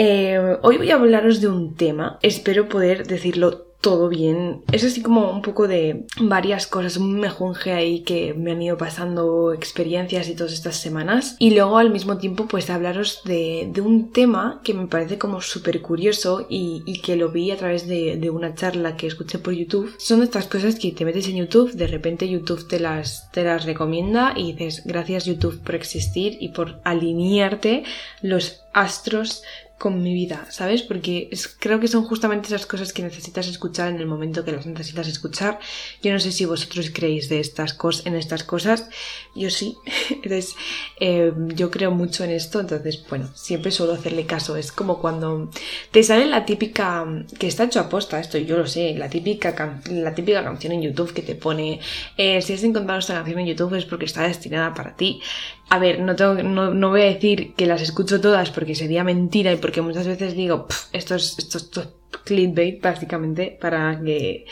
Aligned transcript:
Eh, 0.00 0.38
hoy 0.62 0.76
voy 0.76 0.92
a 0.92 0.94
hablaros 0.94 1.40
de 1.40 1.48
un 1.48 1.74
tema, 1.74 2.20
espero 2.22 2.68
poder 2.68 3.08
decirlo 3.08 3.66
todo 3.80 4.08
bien. 4.08 4.62
Es 4.70 4.84
así 4.84 5.02
como 5.02 5.28
un 5.32 5.42
poco 5.42 5.66
de 5.66 6.06
varias 6.20 6.68
cosas, 6.68 6.96
un 6.98 7.18
mejunje 7.18 7.72
ahí 7.72 8.02
que 8.02 8.32
me 8.32 8.52
han 8.52 8.62
ido 8.62 8.76
pasando 8.76 9.52
experiencias 9.52 10.28
y 10.28 10.36
todas 10.36 10.52
estas 10.52 10.76
semanas. 10.76 11.34
Y 11.40 11.50
luego 11.50 11.78
al 11.78 11.90
mismo 11.90 12.18
tiempo 12.18 12.46
pues 12.46 12.70
hablaros 12.70 13.22
de, 13.24 13.72
un 13.84 14.12
tema 14.12 14.60
que 14.62 14.72
me 14.72 14.86
parece 14.86 15.18
como 15.18 15.40
súper 15.40 15.82
curioso 15.82 16.46
y, 16.48 17.00
que 17.02 17.16
lo 17.16 17.30
vi 17.30 17.50
a 17.50 17.56
través 17.56 17.88
de, 17.88 18.16
de, 18.16 18.30
una 18.30 18.54
charla 18.54 18.96
que 18.96 19.08
escuché 19.08 19.40
por 19.40 19.54
YouTube. 19.54 19.92
Son 19.98 20.22
estas 20.22 20.46
cosas 20.46 20.76
que 20.76 20.92
te 20.92 21.04
metes 21.04 21.26
en 21.26 21.36
YouTube, 21.36 21.72
de 21.72 21.86
repente 21.88 22.28
YouTube 22.28 22.68
te 22.68 22.78
las, 22.78 23.32
te 23.32 23.42
las 23.42 23.64
recomienda 23.64 24.34
y 24.36 24.52
dices 24.52 24.82
gracias 24.84 25.24
YouTube 25.24 25.60
por 25.60 25.74
existir 25.74 26.36
y 26.40 26.50
por 26.50 26.80
alinearte 26.84 27.82
los 28.22 28.62
astros 28.72 29.42
con 29.78 30.02
mi 30.02 30.12
vida, 30.12 30.46
¿sabes? 30.50 30.82
Porque 30.82 31.30
creo 31.60 31.78
que 31.78 31.86
son 31.86 32.04
justamente 32.04 32.48
esas 32.48 32.66
cosas 32.66 32.92
que 32.92 33.02
necesitas 33.02 33.46
escuchar 33.46 33.88
en 33.88 34.00
el 34.00 34.06
momento 34.06 34.44
que 34.44 34.52
las 34.52 34.66
necesitas 34.66 35.06
escuchar. 35.06 35.60
Yo 36.02 36.12
no 36.12 36.18
sé 36.18 36.32
si 36.32 36.44
vosotros 36.44 36.90
creéis 36.92 37.28
de 37.28 37.38
estas 37.38 37.74
cosas, 37.74 38.04
en 38.06 38.16
estas 38.16 38.42
cosas. 38.42 38.88
Yo 39.36 39.50
sí. 39.50 39.76
Entonces, 40.10 40.56
eh, 40.98 41.32
yo 41.54 41.70
creo 41.70 41.92
mucho 41.92 42.24
en 42.24 42.30
esto. 42.30 42.58
Entonces, 42.58 43.04
bueno, 43.08 43.30
siempre 43.34 43.70
suelo 43.70 43.92
hacerle 43.92 44.26
caso. 44.26 44.56
Es 44.56 44.72
como 44.72 44.98
cuando 44.98 45.50
te 45.92 46.02
sale 46.02 46.26
la 46.26 46.44
típica, 46.44 47.06
que 47.38 47.46
está 47.46 47.64
hecho 47.64 47.80
a 47.80 47.88
posta 47.88 48.18
esto, 48.18 48.36
yo 48.38 48.56
lo 48.58 48.66
sé, 48.66 48.94
la 48.96 49.08
típica, 49.08 49.80
la 49.90 50.14
típica 50.14 50.42
canción 50.42 50.72
en 50.72 50.82
YouTube 50.82 51.12
que 51.12 51.22
te 51.22 51.36
pone, 51.36 51.80
eh, 52.16 52.42
si 52.42 52.52
has 52.52 52.64
encontrado 52.64 52.98
esta 52.98 53.14
canción 53.14 53.38
en 53.38 53.46
YouTube 53.46 53.74
es 53.74 53.84
porque 53.84 54.06
está 54.06 54.22
destinada 54.22 54.74
para 54.74 54.96
ti. 54.96 55.20
A 55.70 55.78
ver, 55.78 56.00
no, 56.00 56.16
tengo, 56.16 56.42
no, 56.42 56.72
no, 56.72 56.88
voy 56.88 57.02
a 57.02 57.04
decir 57.04 57.54
que 57.54 57.66
las 57.66 57.82
escucho 57.82 58.20
todas 58.20 58.50
porque 58.50 58.74
sería 58.74 59.04
mentira 59.04 59.52
y 59.52 59.56
porque 59.56 59.82
muchas 59.82 60.06
veces 60.06 60.34
digo, 60.34 60.66
esto 60.92 61.14
es, 61.14 61.38
esto, 61.38 61.58
esto 61.58 61.80
es 61.82 61.88
clickbait 62.24 62.80
básicamente 62.82 63.56
para 63.60 64.00
que 64.00 64.46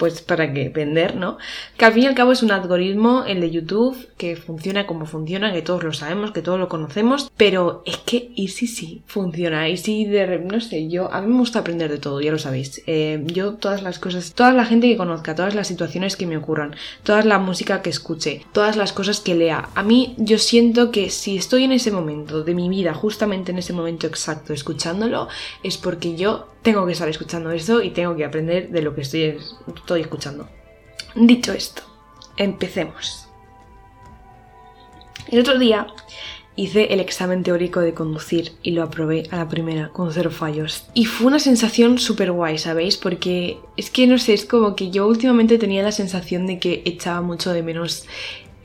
pues 0.00 0.22
para 0.22 0.50
que 0.54 0.70
vender, 0.70 1.14
¿no? 1.14 1.36
Que 1.76 1.84
al 1.84 1.92
fin 1.92 2.04
y 2.04 2.06
al 2.06 2.14
cabo 2.14 2.32
es 2.32 2.42
un 2.42 2.50
algoritmo, 2.50 3.24
el 3.26 3.42
de 3.42 3.50
YouTube, 3.50 4.08
que 4.16 4.34
funciona 4.34 4.86
como 4.86 5.04
funciona, 5.04 5.52
que 5.52 5.60
todos 5.60 5.84
lo 5.84 5.92
sabemos, 5.92 6.30
que 6.32 6.40
todos 6.40 6.58
lo 6.58 6.70
conocemos, 6.70 7.30
pero 7.36 7.82
es 7.84 7.98
que 7.98 8.32
y 8.34 8.48
si 8.48 8.66
sí 8.66 9.02
funciona, 9.04 9.68
y 9.68 9.76
si 9.76 10.06
de 10.06 10.38
no 10.38 10.58
sé, 10.62 10.88
yo 10.88 11.12
a 11.12 11.20
mí 11.20 11.30
me 11.30 11.40
gusta 11.40 11.58
aprender 11.58 11.90
de 11.90 11.98
todo, 11.98 12.22
ya 12.22 12.32
lo 12.32 12.38
sabéis. 12.38 12.82
Eh, 12.86 13.22
yo 13.26 13.56
todas 13.56 13.82
las 13.82 13.98
cosas, 13.98 14.32
toda 14.32 14.52
la 14.52 14.64
gente 14.64 14.88
que 14.88 14.96
conozca, 14.96 15.34
todas 15.34 15.54
las 15.54 15.68
situaciones 15.68 16.16
que 16.16 16.26
me 16.26 16.38
ocurran, 16.38 16.74
toda 17.02 17.22
la 17.22 17.38
música 17.38 17.82
que 17.82 17.90
escuche, 17.90 18.46
todas 18.52 18.76
las 18.76 18.94
cosas 18.94 19.20
que 19.20 19.34
lea, 19.34 19.68
a 19.74 19.82
mí 19.82 20.14
yo 20.16 20.38
siento 20.38 20.90
que 20.90 21.10
si 21.10 21.36
estoy 21.36 21.64
en 21.64 21.72
ese 21.72 21.90
momento 21.90 22.42
de 22.42 22.54
mi 22.54 22.70
vida, 22.70 22.94
justamente 22.94 23.52
en 23.52 23.58
ese 23.58 23.74
momento 23.74 24.06
exacto, 24.06 24.54
escuchándolo, 24.54 25.28
es 25.62 25.76
porque 25.76 26.16
yo 26.16 26.46
tengo 26.62 26.86
que 26.86 26.92
estar 26.92 27.08
escuchando 27.08 27.50
eso 27.50 27.82
y 27.82 27.90
tengo 27.90 28.16
que 28.16 28.24
aprender 28.24 28.70
de 28.70 28.82
lo 28.82 28.94
que 28.94 29.02
estoy, 29.02 29.38
estoy 29.74 30.00
escuchando. 30.02 30.48
Dicho 31.14 31.52
esto, 31.52 31.82
empecemos. 32.36 33.28
El 35.28 35.40
otro 35.40 35.58
día 35.58 35.86
hice 36.56 36.92
el 36.92 37.00
examen 37.00 37.42
teórico 37.42 37.80
de 37.80 37.94
conducir 37.94 38.52
y 38.62 38.72
lo 38.72 38.82
aprobé 38.82 39.26
a 39.30 39.36
la 39.36 39.48
primera 39.48 39.88
con 39.88 40.12
cero 40.12 40.30
fallos. 40.30 40.84
Y 40.92 41.06
fue 41.06 41.28
una 41.28 41.38
sensación 41.38 41.98
súper 41.98 42.32
guay, 42.32 42.58
¿sabéis? 42.58 42.96
Porque 42.96 43.58
es 43.76 43.90
que 43.90 44.06
no 44.06 44.18
sé, 44.18 44.34
es 44.34 44.44
como 44.44 44.76
que 44.76 44.90
yo 44.90 45.06
últimamente 45.06 45.58
tenía 45.58 45.82
la 45.82 45.92
sensación 45.92 46.46
de 46.46 46.58
que 46.58 46.82
echaba 46.84 47.22
mucho 47.22 47.52
de 47.52 47.62
menos 47.62 48.06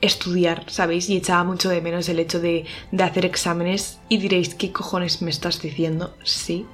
estudiar, 0.00 0.64
¿sabéis? 0.68 1.08
Y 1.08 1.16
echaba 1.16 1.44
mucho 1.44 1.68
de 1.70 1.80
menos 1.80 2.08
el 2.08 2.18
hecho 2.18 2.38
de, 2.40 2.66
de 2.92 3.02
hacer 3.02 3.24
exámenes 3.24 3.98
y 4.08 4.18
diréis, 4.18 4.54
¿qué 4.54 4.72
cojones 4.72 5.22
me 5.22 5.30
estás 5.30 5.62
diciendo? 5.62 6.14
Sí, 6.22 6.66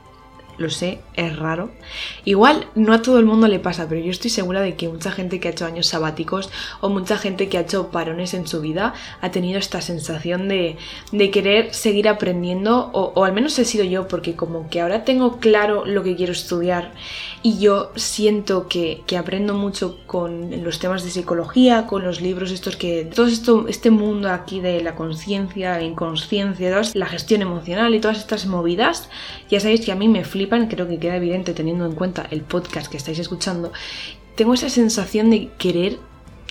lo 0.59 0.71
sé, 0.71 1.01
es 1.15 1.37
raro. 1.37 1.71
Igual 2.25 2.67
no 2.75 2.93
a 2.93 3.03
todo 3.03 3.19
el 3.19 3.25
mundo 3.25 3.49
le 3.49 3.59
pasa, 3.59 3.89
pero 3.89 4.01
yo 4.01 4.11
estoy 4.11 4.31
segura 4.31 4.61
de 4.61 4.77
que 4.77 4.89
mucha 4.89 5.11
gente 5.11 5.41
que 5.41 5.49
ha 5.49 5.51
hecho 5.51 5.67
años 5.67 5.87
sabáticos 5.87 6.51
o 6.81 6.89
mucha 6.89 7.19
gente 7.19 7.49
que 7.49 7.59
ha 7.59 7.63
hecho 7.63 7.91
parones 7.91 8.35
en 8.35 8.47
su 8.47 8.61
vida 8.61 8.95
ha 9.21 9.31
tenido 9.31 9.59
esta 9.59 9.81
sensación 9.81 10.49
de, 10.49 10.77
de 11.11 11.31
querer 11.31 11.75
seguir 11.75 12.09
aprendiendo, 12.09 12.91
o, 12.93 13.25
al 13.25 13.33
menos 13.33 13.59
he 13.59 13.65
sido 13.65 13.85
yo, 13.85 14.09
porque 14.09 14.37
como 14.37 14.69
que 14.69 14.81
ahora 14.81 15.05
tengo 15.05 15.39
claro 15.39 15.85
lo 15.85 16.03
que 16.03 16.17
quiero 16.17 16.33
estudiar 16.33 16.93
y 17.43 17.59
yo 17.59 17.93
siento 17.97 18.69
que, 18.69 19.03
que 19.07 19.17
aprendo 19.17 19.55
mucho 19.55 19.99
con 20.07 20.63
los 20.63 20.79
temas 20.79 21.05
de 21.05 21.11
psicología, 21.11 21.87
con 21.87 22.05
los 22.05 22.21
libros 22.21 22.51
estos 22.51 22.77
que... 22.77 23.05
Todo 23.05 23.27
esto, 23.27 23.67
este 23.69 23.91
mundo 23.91 24.31
aquí 24.31 24.61
de 24.61 24.83
la 24.83 24.95
conciencia, 24.95 25.81
inconsciencia, 25.83 26.81
la 26.95 27.07
gestión 27.07 27.43
emocional 27.43 27.95
y 27.95 28.01
todas 28.01 28.19
estas 28.19 28.47
movidas, 28.47 29.09
ya 29.51 29.61
sabéis 29.61 29.85
que 29.85 29.93
a 29.93 29.97
mí 29.97 30.09
me 30.09 30.25
flipa 30.25 30.52
creo 30.69 30.89
que 30.89 30.99
queda 30.99 31.17
evidente 31.17 31.55
teniendo 31.55 31.87
en 31.87 31.95
cuenta 31.95 32.27
el 32.31 32.43
podcast 32.43 32.91
que 32.91 32.97
estáis 32.97 33.19
escuchando, 33.19 33.73
tengo 34.37 34.55
esa 34.55 34.69
sensación 34.69 35.31
de 35.31 35.49
querer 35.59 35.99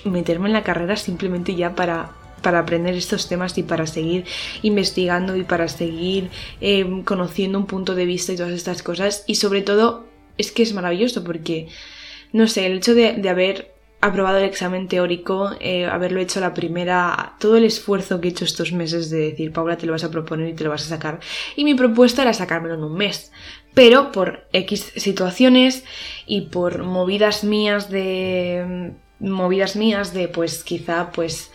meterme 0.05 0.47
en 0.47 0.53
la 0.53 0.63
carrera 0.63 0.95
simplemente 0.95 1.55
ya 1.55 1.75
para, 1.75 2.11
para 2.41 2.59
aprender 2.59 2.95
estos 2.95 3.27
temas 3.27 3.57
y 3.57 3.63
para 3.63 3.85
seguir 3.85 4.25
investigando 4.61 5.35
y 5.35 5.43
para 5.43 5.67
seguir 5.67 6.29
em, 6.59 7.03
conociendo 7.03 7.57
un 7.59 7.65
punto 7.65 7.95
de 7.95 8.05
vista 8.05 8.33
y 8.33 8.37
todas 8.37 8.53
estas 8.53 8.83
cosas. 8.83 9.23
Y 9.27 9.35
sobre 9.35 9.61
todo 9.61 10.05
es 10.37 10.51
que 10.51 10.63
es 10.63 10.73
maravilloso 10.73 11.23
porque, 11.23 11.67
no 12.33 12.47
sé, 12.47 12.65
el 12.65 12.77
hecho 12.77 12.95
de, 12.95 13.13
de 13.13 13.29
haber 13.29 13.71
aprobado 14.01 14.39
el 14.39 14.45
examen 14.45 14.87
teórico, 14.87 15.51
eh, 15.59 15.85
haberlo 15.85 16.19
hecho 16.19 16.39
la 16.39 16.55
primera, 16.55 17.35
todo 17.39 17.57
el 17.57 17.63
esfuerzo 17.63 18.19
que 18.19 18.29
he 18.29 18.31
hecho 18.31 18.45
estos 18.45 18.73
meses 18.73 19.11
de 19.11 19.29
decir, 19.29 19.53
Paula, 19.53 19.77
te 19.77 19.85
lo 19.85 19.91
vas 19.91 20.03
a 20.03 20.09
proponer 20.09 20.49
y 20.49 20.53
te 20.53 20.63
lo 20.63 20.71
vas 20.71 20.85
a 20.85 20.89
sacar. 20.89 21.19
Y 21.55 21.63
mi 21.63 21.75
propuesta 21.75 22.23
era 22.23 22.33
sacármelo 22.33 22.73
en 22.75 22.83
un 22.83 22.95
mes. 22.95 23.31
Pero 23.73 24.11
por 24.11 24.47
X 24.51 24.91
situaciones 24.95 25.83
y 26.25 26.41
por 26.41 26.83
movidas 26.83 27.43
mías 27.43 27.89
de... 27.89 28.93
movidas 29.19 29.75
mías 29.75 30.13
de 30.13 30.27
pues 30.27 30.63
quizá 30.63 31.11
pues 31.11 31.51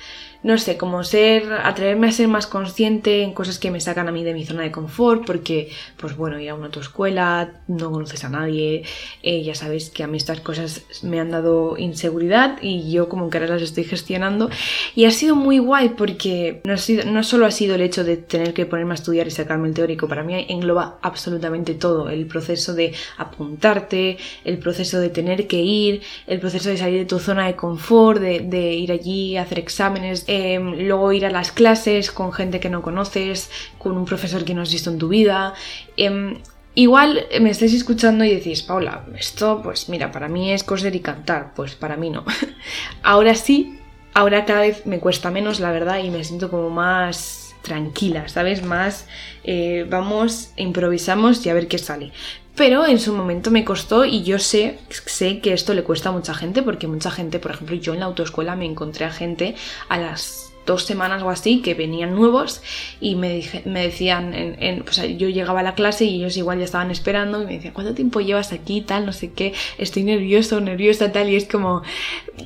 no 0.46 0.58
sé, 0.58 0.76
como 0.76 1.02
ser, 1.02 1.52
atreverme 1.52 2.06
a 2.06 2.12
ser 2.12 2.28
más 2.28 2.46
consciente 2.46 3.22
en 3.24 3.32
cosas 3.32 3.58
que 3.58 3.72
me 3.72 3.80
sacan 3.80 4.06
a 4.06 4.12
mí 4.12 4.22
de 4.22 4.32
mi 4.32 4.46
zona 4.46 4.62
de 4.62 4.70
confort, 4.70 5.26
porque, 5.26 5.70
pues 5.96 6.16
bueno, 6.16 6.38
ir 6.38 6.50
a 6.50 6.54
una 6.54 6.68
escuela, 6.68 7.62
no 7.66 7.90
conoces 7.90 8.22
a 8.22 8.28
nadie, 8.28 8.84
eh, 9.24 9.42
ya 9.42 9.56
sabéis 9.56 9.90
que 9.90 10.04
a 10.04 10.06
mí 10.06 10.16
estas 10.16 10.38
cosas 10.40 10.84
me 11.02 11.18
han 11.18 11.32
dado 11.32 11.76
inseguridad 11.76 12.58
y 12.62 12.92
yo 12.92 13.08
como 13.08 13.28
que 13.28 13.38
ahora 13.38 13.54
las 13.54 13.62
estoy 13.62 13.82
gestionando. 13.82 14.48
Y 14.94 15.06
ha 15.06 15.10
sido 15.10 15.34
muy 15.34 15.58
guay 15.58 15.88
porque 15.90 16.60
no, 16.64 16.74
ha 16.74 16.76
sido, 16.76 17.04
no 17.06 17.24
solo 17.24 17.46
ha 17.46 17.50
sido 17.50 17.74
el 17.74 17.80
hecho 17.80 18.04
de 18.04 18.16
tener 18.16 18.54
que 18.54 18.66
ponerme 18.66 18.92
a 18.92 18.94
estudiar 18.94 19.26
y 19.26 19.32
sacarme 19.32 19.66
el 19.66 19.74
teórico, 19.74 20.06
para 20.06 20.22
mí 20.22 20.46
engloba 20.48 21.00
absolutamente 21.02 21.74
todo, 21.74 22.08
el 22.08 22.24
proceso 22.26 22.72
de 22.72 22.94
apuntarte, 23.16 24.16
el 24.44 24.58
proceso 24.58 25.00
de 25.00 25.08
tener 25.08 25.48
que 25.48 25.60
ir, 25.60 26.02
el 26.28 26.38
proceso 26.38 26.68
de 26.68 26.76
salir 26.76 27.00
de 27.00 27.04
tu 27.04 27.18
zona 27.18 27.48
de 27.48 27.56
confort, 27.56 28.20
de, 28.20 28.38
de 28.40 28.74
ir 28.74 28.92
allí 28.92 29.36
a 29.36 29.42
hacer 29.42 29.58
exámenes, 29.58 30.24
Em, 30.38 30.86
luego 30.86 31.12
ir 31.12 31.24
a 31.24 31.30
las 31.30 31.50
clases 31.50 32.10
con 32.10 32.30
gente 32.30 32.60
que 32.60 32.68
no 32.68 32.82
conoces, 32.82 33.50
con 33.78 33.96
un 33.96 34.04
profesor 34.04 34.44
que 34.44 34.52
no 34.52 34.60
has 34.60 34.70
visto 34.70 34.90
en 34.90 34.98
tu 34.98 35.08
vida. 35.08 35.54
Em, 35.96 36.42
igual 36.74 37.26
me 37.40 37.48
estáis 37.48 37.72
escuchando 37.72 38.22
y 38.22 38.34
decís, 38.34 38.62
Paula, 38.62 39.06
esto 39.18 39.62
pues 39.62 39.88
mira, 39.88 40.12
para 40.12 40.28
mí 40.28 40.52
es 40.52 40.62
coser 40.62 40.94
y 40.94 41.00
cantar, 41.00 41.54
pues 41.54 41.74
para 41.74 41.96
mí 41.96 42.10
no. 42.10 42.22
ahora 43.02 43.34
sí, 43.34 43.80
ahora 44.12 44.44
cada 44.44 44.60
vez 44.60 44.84
me 44.84 44.98
cuesta 44.98 45.30
menos, 45.30 45.58
la 45.58 45.72
verdad, 45.72 46.00
y 46.04 46.10
me 46.10 46.22
siento 46.22 46.50
como 46.50 46.68
más 46.68 47.45
tranquila, 47.66 48.28
¿sabes? 48.28 48.62
Más 48.62 49.06
eh, 49.44 49.84
vamos, 49.90 50.50
improvisamos 50.56 51.44
y 51.44 51.50
a 51.50 51.54
ver 51.54 51.66
qué 51.66 51.78
sale. 51.78 52.12
Pero 52.54 52.86
en 52.86 52.98
su 52.98 53.12
momento 53.12 53.50
me 53.50 53.64
costó 53.64 54.04
y 54.06 54.22
yo 54.22 54.38
sé, 54.38 54.78
sé 54.88 55.40
que 55.40 55.52
esto 55.52 55.74
le 55.74 55.82
cuesta 55.82 56.08
a 56.08 56.12
mucha 56.12 56.32
gente 56.32 56.62
porque 56.62 56.86
mucha 56.86 57.10
gente, 57.10 57.38
por 57.38 57.50
ejemplo, 57.50 57.76
yo 57.76 57.92
en 57.92 58.00
la 58.00 58.06
autoescuela 58.06 58.56
me 58.56 58.64
encontré 58.64 59.04
a 59.04 59.10
gente 59.10 59.56
a 59.88 59.98
las 59.98 60.52
dos 60.66 60.84
semanas 60.84 61.22
o 61.22 61.30
así 61.30 61.62
que 61.62 61.74
venían 61.74 62.14
nuevos 62.14 62.60
y 63.00 63.14
me, 63.14 63.42
me 63.64 63.82
decían, 63.82 64.34
en, 64.34 64.82
pues 64.82 65.00
yo 65.16 65.28
llegaba 65.28 65.60
a 65.60 65.62
la 65.62 65.74
clase 65.74 66.04
y 66.04 66.16
ellos 66.16 66.36
igual 66.36 66.58
ya 66.58 66.64
estaban 66.64 66.90
esperando 66.90 67.42
y 67.42 67.46
me 67.46 67.52
decían, 67.54 67.72
¿cuánto 67.72 67.94
tiempo 67.94 68.20
llevas 68.20 68.52
aquí? 68.52 68.80
Tal, 68.80 69.06
no 69.06 69.12
sé 69.12 69.32
qué, 69.32 69.54
estoy 69.78 70.02
nervioso, 70.04 70.60
nerviosa, 70.60 71.12
tal, 71.12 71.30
y 71.30 71.36
es 71.36 71.46
como, 71.46 71.82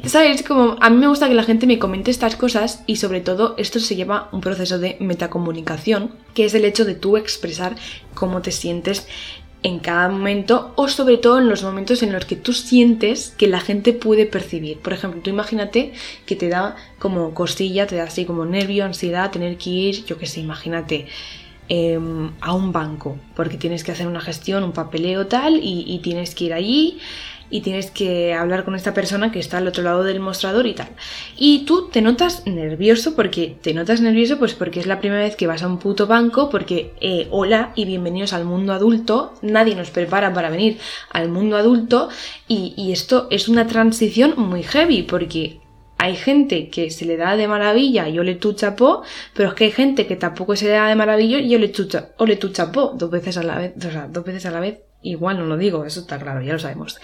¿sabes? 0.07 0.43
Como, 0.43 0.77
a 0.81 0.91
mí 0.91 0.97
me 0.99 1.09
gusta 1.09 1.29
que 1.29 1.35
la 1.35 1.43
gente 1.43 1.67
me 1.67 1.79
comente 1.79 2.11
estas 2.11 2.37
cosas 2.37 2.85
y 2.87 2.97
sobre 2.97 3.21
todo 3.21 3.55
esto 3.59 3.81
se 3.81 3.97
llama 3.97 4.29
un 4.33 4.41
proceso 4.41 4.79
de 4.79 4.97
metacomunicación, 5.01 6.13
que 6.35 6.45
es 6.45 6.55
el 6.55 6.65
hecho 6.65 6.85
de 6.85 6.95
tú 6.95 7.17
expresar 7.17 7.77
cómo 8.15 8.43
te 8.43 8.53
sientes 8.53 9.07
en 9.63 9.79
cada 9.79 10.09
momento 10.09 10.73
o 10.77 10.89
sobre 10.89 11.19
todo 11.19 11.39
en 11.39 11.49
los 11.49 11.63
momentos 11.63 12.03
en 12.03 12.13
los 12.13 12.25
que 12.25 12.37
tú 12.37 12.53
sientes 12.53 13.35
que 13.37 13.47
la 13.47 13.61
gente 13.61 13.93
puede 13.93 14.27
percibir. 14.27 14.79
Por 14.79 14.93
ejemplo, 14.93 15.21
tú 15.23 15.31
imagínate 15.31 15.93
que 16.27 16.37
te 16.37 16.49
da 16.49 16.77
como 16.99 17.35
costilla, 17.35 17.87
te 17.87 17.97
da 17.97 18.05
así 18.05 18.25
como 18.25 18.47
nervio, 18.47 18.85
ansiedad, 18.85 19.31
tener 19.31 19.59
que 19.59 19.71
ir, 19.71 20.05
yo 20.07 20.17
qué 20.17 20.27
sé, 20.27 20.41
imagínate 20.41 21.07
em, 21.69 22.31
a 22.41 22.55
un 22.55 22.73
banco 22.73 23.19
porque 23.37 23.59
tienes 23.59 23.85
que 23.85 23.93
hacer 23.93 24.07
una 24.07 24.21
gestión, 24.21 24.65
un 24.65 24.73
papeleo 24.73 25.27
tal 25.27 25.57
y, 25.57 25.85
y 25.87 25.99
tienes 25.99 26.35
que 26.35 26.45
ir 26.45 26.53
allí 26.55 26.99
y 27.51 27.61
tienes 27.61 27.91
que 27.91 28.33
hablar 28.33 28.65
con 28.65 28.75
esta 28.75 28.95
persona 28.95 29.33
que 29.33 29.41
está 29.41 29.59
al 29.59 29.69
otro 29.69 29.83
lado 29.83 30.05
del 30.05 30.21
mostrador 30.21 30.67
y 30.67 30.75
tal. 30.75 30.89
Y 31.37 31.65
tú 31.65 31.89
te 31.89 32.01
notas 32.01 32.47
nervioso 32.47 33.15
porque 33.15 33.57
te 33.61 33.75
notas 33.75 34.01
nervioso 34.01 34.39
pues 34.39 34.55
porque 34.55 34.81
es 34.81 34.87
la 34.87 35.01
primera 35.01 35.23
vez 35.23 35.37
que 35.37 35.47
vas 35.47 35.63
a 35.63 35.67
un 35.67 35.79
puto 35.79 36.07
banco 36.07 36.49
porque 36.49 36.95
eh, 37.01 37.27
hola 37.31 37.73
y 37.75 37.85
bienvenidos 37.85 38.33
al 38.33 38.45
mundo 38.45 38.73
adulto, 38.73 39.35
nadie 39.43 39.75
nos 39.75 39.91
prepara 39.91 40.33
para 40.33 40.51
venir 40.51 40.79
al 41.11 41.29
mundo 41.29 41.57
adulto 41.57 42.09
y, 42.49 42.75
y 42.77 42.93
esto 42.93 43.27
es 43.31 43.49
una 43.49 43.67
transición 43.67 44.35
muy 44.37 44.63
heavy 44.63 45.03
porque 45.03 45.61
hay 46.01 46.17
gente 46.17 46.71
que 46.71 46.91
se 46.91 47.05
le 47.05 47.19
da 47.19 47.37
de 47.37 47.47
maravilla 47.47 48.09
yo 48.09 48.23
le 48.23 48.35
tu 48.35 48.55
chapó, 48.55 49.03
pero 49.35 49.51
es 49.51 49.55
que 49.55 49.65
hay 49.65 49.71
gente 49.71 50.07
que 50.07 50.17
tampoco 50.17 50.57
se 50.57 50.65
le 50.65 50.73
da 50.73 50.89
de 50.89 50.95
maravilla 50.95 51.39
y 51.39 51.51
yo 51.51 51.59
le 51.59 51.69
tu, 51.69 51.87
o 52.17 52.25
le 52.25 52.37
tu 52.37 52.49
chapó 52.49 52.95
dos 52.97 53.11
veces 53.11 53.37
a 53.37 53.43
la 53.43 53.59
vez, 53.59 53.75
o 53.77 53.91
sea, 53.91 54.09
dos 54.09 54.25
veces 54.25 54.47
a 54.47 54.51
la 54.51 54.61
vez, 54.61 54.79
igual 55.03 55.39
no 55.39 55.47
lo 55.47 55.57
digo, 55.57 55.85
eso 55.85 56.01
está 56.01 56.19
claro, 56.19 56.43
ya 56.43 56.53
lo 56.53 56.59
sabemos. 56.59 57.01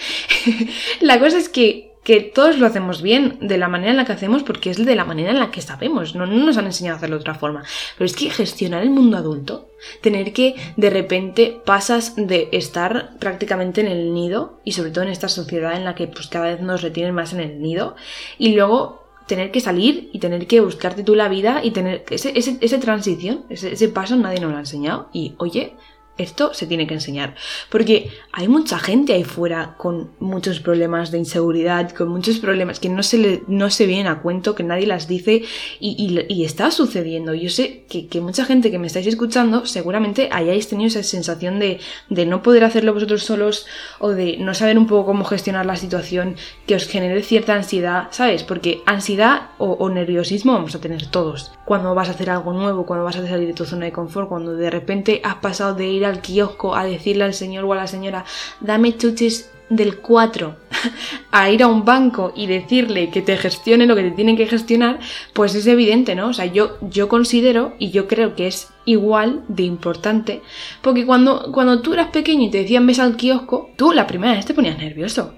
la 1.01 1.19
cosa 1.19 1.39
es 1.39 1.49
que 1.49 1.97
que 2.07 2.21
todos 2.21 2.61
lo 2.61 2.69
hacemos 2.69 3.03
bien 3.03 3.37
de 3.41 3.59
la 3.59 3.67
manera 3.67 3.91
en 3.91 3.97
la 3.97 4.05
que 4.05 4.13
hacemos 4.13 4.45
porque 4.45 4.71
es 4.71 4.77
de 4.77 4.95
la 4.95 5.05
manera 5.05 5.33
en 5.33 5.41
la 5.41 5.51
que 5.51 5.61
sabemos, 5.61 6.15
no, 6.15 6.25
nos 6.25 6.57
han 6.57 6.67
enseñado 6.67 6.95
a 6.95 6.99
hacerlo 6.99 7.17
de 7.17 7.23
otra 7.23 7.35
forma. 7.35 7.65
Pero 7.99 8.07
es 8.07 8.15
que 8.15 8.31
gestionar 8.31 8.85
el 8.85 8.91
mundo 8.91 9.17
adulto, 9.17 9.71
tener 10.03 10.33
que 10.33 10.55
de 10.77 10.89
repente 10.89 11.61
pasas 11.65 12.15
de 12.15 12.49
estar 12.53 13.19
prácticamente 13.19 13.81
en 13.81 13.89
el 13.89 14.15
nido 14.15 14.61
y 14.63 14.71
sobre 14.71 14.93
todo 14.93 15.03
en 15.03 15.11
esta 15.11 15.29
sociedad 15.29 15.75
en 15.77 15.85
la 15.85 15.97
que 15.97 16.07
pues 16.07 16.29
cada 16.29 16.47
vez 16.47 16.61
nos 16.61 16.83
retienen 16.83 17.13
más 17.13 17.33
en 17.33 17.41
el 17.41 17.61
nido 17.61 17.97
y 18.39 18.55
luego 18.55 19.03
tener 19.27 19.51
que 19.51 19.61
salir 19.61 20.09
y 20.13 20.21
tener 20.21 20.47
que 20.47 20.61
buscarte 20.61 21.03
tú 21.03 21.17
la 21.17 21.29
vida 21.29 21.65
y 21.65 21.73
tener 21.73 22.05
ese, 22.11 22.39
ese, 22.39 22.57
esa 22.61 22.79
transición, 22.79 23.47
ese, 23.49 23.73
ese 23.73 23.89
paso 23.89 24.15
nadie 24.15 24.39
nos 24.39 24.53
lo 24.53 24.59
ha 24.59 24.61
enseñado 24.61 25.09
y 25.13 25.35
oye, 25.39 25.75
esto 26.19 26.55
se 26.55 26.67
tiene 26.67 26.87
que 26.87 26.95
enseñar. 26.95 27.35
Porque 27.71 28.11
hay 28.33 28.49
mucha 28.49 28.79
gente 28.79 29.13
ahí 29.13 29.25
fuera 29.25 29.75
con 29.77 30.11
muchos 30.19 30.61
problemas 30.61 31.11
de 31.11 31.19
inseguridad, 31.19 31.91
con 31.91 32.09
muchos 32.09 32.39
problemas 32.39 32.81
que 32.81 32.89
no 32.89 33.03
se, 33.03 33.19
le, 33.19 33.43
no 33.49 33.71
se 33.71 33.87
vienen 33.87 34.07
a 34.07 34.23
cuento, 34.23 34.55
que 34.55 34.63
nadie 34.63 34.87
las 34.87 35.09
dice 35.09 35.43
y, 35.81 36.45
está 36.45 36.71
sucediendo. 36.71 37.35
Yo 37.35 37.51
sé 37.51 37.85
que, 37.89 38.07
que, 38.07 38.21
mucha 38.21 38.45
gente 38.45 38.71
que 38.71 38.79
me 38.79 38.87
estáis 38.87 39.07
escuchando 39.07 39.67
seguramente 39.67 40.29
hayáis 40.31 40.69
tenido 40.69 40.89
esa 40.89 41.03
sensación 41.03 41.59
de, 41.59 41.81
de, 42.09 42.25
no 42.25 42.43
poder 42.43 42.65
hacerlo 42.65 42.95
vosotros 42.95 43.25
solos 43.25 43.67
o 43.99 44.11
de 44.11 44.37
no 44.39 44.55
saber 44.55 44.79
un 44.79 44.87
poco 44.87 45.07
cómo 45.07 45.25
gestionar 45.25 45.67
la 45.67 45.77
situación, 45.77 46.37
que 46.67 46.77
os 46.77 46.87
genere 46.87 47.23
cierta 47.23 47.55
ansiedad, 47.55 48.09
¿sabes? 48.11 48.45
Porque 48.45 48.83
ansiedad 48.87 49.51
o, 49.59 49.73
o 49.73 49.89
nerviosismo 49.91 50.53
vamos 50.53 50.75
a 50.75 50.81
tener 50.81 51.07
todos. 51.07 51.53
Cuando 51.65 51.95
vas 51.95 52.09
a 52.09 52.13
hacer 52.13 52.31
algo 52.31 52.53
nuevo, 52.53 52.87
cuando 52.87 53.05
vas 53.05 53.17
a 53.17 53.27
salir 53.27 53.49
de 53.49 53.55
tu 53.55 53.65
zona 53.65 53.87
de 53.87 53.93
confort, 53.93 54.29
cuando 54.29 54.55
de 54.55 54.71
repente 54.71 55.21
has 55.25 55.37
pasado 55.37 55.75
de 55.75 55.89
ir 55.89 56.06
al 56.07 56.21
kiosco 56.21 56.75
a 56.75 56.85
decirle 56.85 57.25
al 57.25 57.35
señor 57.35 57.65
o 57.65 57.73
a 57.73 57.77
la 57.77 57.87
señora, 57.87 58.25
dame 58.61 58.97
chuches 58.97 59.51
del 59.69 59.99
4 59.99 60.57
a 61.33 61.51
ir 61.51 61.63
a 61.63 61.67
un 61.67 61.85
banco 61.85 62.33
y 62.37 62.47
decirle 62.47 63.11
que 63.11 63.23
te 63.23 63.37
gestione 63.37 63.87
lo 63.87 63.97
que 63.97 64.05
te 64.05 64.11
tienen 64.13 64.37
que 64.37 64.47
gestionar, 64.47 65.01
pues 65.33 65.55
es 65.55 65.67
evidente, 65.67 66.15
¿no? 66.15 66.29
O 66.29 66.33
sea, 66.33 66.47
yo, 66.47 66.79
yo 66.83 67.09
considero 67.09 67.75
y 67.79 67.91
yo 67.91 68.07
creo 68.07 68.35
que 68.37 68.47
es 68.47 68.69
igual 68.85 69.43
de 69.49 69.65
importante, 69.65 70.43
porque 70.83 71.05
cuando, 71.05 71.51
cuando 71.53 71.81
tú 71.81 71.95
eras 71.95 72.11
pequeño 72.11 72.45
y 72.45 72.51
te 72.51 72.59
decían 72.59 72.87
ves 72.87 73.01
al 73.01 73.17
kiosco, 73.17 73.71
tú 73.77 73.93
la 73.93 74.07
primera 74.07 74.35
vez 74.35 74.47
te 74.47 74.55
ponías 74.55 74.79
nervioso. 74.79 75.35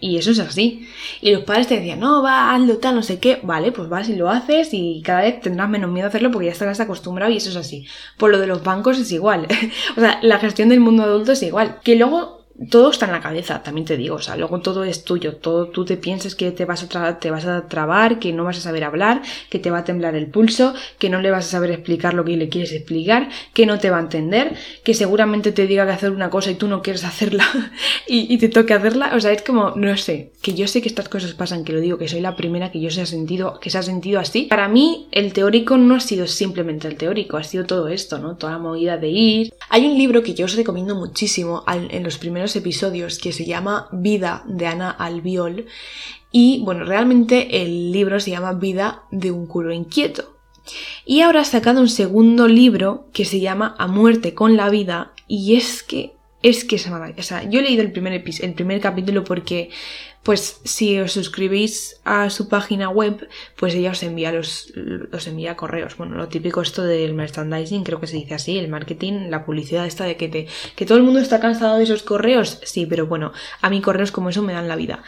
Y 0.00 0.16
eso 0.16 0.30
es 0.30 0.38
así. 0.38 0.88
Y 1.20 1.30
los 1.30 1.44
padres 1.44 1.68
te 1.68 1.76
decían, 1.76 2.00
no, 2.00 2.22
va, 2.22 2.54
hazlo 2.54 2.78
tal, 2.78 2.94
no 2.94 3.02
sé 3.02 3.18
qué. 3.18 3.38
Vale, 3.42 3.70
pues 3.70 3.88
vas 3.88 4.08
y 4.08 4.16
lo 4.16 4.30
haces 4.30 4.70
y 4.72 5.02
cada 5.04 5.20
vez 5.20 5.40
tendrás 5.40 5.68
menos 5.68 5.90
miedo 5.90 6.06
a 6.06 6.08
hacerlo 6.08 6.30
porque 6.30 6.46
ya 6.46 6.52
estarás 6.52 6.80
acostumbrado 6.80 7.30
y 7.30 7.36
eso 7.36 7.50
es 7.50 7.56
así. 7.56 7.86
Por 8.16 8.30
lo 8.30 8.38
de 8.38 8.46
los 8.46 8.64
bancos 8.64 8.98
es 8.98 9.12
igual. 9.12 9.46
o 9.96 10.00
sea, 10.00 10.18
la 10.22 10.38
gestión 10.38 10.70
del 10.70 10.80
mundo 10.80 11.02
adulto 11.02 11.32
es 11.32 11.42
igual. 11.42 11.78
Que 11.84 11.96
luego 11.96 12.39
todo 12.68 12.90
está 12.90 13.06
en 13.06 13.12
la 13.12 13.20
cabeza, 13.20 13.62
también 13.62 13.86
te 13.86 13.96
digo, 13.96 14.16
o 14.16 14.20
sea, 14.20 14.36
luego 14.36 14.60
todo 14.60 14.84
es 14.84 15.04
tuyo, 15.04 15.36
todo 15.36 15.68
tú 15.68 15.86
te 15.86 15.96
piensas 15.96 16.34
que 16.34 16.50
te 16.50 16.66
vas 16.66 16.84
a 16.94 17.18
te 17.18 17.30
vas 17.30 17.46
a 17.46 17.68
trabar, 17.68 18.18
que 18.18 18.34
no 18.34 18.44
vas 18.44 18.58
a 18.58 18.60
saber 18.60 18.84
hablar, 18.84 19.22
que 19.48 19.58
te 19.58 19.70
va 19.70 19.78
a 19.78 19.84
temblar 19.84 20.14
el 20.14 20.26
pulso, 20.26 20.74
que 20.98 21.08
no 21.08 21.22
le 21.22 21.30
vas 21.30 21.46
a 21.46 21.50
saber 21.50 21.70
explicar 21.70 22.12
lo 22.12 22.24
que 22.24 22.36
le 22.36 22.50
quieres 22.50 22.72
explicar, 22.72 23.30
que 23.54 23.64
no 23.64 23.78
te 23.78 23.88
va 23.88 23.96
a 23.96 24.00
entender, 24.00 24.54
que 24.84 24.92
seguramente 24.92 25.52
te 25.52 25.66
diga 25.66 25.86
que 25.86 25.92
hacer 25.92 26.10
una 26.10 26.28
cosa 26.28 26.50
y 26.50 26.56
tú 26.56 26.68
no 26.68 26.82
quieres 26.82 27.04
hacerla 27.04 27.46
y, 28.06 28.36
te 28.36 28.48
toque 28.48 28.74
hacerla, 28.74 29.12
o 29.14 29.20
sea, 29.20 29.32
es 29.32 29.42
como, 29.42 29.72
no 29.76 29.96
sé, 29.96 30.32
que 30.42 30.52
yo 30.52 30.66
sé 30.66 30.82
que 30.82 30.88
estas 30.88 31.08
cosas 31.08 31.32
pasan, 31.32 31.64
que 31.64 31.72
lo 31.72 31.80
digo, 31.80 31.96
que 31.96 32.08
soy 32.08 32.20
la 32.20 32.36
primera 32.36 32.70
que 32.70 32.80
yo 32.80 32.90
se 32.90 33.00
ha 33.00 33.06
sentido, 33.06 33.58
que 33.58 33.70
se 33.70 33.78
ha 33.78 33.82
sentido 33.82 34.20
así. 34.20 34.42
Para 34.42 34.68
mí, 34.68 35.08
el 35.12 35.32
teórico 35.32 35.78
no 35.78 35.94
ha 35.94 36.00
sido 36.00 36.26
simplemente 36.26 36.88
el 36.88 36.96
teórico, 36.96 37.36
ha 37.36 37.44
sido 37.44 37.64
todo 37.64 37.88
esto, 37.88 38.18
¿no? 38.18 38.36
Toda 38.36 38.52
la 38.52 38.58
movida 38.58 38.96
de 38.98 39.08
ir. 39.08 39.54
Hay 39.68 39.86
un 39.86 39.96
libro 39.96 40.22
que 40.22 40.34
yo 40.34 40.44
os 40.44 40.56
recomiendo 40.56 40.94
muchísimo 40.94 41.64
en 41.66 42.02
los 42.02 42.18
primeros 42.18 42.49
episodios 42.56 43.18
que 43.18 43.32
se 43.32 43.44
llama 43.44 43.88
Vida 43.92 44.44
de 44.46 44.66
Ana 44.66 44.90
Albiol 44.90 45.66
y 46.32 46.62
bueno, 46.64 46.84
realmente 46.84 47.62
el 47.62 47.92
libro 47.92 48.20
se 48.20 48.30
llama 48.30 48.52
Vida 48.52 49.02
de 49.10 49.30
un 49.30 49.46
culo 49.46 49.72
inquieto. 49.72 50.36
Y 51.04 51.22
ahora 51.22 51.40
ha 51.40 51.44
sacado 51.44 51.80
un 51.80 51.88
segundo 51.88 52.46
libro 52.46 53.06
que 53.12 53.24
se 53.24 53.40
llama 53.40 53.74
A 53.78 53.86
muerte 53.86 54.34
con 54.34 54.56
la 54.56 54.68
vida 54.68 55.12
y 55.26 55.56
es 55.56 55.82
que 55.82 56.14
es 56.42 56.64
que 56.64 56.76
es 56.76 56.88
maravilloso. 56.88 57.20
O 57.20 57.22
sea, 57.22 57.48
yo 57.48 57.60
he 57.60 57.62
leído 57.62 57.82
el 57.82 57.92
primer, 57.92 58.12
el 58.12 58.54
primer 58.54 58.80
capítulo 58.80 59.24
porque, 59.24 59.70
pues, 60.22 60.60
si 60.64 60.98
os 60.98 61.12
suscribís 61.12 62.00
a 62.04 62.30
su 62.30 62.48
página 62.48 62.88
web, 62.88 63.28
pues 63.56 63.74
ella 63.74 63.90
os 63.90 64.02
envía 64.02 64.32
los, 64.32 64.72
os 65.12 65.26
envía 65.26 65.56
correos. 65.56 65.96
Bueno, 65.96 66.16
lo 66.16 66.28
típico 66.28 66.62
esto 66.62 66.82
del 66.84 67.14
merchandising, 67.14 67.84
creo 67.84 68.00
que 68.00 68.06
se 68.06 68.16
dice 68.16 68.34
así, 68.34 68.58
el 68.58 68.68
marketing, 68.68 69.28
la 69.28 69.44
publicidad 69.44 69.86
esta 69.86 70.04
de 70.04 70.16
que 70.16 70.28
te, 70.28 70.46
que 70.76 70.86
todo 70.86 70.98
el 70.98 71.04
mundo 71.04 71.20
está 71.20 71.40
cansado 71.40 71.76
de 71.76 71.84
esos 71.84 72.02
correos. 72.02 72.60
Sí, 72.64 72.86
pero 72.86 73.06
bueno, 73.06 73.32
a 73.60 73.70
mí 73.70 73.80
correos 73.82 74.12
como 74.12 74.30
eso 74.30 74.42
me 74.42 74.52
dan 74.54 74.68
la 74.68 74.76
vida. 74.76 75.02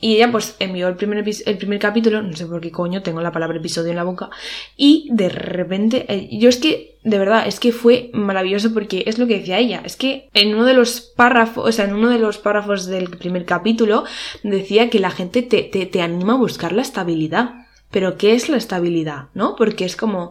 Y 0.00 0.16
ella 0.16 0.30
pues 0.32 0.56
envió 0.58 0.88
el 0.88 0.96
primer, 0.96 1.24
el 1.46 1.58
primer 1.58 1.78
capítulo, 1.78 2.22
no 2.22 2.34
sé 2.34 2.46
por 2.46 2.60
qué 2.60 2.70
coño, 2.70 3.02
tengo 3.02 3.20
la 3.20 3.32
palabra 3.32 3.58
episodio 3.58 3.90
en 3.90 3.96
la 3.96 4.04
boca, 4.04 4.30
y 4.76 5.08
de 5.12 5.28
repente, 5.28 6.06
eh, 6.08 6.28
yo 6.32 6.48
es 6.48 6.56
que, 6.56 6.98
de 7.02 7.18
verdad, 7.18 7.46
es 7.46 7.60
que 7.60 7.72
fue 7.72 8.10
maravilloso 8.12 8.72
porque 8.72 9.04
es 9.06 9.18
lo 9.18 9.26
que 9.26 9.38
decía 9.38 9.58
ella, 9.58 9.82
es 9.84 9.96
que 9.96 10.28
en 10.34 10.54
uno 10.54 10.64
de 10.64 10.74
los 10.74 11.00
párrafos, 11.00 11.68
o 11.68 11.72
sea, 11.72 11.84
en 11.84 11.94
uno 11.94 12.08
de 12.10 12.18
los 12.18 12.38
párrafos 12.38 12.86
del 12.86 13.10
primer 13.10 13.44
capítulo 13.44 14.04
decía 14.42 14.90
que 14.90 15.00
la 15.00 15.10
gente 15.10 15.42
te, 15.42 15.62
te, 15.62 15.86
te 15.86 16.02
anima 16.02 16.34
a 16.34 16.38
buscar 16.38 16.72
la 16.72 16.82
estabilidad. 16.82 17.66
Pero 17.90 18.16
¿qué 18.16 18.34
es 18.34 18.48
la 18.48 18.56
estabilidad? 18.56 19.30
¿No? 19.34 19.56
Porque 19.56 19.84
es 19.84 19.96
como... 19.96 20.30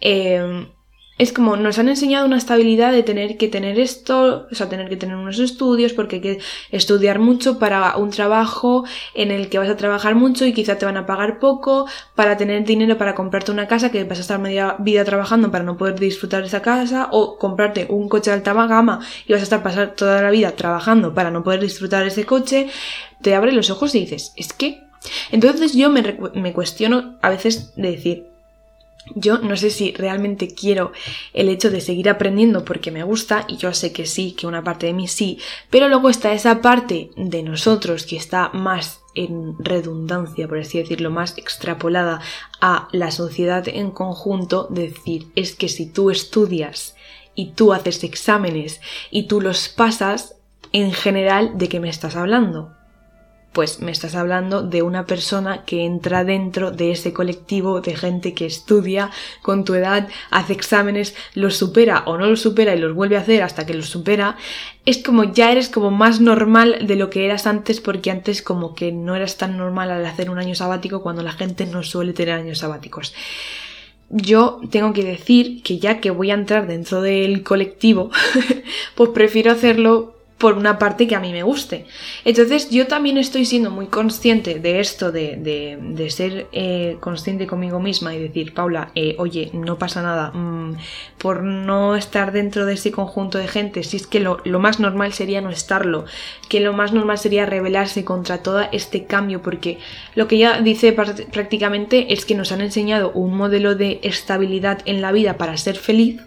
Eh, 0.00 0.68
es 1.20 1.34
como 1.34 1.54
nos 1.56 1.78
han 1.78 1.90
enseñado 1.90 2.24
una 2.24 2.38
estabilidad 2.38 2.92
de 2.92 3.02
tener 3.02 3.36
que 3.36 3.46
tener 3.46 3.78
esto, 3.78 4.46
o 4.50 4.54
sea, 4.54 4.70
tener 4.70 4.88
que 4.88 4.96
tener 4.96 5.16
unos 5.16 5.38
estudios, 5.38 5.92
porque 5.92 6.16
hay 6.16 6.22
que 6.22 6.38
estudiar 6.70 7.18
mucho 7.18 7.58
para 7.58 7.94
un 7.98 8.08
trabajo 8.08 8.84
en 9.12 9.30
el 9.30 9.50
que 9.50 9.58
vas 9.58 9.68
a 9.68 9.76
trabajar 9.76 10.14
mucho 10.14 10.46
y 10.46 10.54
quizá 10.54 10.78
te 10.78 10.86
van 10.86 10.96
a 10.96 11.04
pagar 11.04 11.38
poco, 11.38 11.86
para 12.14 12.38
tener 12.38 12.64
dinero 12.64 12.96
para 12.96 13.14
comprarte 13.14 13.52
una 13.52 13.68
casa 13.68 13.90
que 13.90 14.02
vas 14.04 14.16
a 14.16 14.22
estar 14.22 14.38
media 14.38 14.76
vida 14.78 15.04
trabajando 15.04 15.50
para 15.50 15.62
no 15.62 15.76
poder 15.76 16.00
disfrutar 16.00 16.42
esa 16.42 16.62
casa, 16.62 17.08
o 17.12 17.36
comprarte 17.36 17.86
un 17.90 18.08
coche 18.08 18.30
de 18.30 18.36
alta 18.36 18.54
gama 18.54 19.00
y 19.26 19.34
vas 19.34 19.42
a 19.42 19.44
estar 19.44 19.62
pasar 19.62 19.94
toda 19.94 20.22
la 20.22 20.30
vida 20.30 20.52
trabajando 20.52 21.12
para 21.12 21.30
no 21.30 21.44
poder 21.44 21.60
disfrutar 21.60 22.06
ese 22.06 22.24
coche, 22.24 22.68
te 23.20 23.34
abre 23.34 23.52
los 23.52 23.68
ojos 23.68 23.94
y 23.94 24.00
dices, 24.00 24.32
es 24.36 24.54
que... 24.54 24.88
Entonces 25.32 25.74
yo 25.74 25.90
me, 25.90 26.18
me 26.34 26.52
cuestiono 26.52 27.18
a 27.20 27.28
veces 27.30 27.74
de 27.76 27.90
decir, 27.90 28.29
yo 29.14 29.38
no 29.38 29.56
sé 29.56 29.70
si 29.70 29.92
realmente 29.92 30.54
quiero 30.54 30.92
el 31.32 31.48
hecho 31.48 31.70
de 31.70 31.80
seguir 31.80 32.08
aprendiendo 32.08 32.64
porque 32.64 32.90
me 32.90 33.02
gusta 33.02 33.44
y 33.48 33.56
yo 33.56 33.72
sé 33.72 33.92
que 33.92 34.06
sí, 34.06 34.32
que 34.32 34.46
una 34.46 34.62
parte 34.62 34.86
de 34.86 34.92
mí 34.92 35.08
sí, 35.08 35.38
pero 35.70 35.88
luego 35.88 36.10
está 36.10 36.32
esa 36.32 36.60
parte 36.60 37.10
de 37.16 37.42
nosotros 37.42 38.04
que 38.04 38.16
está 38.16 38.50
más 38.52 39.00
en 39.14 39.56
redundancia, 39.58 40.46
por 40.46 40.58
así 40.58 40.78
decirlo, 40.78 41.10
más 41.10 41.36
extrapolada 41.38 42.20
a 42.60 42.88
la 42.92 43.10
sociedad 43.10 43.66
en 43.66 43.90
conjunto, 43.90 44.68
decir, 44.70 45.28
es 45.34 45.54
que 45.54 45.68
si 45.68 45.86
tú 45.86 46.10
estudias 46.10 46.94
y 47.34 47.52
tú 47.52 47.72
haces 47.72 48.04
exámenes 48.04 48.80
y 49.10 49.26
tú 49.26 49.40
los 49.40 49.68
pasas, 49.68 50.36
en 50.72 50.92
general, 50.92 51.58
¿de 51.58 51.68
qué 51.68 51.80
me 51.80 51.88
estás 51.88 52.14
hablando? 52.14 52.72
Pues 53.52 53.80
me 53.80 53.90
estás 53.90 54.14
hablando 54.14 54.62
de 54.62 54.82
una 54.82 55.06
persona 55.06 55.64
que 55.64 55.84
entra 55.84 56.24
dentro 56.24 56.70
de 56.70 56.92
ese 56.92 57.12
colectivo 57.12 57.80
de 57.80 57.96
gente 57.96 58.32
que 58.32 58.46
estudia 58.46 59.10
con 59.42 59.64
tu 59.64 59.74
edad, 59.74 60.08
hace 60.30 60.52
exámenes, 60.52 61.16
los 61.34 61.56
supera 61.56 62.04
o 62.06 62.16
no 62.16 62.26
los 62.26 62.40
supera 62.40 62.74
y 62.74 62.78
los 62.78 62.94
vuelve 62.94 63.16
a 63.16 63.20
hacer 63.20 63.42
hasta 63.42 63.66
que 63.66 63.74
los 63.74 63.88
supera. 63.88 64.36
Es 64.86 64.98
como 64.98 65.24
ya 65.24 65.50
eres 65.50 65.68
como 65.68 65.90
más 65.90 66.20
normal 66.20 66.86
de 66.86 66.96
lo 66.96 67.10
que 67.10 67.24
eras 67.24 67.46
antes 67.46 67.80
porque 67.80 68.10
antes 68.10 68.40
como 68.40 68.74
que 68.74 68.92
no 68.92 69.16
eras 69.16 69.36
tan 69.36 69.56
normal 69.56 69.90
al 69.90 70.06
hacer 70.06 70.30
un 70.30 70.38
año 70.38 70.54
sabático 70.54 71.02
cuando 71.02 71.22
la 71.22 71.32
gente 71.32 71.66
no 71.66 71.82
suele 71.82 72.12
tener 72.12 72.34
años 72.34 72.58
sabáticos. 72.58 73.14
Yo 74.10 74.60
tengo 74.70 74.92
que 74.92 75.04
decir 75.04 75.62
que 75.62 75.78
ya 75.78 76.00
que 76.00 76.10
voy 76.10 76.30
a 76.30 76.34
entrar 76.34 76.66
dentro 76.66 77.00
del 77.00 77.42
colectivo, 77.44 78.10
pues 78.96 79.10
prefiero 79.10 79.52
hacerlo 79.52 80.19
por 80.40 80.54
una 80.54 80.78
parte 80.78 81.06
que 81.06 81.14
a 81.14 81.20
mí 81.20 81.32
me 81.32 81.42
guste. 81.42 81.84
Entonces 82.24 82.70
yo 82.70 82.86
también 82.86 83.18
estoy 83.18 83.44
siendo 83.44 83.70
muy 83.70 83.86
consciente 83.86 84.58
de 84.58 84.80
esto, 84.80 85.12
de, 85.12 86.06
ser 86.08 86.46
eh, 86.52 86.96
consciente 86.98 87.46
conmigo 87.46 87.78
misma 87.78 88.14
y 88.14 88.18
decir, 88.18 88.54
Paula, 88.54 88.90
eh, 88.94 89.16
oye, 89.18 89.50
no 89.52 89.76
pasa 89.76 90.00
nada 90.00 90.30
mm, 90.30 90.78
por 91.18 91.42
no 91.42 91.94
estar 91.94 92.32
dentro 92.32 92.64
de 92.64 92.72
ese 92.72 92.90
conjunto 92.90 93.36
de 93.36 93.48
gente, 93.48 93.82
si 93.82 93.98
es 93.98 94.06
que 94.06 94.18
lo, 94.18 94.40
lo, 94.44 94.60
más 94.60 94.80
normal 94.80 95.12
sería 95.12 95.42
no 95.42 95.50
estarlo, 95.50 96.06
que 96.48 96.60
lo 96.60 96.72
más 96.72 96.94
normal 96.94 97.18
sería 97.18 97.44
rebelarse 97.44 98.06
contra 98.06 98.42
todo 98.42 98.66
este 98.72 99.04
cambio, 99.04 99.42
porque 99.42 99.78
lo 100.14 100.26
que 100.26 100.36
ella 100.36 100.62
dice 100.62 100.94
prácticamente 100.94 102.14
es 102.14 102.24
que 102.24 102.34
nos 102.34 102.50
han 102.50 102.62
enseñado 102.62 103.12
un 103.12 103.36
modelo 103.36 103.74
de 103.74 104.00
estabilidad 104.02 104.80
en 104.86 105.02
la 105.02 105.12
vida 105.12 105.36
para 105.36 105.58
ser 105.58 105.76
feliz 105.76 106.18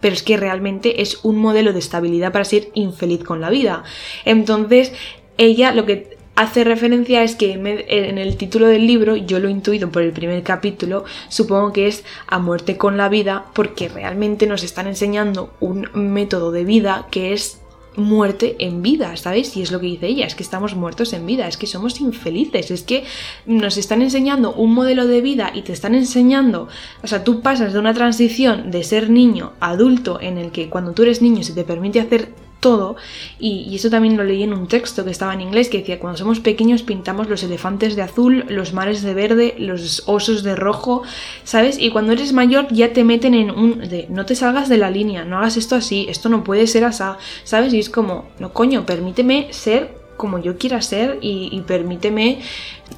pero 0.00 0.14
es 0.14 0.22
que 0.22 0.36
realmente 0.36 1.02
es 1.02 1.20
un 1.24 1.36
modelo 1.36 1.72
de 1.72 1.78
estabilidad 1.78 2.32
para 2.32 2.44
ser 2.44 2.68
infeliz 2.74 3.24
con 3.24 3.40
la 3.40 3.50
vida. 3.50 3.84
Entonces, 4.24 4.92
ella 5.36 5.72
lo 5.72 5.86
que 5.86 6.16
hace 6.36 6.62
referencia 6.62 7.24
es 7.24 7.34
que 7.34 7.52
en 7.52 8.18
el 8.18 8.36
título 8.36 8.68
del 8.68 8.86
libro, 8.86 9.16
yo 9.16 9.40
lo 9.40 9.48
intuido 9.48 9.90
por 9.90 10.02
el 10.02 10.12
primer 10.12 10.44
capítulo, 10.44 11.04
supongo 11.28 11.72
que 11.72 11.88
es 11.88 12.04
a 12.28 12.38
muerte 12.38 12.76
con 12.76 12.96
la 12.96 13.08
vida, 13.08 13.46
porque 13.54 13.88
realmente 13.88 14.46
nos 14.46 14.62
están 14.62 14.86
enseñando 14.86 15.52
un 15.58 15.88
método 15.94 16.52
de 16.52 16.64
vida 16.64 17.08
que 17.10 17.32
es 17.32 17.57
muerte 17.98 18.56
en 18.58 18.82
vida, 18.82 19.16
¿sabes? 19.16 19.56
Y 19.56 19.62
es 19.62 19.70
lo 19.70 19.80
que 19.80 19.86
dice 19.86 20.06
ella, 20.06 20.26
es 20.26 20.34
que 20.34 20.42
estamos 20.42 20.74
muertos 20.74 21.12
en 21.12 21.26
vida, 21.26 21.48
es 21.48 21.56
que 21.56 21.66
somos 21.66 22.00
infelices, 22.00 22.70
es 22.70 22.82
que 22.82 23.04
nos 23.46 23.76
están 23.76 24.02
enseñando 24.02 24.52
un 24.52 24.74
modelo 24.74 25.06
de 25.06 25.20
vida 25.20 25.50
y 25.54 25.62
te 25.62 25.72
están 25.72 25.94
enseñando, 25.94 26.68
o 27.02 27.06
sea, 27.06 27.24
tú 27.24 27.40
pasas 27.40 27.72
de 27.72 27.78
una 27.78 27.94
transición 27.94 28.70
de 28.70 28.84
ser 28.84 29.10
niño 29.10 29.52
a 29.60 29.70
adulto 29.70 30.20
en 30.20 30.38
el 30.38 30.50
que 30.50 30.68
cuando 30.68 30.92
tú 30.92 31.02
eres 31.02 31.22
niño 31.22 31.42
se 31.42 31.52
te 31.52 31.64
permite 31.64 32.00
hacer 32.00 32.47
todo. 32.60 32.96
Y, 33.38 33.74
eso 33.74 33.90
también 33.90 34.16
lo 34.16 34.24
leí 34.24 34.42
en 34.42 34.52
un 34.52 34.66
texto 34.66 35.04
que 35.04 35.10
estaba 35.10 35.34
en 35.34 35.40
inglés 35.40 35.68
que 35.68 35.78
decía, 35.78 35.98
cuando 35.98 36.18
somos 36.18 36.40
pequeños 36.40 36.82
pintamos 36.82 37.28
los 37.28 37.42
elefantes 37.42 37.94
de 37.94 38.02
azul, 38.02 38.44
los 38.48 38.72
mares 38.72 39.02
de 39.02 39.14
verde, 39.14 39.54
los 39.58 40.02
osos 40.06 40.42
de 40.42 40.56
rojo, 40.56 41.02
¿sabes? 41.44 41.78
Y 41.78 41.90
cuando 41.90 42.12
eres 42.12 42.32
mayor 42.32 42.66
ya 42.70 42.92
te 42.92 43.04
meten 43.04 43.34
en 43.34 43.50
un 43.50 43.88
de, 43.88 44.06
no 44.08 44.26
te 44.26 44.34
salgas 44.34 44.68
de 44.68 44.78
la 44.78 44.90
línea, 44.90 45.24
no 45.24 45.38
hagas 45.38 45.56
esto 45.56 45.76
así, 45.76 46.06
esto 46.08 46.28
no 46.28 46.42
puede 46.42 46.66
ser 46.66 46.84
así, 46.84 46.98
¿sabes? 47.44 47.72
Y 47.72 47.78
es 47.78 47.90
como, 47.90 48.28
no 48.38 48.52
coño, 48.52 48.84
permíteme 48.84 49.48
ser 49.50 49.97
como 50.18 50.38
yo 50.38 50.58
quiera 50.58 50.82
ser 50.82 51.18
y, 51.22 51.58
permíteme 51.66 52.40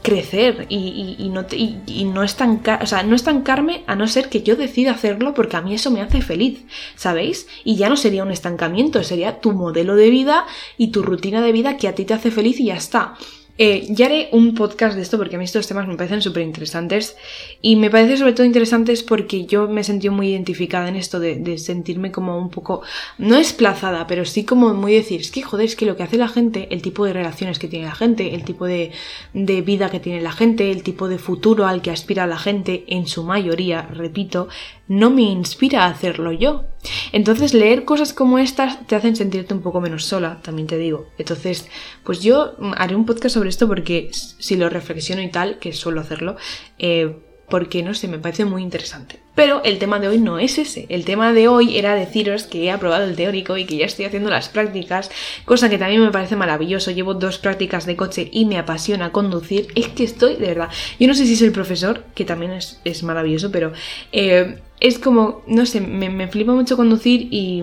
crecer 0.02 0.66
y, 0.68 1.30
no, 1.32 1.46
y, 1.52 2.04
no, 2.06 2.24
estancar, 2.24 2.82
o 2.82 2.86
sea, 2.86 3.04
no 3.04 3.14
estancarme 3.14 3.84
a 3.86 3.94
no 3.94 4.08
ser 4.08 4.28
que 4.28 4.42
yo 4.42 4.56
decida 4.56 4.90
hacerlo 4.90 5.34
porque 5.34 5.56
a 5.56 5.60
mí 5.60 5.72
eso 5.72 5.92
me 5.92 6.00
hace 6.00 6.22
feliz, 6.22 6.64
¿sabéis? 6.96 7.46
Y 7.62 7.76
ya 7.76 7.88
no 7.88 7.96
sería 7.96 8.24
un 8.24 8.32
estancamiento, 8.32 9.04
sería 9.04 9.40
tu 9.40 9.52
modelo 9.52 9.94
de 9.94 10.10
vida 10.10 10.46
y 10.76 10.88
tu 10.88 11.02
rutina 11.02 11.40
de 11.40 11.52
vida 11.52 11.76
que 11.76 11.86
a 11.86 11.94
ti 11.94 12.04
te 12.04 12.14
hace 12.14 12.32
feliz 12.32 12.58
y 12.58 12.64
ya 12.66 12.74
está. 12.74 13.14
Eh, 13.62 13.88
ya 13.90 14.06
haré 14.06 14.30
un 14.32 14.54
podcast 14.54 14.96
de 14.96 15.02
esto 15.02 15.18
porque 15.18 15.36
a 15.36 15.38
mí 15.38 15.44
estos 15.44 15.66
temas 15.66 15.86
me 15.86 15.94
parecen 15.94 16.22
súper 16.22 16.44
interesantes 16.44 17.14
y 17.60 17.76
me 17.76 17.90
parece 17.90 18.16
sobre 18.16 18.32
todo 18.32 18.46
interesantes 18.46 19.02
porque 19.02 19.44
yo 19.44 19.68
me 19.68 19.84
sentido 19.84 20.14
muy 20.14 20.30
identificada 20.30 20.88
en 20.88 20.96
esto 20.96 21.20
de, 21.20 21.58
sentirme 21.58 22.10
como 22.10 22.38
un 22.38 22.48
poco, 22.48 22.80
no 23.18 23.36
desplazada, 23.36 24.06
pero 24.06 24.24
sí 24.24 24.46
como 24.46 24.72
muy 24.72 24.94
decir, 24.94 25.20
es 25.20 25.30
que 25.30 25.42
joder, 25.42 25.66
es 25.66 25.76
que 25.76 25.84
lo 25.84 25.94
que 25.94 26.04
hace 26.04 26.16
la 26.16 26.28
gente, 26.28 26.68
el 26.70 26.80
tipo 26.80 27.04
de 27.04 27.12
relaciones 27.12 27.58
que 27.58 27.68
tiene 27.68 27.84
la 27.84 27.94
gente, 27.94 28.34
el 28.34 28.44
tipo 28.44 28.64
de 28.64 28.92
vida 29.34 29.90
que 29.90 30.00
tiene 30.00 30.22
la 30.22 30.32
gente, 30.32 30.70
el 30.70 30.82
tipo 30.82 31.06
de 31.08 31.18
futuro 31.18 31.66
al 31.66 31.82
que 31.82 31.90
aspira 31.90 32.26
la 32.26 32.38
gente, 32.38 32.84
en 32.88 33.06
su 33.06 33.24
mayoría, 33.24 33.82
repito, 33.82 34.48
no 34.90 35.08
me 35.10 35.22
inspira 35.22 35.84
a 35.84 35.90
hacerlo 35.90 36.32
yo. 36.32 36.64
Entonces 37.12 37.54
leer 37.54 37.84
cosas 37.84 38.12
como 38.12 38.40
estas 38.40 38.84
te 38.88 38.96
hacen 38.96 39.14
sentirte 39.14 39.54
un 39.54 39.60
poco 39.60 39.80
menos 39.80 40.04
sola, 40.04 40.38
también 40.42 40.66
te 40.66 40.78
digo. 40.78 41.06
Entonces, 41.16 41.68
pues 42.02 42.20
yo 42.22 42.56
haré 42.76 42.96
un 42.96 43.06
podcast 43.06 43.34
sobre 43.34 43.49
esto 43.50 43.68
porque 43.68 44.10
si 44.12 44.56
lo 44.56 44.68
reflexiono 44.68 45.22
y 45.22 45.28
tal, 45.28 45.58
que 45.58 45.72
suelo 45.72 46.00
hacerlo, 46.00 46.36
eh, 46.78 47.16
porque 47.48 47.82
no 47.82 47.94
sé, 47.94 48.08
me 48.08 48.18
parece 48.18 48.44
muy 48.44 48.62
interesante. 48.62 49.20
Pero 49.34 49.62
el 49.64 49.78
tema 49.78 50.00
de 50.00 50.08
hoy 50.08 50.18
no 50.18 50.38
es 50.38 50.58
ese. 50.58 50.86
El 50.88 51.04
tema 51.04 51.32
de 51.32 51.48
hoy 51.48 51.78
era 51.78 51.94
deciros 51.94 52.44
que 52.44 52.64
he 52.64 52.70
aprobado 52.70 53.04
el 53.04 53.16
teórico 53.16 53.56
y 53.56 53.64
que 53.64 53.76
ya 53.76 53.86
estoy 53.86 54.04
haciendo 54.04 54.28
las 54.28 54.48
prácticas, 54.48 55.10
cosa 55.44 55.70
que 55.70 55.78
también 55.78 56.02
me 56.02 56.10
parece 56.10 56.36
maravilloso. 56.36 56.90
Llevo 56.90 57.14
dos 57.14 57.38
prácticas 57.38 57.86
de 57.86 57.96
coche 57.96 58.28
y 58.32 58.44
me 58.44 58.58
apasiona 58.58 59.12
conducir. 59.12 59.68
Es 59.74 59.88
que 59.88 60.04
estoy, 60.04 60.36
de 60.36 60.48
verdad. 60.48 60.68
Yo 60.98 61.06
no 61.06 61.14
sé 61.14 61.26
si 61.26 61.36
soy 61.36 61.48
el 61.48 61.52
profesor, 61.52 62.04
que 62.14 62.24
también 62.24 62.52
es, 62.52 62.80
es 62.84 63.02
maravilloso, 63.02 63.50
pero 63.50 63.72
eh, 64.12 64.58
es 64.80 64.98
como, 64.98 65.42
no 65.46 65.66
sé, 65.66 65.80
me, 65.82 66.08
me 66.08 66.26
flipa 66.28 66.52
mucho 66.52 66.76
conducir 66.76 67.28
y, 67.30 67.62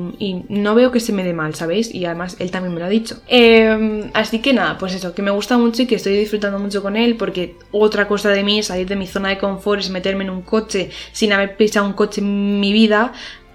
no 0.49 0.75
veo 0.75 0.91
que 0.91 0.99
se 0.99 1.13
me 1.13 1.23
dé 1.23 1.33
mal, 1.33 1.55
¿sabéis? 1.55 1.93
Y 1.93 2.05
además 2.05 2.37
él 2.39 2.51
también 2.51 2.73
me 2.73 2.79
lo 2.79 2.85
ha 2.85 2.89
dicho. 2.89 3.21
Em, 3.27 4.11
así 4.13 4.39
que 4.39 4.53
nada, 4.53 4.77
pues 4.77 4.93
eso, 4.93 5.15
que 5.15 5.21
me 5.21 5.31
gusta 5.31 5.57
mucho 5.57 5.81
y 5.81 5.87
que 5.87 5.95
estoy 5.95 6.15
disfrutando 6.15 6.59
mucho 6.59 6.83
con 6.83 6.95
él 6.95 7.15
porque 7.15 7.55
otra 7.71 8.07
cosa 8.07 8.29
de 8.29 8.43
mí 8.43 8.59
es 8.59 8.67
salir 8.67 8.87
de 8.87 8.95
mi 8.95 9.07
zona 9.07 9.29
de 9.29 9.37
confort, 9.39 9.81
es 9.81 9.89
meterme 9.89 10.25
en 10.25 10.29
un 10.29 10.41
coche 10.43 10.91
sin 11.11 11.33
haber 11.33 11.57
pisado 11.67 11.85
un 11.85 11.93
coche 11.93 12.21
en 12.21 12.59
mi 12.59 12.73
vida, 12.73 13.13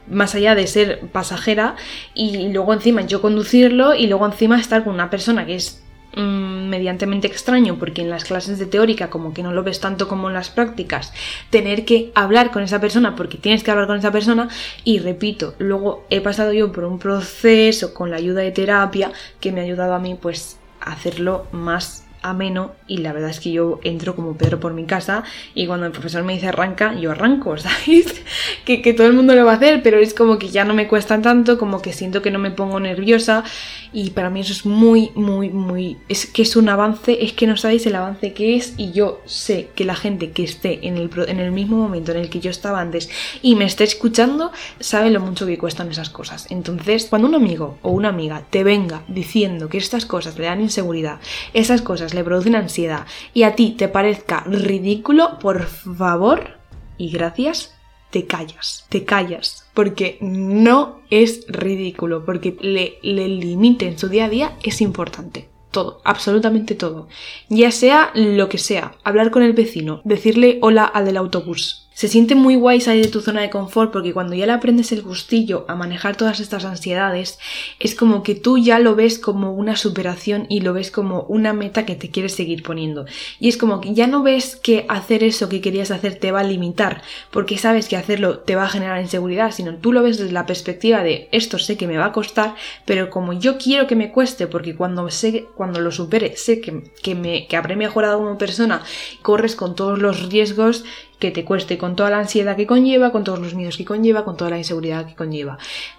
más 0.09 0.35
allá 0.35 0.55
de 0.55 0.67
ser 0.67 1.01
pasajera 1.13 1.77
y 2.15 2.49
luego 2.49 2.73
encima 2.73 3.03
yo 3.03 3.23
conducirlo 3.23 3.95
y 3.95 4.07
luego 4.07 4.27
encima 4.27 4.61
estar 4.61 4.85
con 4.85 4.95
una 4.95 5.11
persona 5.11 5.47
que 5.47 5.55
es 5.55 5.83
Mm, 6.15 6.69
mediantemente 6.69 7.27
extraño 7.27 7.79
porque 7.79 8.03
en 8.03 8.11
las 8.11 8.25
clases 8.25 8.59
de 8.59 8.67
teórica 8.67 9.09
como 9.09 9.33
que 9.33 9.43
no 9.43 9.51
lo 9.53 9.63
ves 9.63 9.81
tanto 9.81 10.09
como 10.09 10.29
en 10.29 10.35
las 10.35 10.51
prácticas, 10.51 11.11
tener 11.49 11.87
que 11.87 12.13
hablar 12.15 12.51
con 12.51 12.63
esa 12.63 12.83
persona 12.83 13.17
porque 13.17 13.39
tienes 13.39 13.63
que 13.63 13.71
hablar 13.71 13.87
con 13.87 13.97
esa 13.97 14.13
persona 14.13 14.49
y 14.85 14.99
repito, 14.99 15.55
luego 15.59 16.05
he 16.11 16.21
pasado 16.21 16.53
yo 16.53 16.71
por 16.71 16.85
un 16.85 16.99
proceso 16.99 17.95
con 17.95 18.11
la 18.11 18.19
ayuda 18.19 18.43
de 18.43 18.51
terapia 18.51 19.11
que 19.41 19.53
me 19.53 19.63
ha 19.63 19.65
ayudado 19.65 19.95
a 19.95 19.99
mí 19.99 20.15
pues 20.21 20.59
a 20.83 20.93
hacerlo 20.93 21.47
más 21.51 22.05
ameno 22.23 22.73
y 22.87 22.99
la 22.99 23.13
verdad 23.13 23.31
es 23.31 23.41
que 23.41 23.53
yo 23.53 23.81
entro 23.83 24.15
como 24.17 24.37
Pedro 24.37 24.61
por 24.61 24.73
mi 24.73 24.85
casa 24.85 25.25
y 25.55 25.67
cuando 25.67 25.87
el 25.87 25.93
profesor 25.93 26.25
me 26.25 26.35
dice 26.35 26.49
arranca, 26.49 26.95
yo 26.95 27.11
arranco, 27.11 27.57
¿sabéis? 27.59 28.23
que, 28.65 28.83
que, 28.83 28.93
todo 28.95 29.07
el 29.07 29.13
mundo 29.13 29.35
lo 29.35 29.45
va 29.45 29.53
a 29.53 29.57
hacer, 29.57 29.83
pero 29.83 29.99
es 29.99 30.15
como 30.15 30.39
que 30.39 30.49
ya 30.49 30.65
no 30.65 30.75
me 30.75 30.89
cuesta 30.89 31.21
tanto, 31.21 31.59
como 31.59 31.83
que 31.83 31.93
siento 31.93 32.23
que 32.23 32.31
no 32.31 32.39
me 32.39 32.51
pongo 32.51 32.81
nerviosa 32.81 33.45
y 33.93 34.11
para 34.11 34.31
mí 34.31 34.41
eso 34.41 34.53
es 34.53 34.65
muy, 34.65 35.11
muy, 35.15 35.51
muy... 35.51 35.99
Es 36.09 36.27
que 36.27 36.43
es 36.43 36.57
un 36.57 36.69
avance, 36.69 37.25
es 37.25 37.33
que 37.33 37.47
no 37.47 37.57
sabéis 37.57 37.87
el 37.87 37.97
avance 37.97 38.33
que 38.33 38.57
es 38.57 38.75
y 38.77 38.93
yo 38.93 39.21
sé 39.27 39.69
que 39.75 39.85
la 39.85 39.95
gente 39.95 40.31
que 40.31 40.45
esté 40.45 40.87
en 40.87 40.97
el, 40.97 41.11
en 41.29 41.41
el 41.41 41.53
mismo 41.53 41.77
momento 41.77 42.13
en 42.13 42.19
el 42.19 42.31
que 42.31 42.41
yo 42.41 42.51
estaba 42.51 42.81
antes 42.81 43.11
y 43.43 43.55
me 43.55 43.65
esté 43.65 43.85
escuchando 43.85 44.53
sabe 44.81 45.11
lo 45.11 45.21
mucho 45.21 45.47
que 45.47 45.59
cuestan 45.59 45.91
esas 45.91 46.11
cosas. 46.11 46.47
Entonces, 46.51 47.07
cuando 47.07 47.29
un 47.29 47.35
amigo 47.35 47.79
o 47.83 47.91
una 47.91 48.09
amiga 48.09 48.45
te 48.51 48.65
venga 48.65 49.03
diciendo 49.09 49.69
que 49.69 49.79
estas 49.79 50.07
cosas 50.07 50.39
le 50.39 50.47
dan 50.47 50.61
inseguridad, 50.61 51.21
esas 51.53 51.83
cosas 51.83 52.12
le 52.15 52.25
producen 52.25 52.55
ansiedad 52.55 53.07
y 53.35 53.43
a 53.45 53.55
ti 53.55 53.75
te 53.77 53.89
parezca 53.89 54.45
ridículo, 54.47 55.39
por 55.39 55.65
favor 55.65 56.59
y 56.99 57.11
gracias, 57.11 57.75
te 58.11 58.27
callas, 58.27 58.87
te 58.89 59.05
callas, 59.05 59.69
porque 59.75 60.19
no 60.21 61.01
es 61.11 61.47
ridículo, 61.49 62.25
porque 62.25 62.57
le, 62.61 62.99
le 63.03 63.29
limite 63.29 63.87
en 63.89 63.99
su 63.99 64.09
día 64.09 64.27
a 64.27 64.29
día 64.29 64.57
es 64.63 64.81
importante 64.81 65.49
todo, 65.73 66.01
absolutamente 66.05 66.77
todo. 66.77 67.09
Ya 67.49 67.73
sea 67.73 68.13
lo 68.15 68.49
que 68.49 68.59
sea, 68.59 68.95
hablar 69.03 69.33
con 69.33 69.43
el 69.43 69.55
vecino, 69.55 70.03
decirle 70.05 70.59
hola 70.61 70.85
al 70.85 71.07
del 71.07 71.17
autobús, 71.17 71.89
se 71.95 72.09
siente 72.09 72.35
muy 72.35 72.57
guay 72.57 72.81
salir 72.81 73.05
de 73.05 73.11
tu 73.11 73.21
zona 73.21 73.43
de 73.43 73.51
confort 73.51 73.93
porque 73.93 74.13
cuando 74.13 74.35
ya 74.35 74.47
le 74.47 74.53
aprendes 74.53 74.93
el 74.93 75.03
gustillo 75.03 75.65
a 75.69 75.75
manejar 75.75 76.17
todas 76.17 76.41
estas 76.41 76.65
ansiedades, 76.65 77.39
es 77.79 77.95
como 77.95 78.23
que 78.23 78.35
tú 78.35 78.59
ya 78.59 78.79
lo 78.79 78.95
ves 78.95 79.19
como 79.19 79.53
una 79.53 79.77
superación 79.77 80.47
y 80.49 80.61
lo 80.61 80.73
ves 80.73 80.91
como 80.91 81.23
una 81.23 81.53
meta 81.53 81.85
que 81.85 81.95
te 81.95 82.11
quieres 82.11 82.35
seguir 82.35 82.63
poniendo. 82.63 83.05
Y 83.39 83.49
es 83.49 83.57
como 83.57 83.81
que 83.81 83.95
ya 83.95 84.07
no 84.07 84.23
ves 84.23 84.57
que 84.57 84.87
hacer 84.89 85.23
eso 85.23 85.49
que 85.49 85.61
querías 85.61 85.91
hacer 85.91 86.17
te 86.17 86.33
va 86.33 86.41
a 86.41 86.45
limitar 86.45 87.03
porque 87.31 87.59
sabes 87.59 87.89
que 87.89 87.97
hacerlo 87.97 88.41
te 88.41 88.57
va 88.57 88.65
a 88.65 88.69
generar 88.69 89.01
inseguridad, 89.01 89.53
sino 89.53 89.77
tú 89.77 89.93
lo 89.93 90.03
ves 90.03 90.19
desde 90.19 90.33
la 90.33 90.47
perspectiva 90.47 91.03
de 91.03 91.29
esto 91.33 91.59
sé 91.59 91.77
que 91.77 91.87
me 91.87 91.99
va 91.99 92.07
a 92.07 92.13
costar, 92.13 92.55
pero 92.85 93.11
como 93.11 93.33
yo 93.33 93.59
quiero 93.59 93.87
que 93.87 93.97
me 93.97 94.13
cueste 94.13 94.47
porque 94.47 94.75
cuando, 94.75 95.09
sé, 95.11 95.47
cuando 95.55 95.81
lo 95.81 95.91
supere 95.91 96.37
sé 96.37 96.61
que, 96.61 96.85
que, 97.03 97.15
me, 97.15 97.47
que 97.47 97.57
habré 97.57 97.77
mejorado 97.77 98.19
como 98.19 98.39
persona, 98.39 98.83
corres 99.23 99.57
con 99.57 99.75
todos 99.75 99.99
los 99.99 100.29
riesgos 100.31 100.85
que 101.23 101.31
te 101.31 101.45
cueste 101.45 101.79
con 101.79 101.95
toda 101.95 102.11
la 102.11 102.19
ansiedad 102.19 102.57
que 102.57 102.67
conlleva, 102.67 103.13
con 103.13 103.23
todos 103.23 103.39
los 103.39 103.55
miedos 103.55 103.77
que 103.77 103.85
conlleva, 103.85 104.25
con 104.25 104.37
toda 104.37 104.51
la 104.51 104.59
inseguridad 104.59 105.07
que 105.07 105.15
conlleva. 105.15 105.57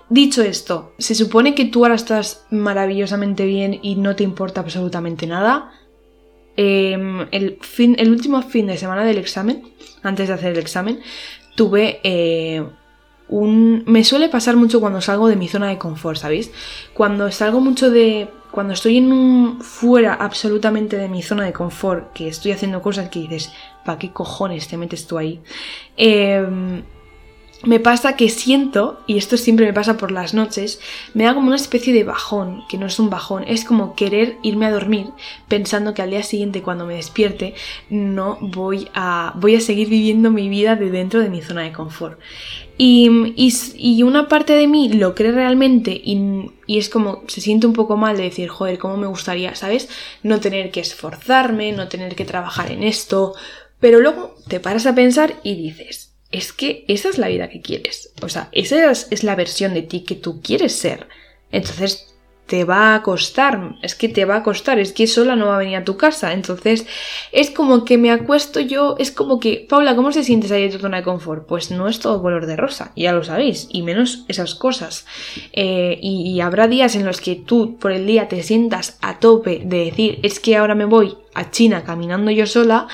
Dicho 0.09 0.43
esto, 0.43 0.91
se 0.97 1.15
supone 1.15 1.55
que 1.55 1.63
tú 1.63 1.85
ahora 1.85 1.95
estás 1.95 2.45
maravillosamente 2.51 3.45
bien 3.45 3.79
y 3.81 3.95
no 3.95 4.17
te 4.17 4.25
importa 4.25 4.59
absolutamente 4.59 5.25
nada. 5.25 5.71
Em, 6.57 7.25
el, 7.31 7.57
fin, 7.61 7.95
el 7.97 8.11
último 8.11 8.41
fin 8.41 8.67
de 8.67 8.77
semana 8.77 9.05
del 9.05 9.17
examen, 9.17 9.63
antes 10.03 10.27
de 10.27 10.33
hacer 10.33 10.51
el 10.51 10.59
examen, 10.59 10.99
tuve 11.55 12.01
eh, 12.03 12.67
un... 13.33 13.83
Me 13.87 14.03
suele 14.03 14.29
pasar 14.29 14.55
mucho 14.55 14.79
cuando 14.79 15.01
salgo 15.01 15.27
de 15.27 15.35
mi 15.35 15.47
zona 15.47 15.69
de 15.69 15.77
confort, 15.77 16.17
¿sabéis? 16.17 16.51
Cuando 16.93 17.31
salgo 17.31 17.59
mucho 17.59 17.89
de 17.89 18.29
cuando 18.51 18.73
estoy 18.73 18.97
en 18.97 19.11
un 19.11 19.61
fuera 19.61 20.13
absolutamente 20.13 20.97
de 20.97 21.07
mi 21.07 21.23
zona 21.23 21.43
de 21.43 21.53
confort, 21.53 22.13
que 22.13 22.27
estoy 22.27 22.51
haciendo 22.51 22.83
cosas 22.83 23.09
que 23.09 23.21
dices, 23.21 23.51
¿para 23.83 23.97
qué 23.97 24.11
cojones 24.11 24.67
te 24.67 24.77
metes 24.77 25.07
tú 25.07 25.17
ahí? 25.17 25.41
Em, 25.97 26.83
me 27.63 27.79
pasa 27.79 28.15
que 28.17 28.29
siento, 28.29 29.01
y 29.07 29.17
esto 29.17 29.37
siempre 29.37 29.65
me 29.65 29.73
pasa 29.73 29.97
por 29.97 30.11
las 30.11 30.33
noches, 30.33 30.79
me 31.13 31.23
da 31.23 31.33
como 31.33 31.47
una 31.47 31.55
especie 31.55 31.93
de 31.93 32.03
bajón, 32.03 32.63
que 32.69 32.77
no 32.77 32.85
es 32.85 32.99
un 32.99 33.09
bajón, 33.09 33.45
es 33.47 33.63
como 33.63 33.95
querer 33.95 34.37
irme 34.43 34.65
a 34.65 34.71
dormir 34.71 35.07
pensando 35.47 35.93
que 35.93 36.01
al 36.01 36.09
día 36.09 36.23
siguiente 36.23 36.61
cuando 36.61 36.85
me 36.85 36.95
despierte 36.95 37.53
no 37.89 38.37
voy 38.41 38.89
a, 38.93 39.33
voy 39.37 39.55
a 39.55 39.61
seguir 39.61 39.87
viviendo 39.87 40.29
mi 40.29 40.49
vida 40.49 40.75
de 40.75 40.89
dentro 40.89 41.21
de 41.21 41.29
mi 41.29 41.41
zona 41.41 41.61
de 41.63 41.71
confort. 41.71 42.19
Y, 42.77 43.07
y, 43.37 44.03
una 44.03 44.27
parte 44.27 44.53
de 44.53 44.67
mí 44.67 44.89
lo 44.89 45.13
cree 45.13 45.31
realmente 45.31 45.91
y, 45.91 46.49
y, 46.65 46.79
es 46.79 46.89
como 46.89 47.23
se 47.27 47.39
siente 47.39 47.67
un 47.67 47.73
poco 47.73 47.97
mal 47.97 48.17
de 48.17 48.23
decir, 48.23 48.49
joder, 48.49 48.79
cómo 48.79 48.97
me 48.97 49.05
gustaría, 49.05 49.53
¿sabes? 49.53 49.89
No 50.23 50.39
tener 50.39 50.71
que 50.71 50.79
esforzarme, 50.79 51.71
no 51.71 51.87
tener 51.87 52.15
que 52.15 52.25
trabajar 52.25 52.71
en 52.71 52.81
esto, 52.81 53.35
pero 53.79 53.99
luego 53.99 54.35
te 54.47 54.59
paras 54.59 54.87
a 54.87 54.95
pensar 54.95 55.35
y 55.43 55.55
dices, 55.55 56.12
es 56.33 56.51
que 56.51 56.83
esa 56.87 57.09
es 57.09 57.17
la 57.17 57.29
vida 57.29 57.47
que 57.47 57.61
quieres. 57.61 58.11
O 58.21 58.27
sea, 58.27 58.49
esa 58.51 58.91
es, 58.91 59.23
la 59.23 59.35
versión 59.35 59.73
de 59.73 59.83
ti 59.83 60.01
que 60.01 60.15
tú 60.15 60.41
quieres 60.41 60.73
ser. 60.73 61.07
Entonces 61.51 62.09
te 62.47 62.65
va 62.65 62.95
a 62.95 63.03
costar, 63.03 63.77
es 63.81 63.95
que 63.95 64.09
te 64.09 64.25
va 64.25 64.37
a 64.37 64.43
costar, 64.43 64.77
es 64.77 64.91
que 64.91 65.07
sola 65.07 65.35
no 65.35 65.45
va 65.47 65.55
a 65.55 65.59
venir 65.59 65.77
a 65.77 65.85
tu 65.85 65.95
casa. 65.95 66.33
Entonces 66.33 66.87
es 67.31 67.51
como 67.51 67.85
que 67.85 67.99
me 67.99 68.11
acuesto 68.11 68.59
yo, 68.59 68.95
es 68.97 69.11
como 69.11 69.39
que, 69.39 69.65
Paula, 69.69 69.95
¿cómo 69.95 70.11
se 70.11 70.23
sientes 70.23 70.51
ahí 70.51 70.63
en 70.63 70.71
tu 70.71 70.79
zona 70.79 70.97
de 70.97 71.03
confort? 71.03 71.45
Pues 71.45 71.69
no 71.69 71.87
es 71.87 71.99
todo 71.99 72.21
color 72.21 72.47
de 72.47 72.55
rosa, 72.55 72.91
ya 72.95 73.13
lo 73.13 73.23
sabéis, 73.23 73.67
y 73.69 73.83
menos 73.83 74.25
esas 74.27 74.55
cosas. 74.55 75.05
Eh, 75.53 75.99
y, 76.01 76.31
y 76.31 76.41
habrá 76.41 76.67
días 76.67 76.95
en 76.95 77.05
los 77.05 77.21
que 77.21 77.35
tú 77.35 77.77
por 77.77 77.91
el 77.91 78.07
día 78.07 78.27
te 78.27 78.41
sientas 78.41 78.97
a 79.01 79.19
tope 79.19 79.61
de 79.63 79.85
decir, 79.85 80.19
es 80.23 80.39
que 80.39 80.57
ahora 80.57 80.73
me 80.73 80.85
voy 80.85 81.15
a 81.35 81.51
China 81.51 81.83
caminando 81.83 82.31
yo 82.31 82.45
sola, 82.45 82.87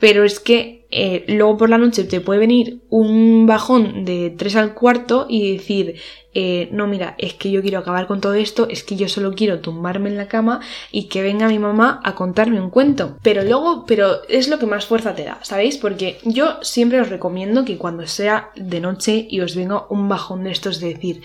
pero 0.00 0.24
es 0.24 0.40
que 0.40 0.86
eh, 0.90 1.24
luego 1.28 1.56
por 1.56 1.70
la 1.70 1.78
noche 1.78 2.02
te 2.02 2.20
puede 2.20 2.40
venir 2.40 2.80
un 2.88 3.46
bajón 3.46 4.04
de 4.04 4.34
3 4.36 4.56
al 4.56 4.74
cuarto 4.74 5.26
y 5.28 5.52
decir, 5.52 6.00
eh, 6.34 6.68
no, 6.72 6.88
mira, 6.88 7.14
es 7.18 7.34
que 7.34 7.50
yo 7.50 7.62
quiero 7.62 7.78
acabar 7.78 8.06
con 8.08 8.20
todo 8.20 8.34
esto, 8.34 8.66
es 8.68 8.82
que 8.82 8.96
yo 8.96 9.08
solo 9.08 9.34
quiero 9.34 9.60
tumbarme 9.60 10.08
en 10.08 10.16
la 10.16 10.26
cama 10.26 10.60
y 10.90 11.04
que 11.04 11.22
venga 11.22 11.48
mi 11.48 11.58
mamá 11.58 12.00
a 12.02 12.14
contarme 12.14 12.60
un 12.60 12.70
cuento. 12.70 13.18
Pero 13.22 13.44
luego, 13.44 13.84
pero 13.86 14.22
es 14.28 14.48
lo 14.48 14.58
que 14.58 14.66
más 14.66 14.86
fuerza 14.86 15.14
te 15.14 15.24
da, 15.24 15.38
¿sabéis? 15.42 15.76
Porque 15.76 16.18
yo 16.24 16.58
siempre 16.62 17.00
os 17.00 17.10
recomiendo 17.10 17.64
que 17.64 17.76
cuando 17.76 18.06
sea 18.06 18.50
de 18.56 18.80
noche 18.80 19.26
y 19.30 19.40
os 19.40 19.54
venga 19.54 19.86
un 19.90 20.08
bajón 20.08 20.44
de 20.44 20.50
estos 20.50 20.80
de 20.80 20.94
decir, 20.94 21.22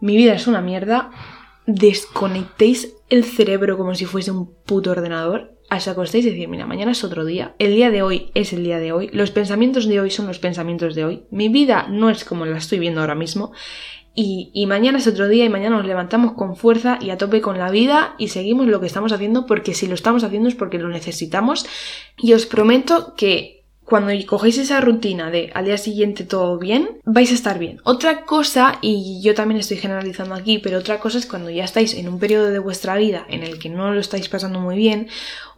mi 0.00 0.16
vida 0.16 0.34
es 0.34 0.46
una 0.46 0.60
mierda, 0.60 1.10
desconectéis 1.66 2.94
el 3.08 3.24
cerebro 3.24 3.78
como 3.78 3.94
si 3.94 4.04
fuese 4.04 4.30
un 4.30 4.52
puto 4.66 4.90
ordenador 4.90 5.56
os 5.76 5.88
acostéis 5.88 6.26
y 6.26 6.30
decir, 6.30 6.48
mira, 6.48 6.66
mañana 6.66 6.92
es 6.92 7.04
otro 7.04 7.24
día, 7.24 7.54
el 7.58 7.74
día 7.74 7.90
de 7.90 8.02
hoy 8.02 8.30
es 8.34 8.52
el 8.52 8.64
día 8.64 8.78
de 8.78 8.92
hoy, 8.92 9.08
los 9.12 9.30
pensamientos 9.30 9.86
de 9.86 10.00
hoy 10.00 10.10
son 10.10 10.26
los 10.26 10.38
pensamientos 10.38 10.94
de 10.94 11.04
hoy, 11.04 11.22
mi 11.30 11.48
vida 11.48 11.86
no 11.88 12.10
es 12.10 12.24
como 12.24 12.46
la 12.46 12.58
estoy 12.58 12.78
viendo 12.78 13.00
ahora 13.00 13.14
mismo, 13.14 13.52
y, 14.14 14.50
y, 14.52 14.66
mañana 14.66 14.98
es 14.98 15.06
otro 15.06 15.26
día 15.26 15.46
y 15.46 15.48
mañana 15.48 15.76
nos 15.78 15.86
levantamos 15.86 16.34
con 16.34 16.54
fuerza 16.54 16.98
y 17.00 17.08
a 17.08 17.16
tope 17.16 17.40
con 17.40 17.58
la 17.58 17.70
vida 17.70 18.14
y 18.18 18.28
seguimos 18.28 18.66
lo 18.66 18.78
que 18.78 18.86
estamos 18.86 19.10
haciendo 19.10 19.46
porque 19.46 19.72
si 19.72 19.86
lo 19.86 19.94
estamos 19.94 20.22
haciendo 20.22 20.50
es 20.50 20.54
porque 20.54 20.76
lo 20.76 20.90
necesitamos. 20.90 21.64
Y 22.18 22.34
os 22.34 22.44
prometo 22.44 23.14
que 23.16 23.61
cuando 23.92 24.10
cogéis 24.26 24.56
esa 24.56 24.80
rutina 24.80 25.30
de 25.30 25.50
al 25.52 25.66
día 25.66 25.76
siguiente 25.76 26.24
todo 26.24 26.56
bien, 26.56 26.96
vais 27.04 27.30
a 27.30 27.34
estar 27.34 27.58
bien. 27.58 27.78
Otra 27.84 28.22
cosa, 28.24 28.78
y 28.80 29.20
yo 29.22 29.34
también 29.34 29.60
estoy 29.60 29.76
generalizando 29.76 30.34
aquí, 30.34 30.56
pero 30.56 30.78
otra 30.78 30.98
cosa 30.98 31.18
es 31.18 31.26
cuando 31.26 31.50
ya 31.50 31.64
estáis 31.64 31.92
en 31.92 32.08
un 32.08 32.18
periodo 32.18 32.48
de 32.48 32.58
vuestra 32.58 32.96
vida 32.96 33.26
en 33.28 33.42
el 33.42 33.58
que 33.58 33.68
no 33.68 33.92
lo 33.92 34.00
estáis 34.00 34.30
pasando 34.30 34.60
muy 34.60 34.76
bien, 34.76 35.08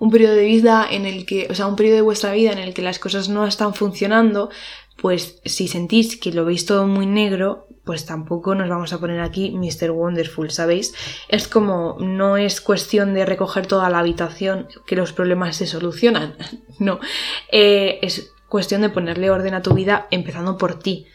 un 0.01 0.11
periodo 0.11 0.35
de 0.35 0.47
vida 0.47 0.85
en 0.91 1.07
el 1.07 1.27
que, 1.27 1.47
o 1.49 1.55
sea, 1.55 1.69
un 1.69 1.77
periodo 1.77 1.95
de 1.95 2.03
vuestra 2.03 2.33
vida 2.33 2.51
en 2.51 2.59
el 2.59 2.75
que 2.75 2.83
las 2.83 2.99
cosas 2.99 3.29
no 3.29 3.47
están 3.47 3.73
funcionando, 3.73 4.51
pues 4.97 5.41
si 5.45 5.69
sentís 5.69 6.17
que 6.17 6.33
lo 6.33 6.45
veis 6.45 6.67
todo 6.67 6.87
muy 6.87 7.07
negro, 7.07 7.67
pues 7.85 8.07
tampoco 8.07 8.55
nos 8.55 8.69
vamos 8.69 8.93
a 8.93 8.99
poner 8.99 9.21
aquí 9.21 9.51
Mr. 9.51 9.91
Wonderful, 9.91 10.51
¿sabéis? 10.51 10.95
Es 11.29 11.49
como, 11.49 11.97
no 12.01 12.37
es 12.37 12.61
cuestión 12.61 13.15
de 13.15 13.27
recoger 13.27 13.67
toda 13.67 13.91
la 13.91 13.99
habitación 13.99 14.69
que 14.87 14.97
los 14.97 15.13
problemas 15.13 15.57
se 15.57 15.67
solucionan, 15.67 16.35
no, 16.79 17.01
eh, 17.53 17.99
es 18.03 18.33
cuestión 18.49 18.83
de 18.83 18.89
ponerle 18.89 19.31
orden 19.31 19.55
a 19.55 19.63
tu 19.63 19.75
vida 19.75 20.07
empezando 20.11 20.57
por 20.57 20.79
ti. 20.79 21.07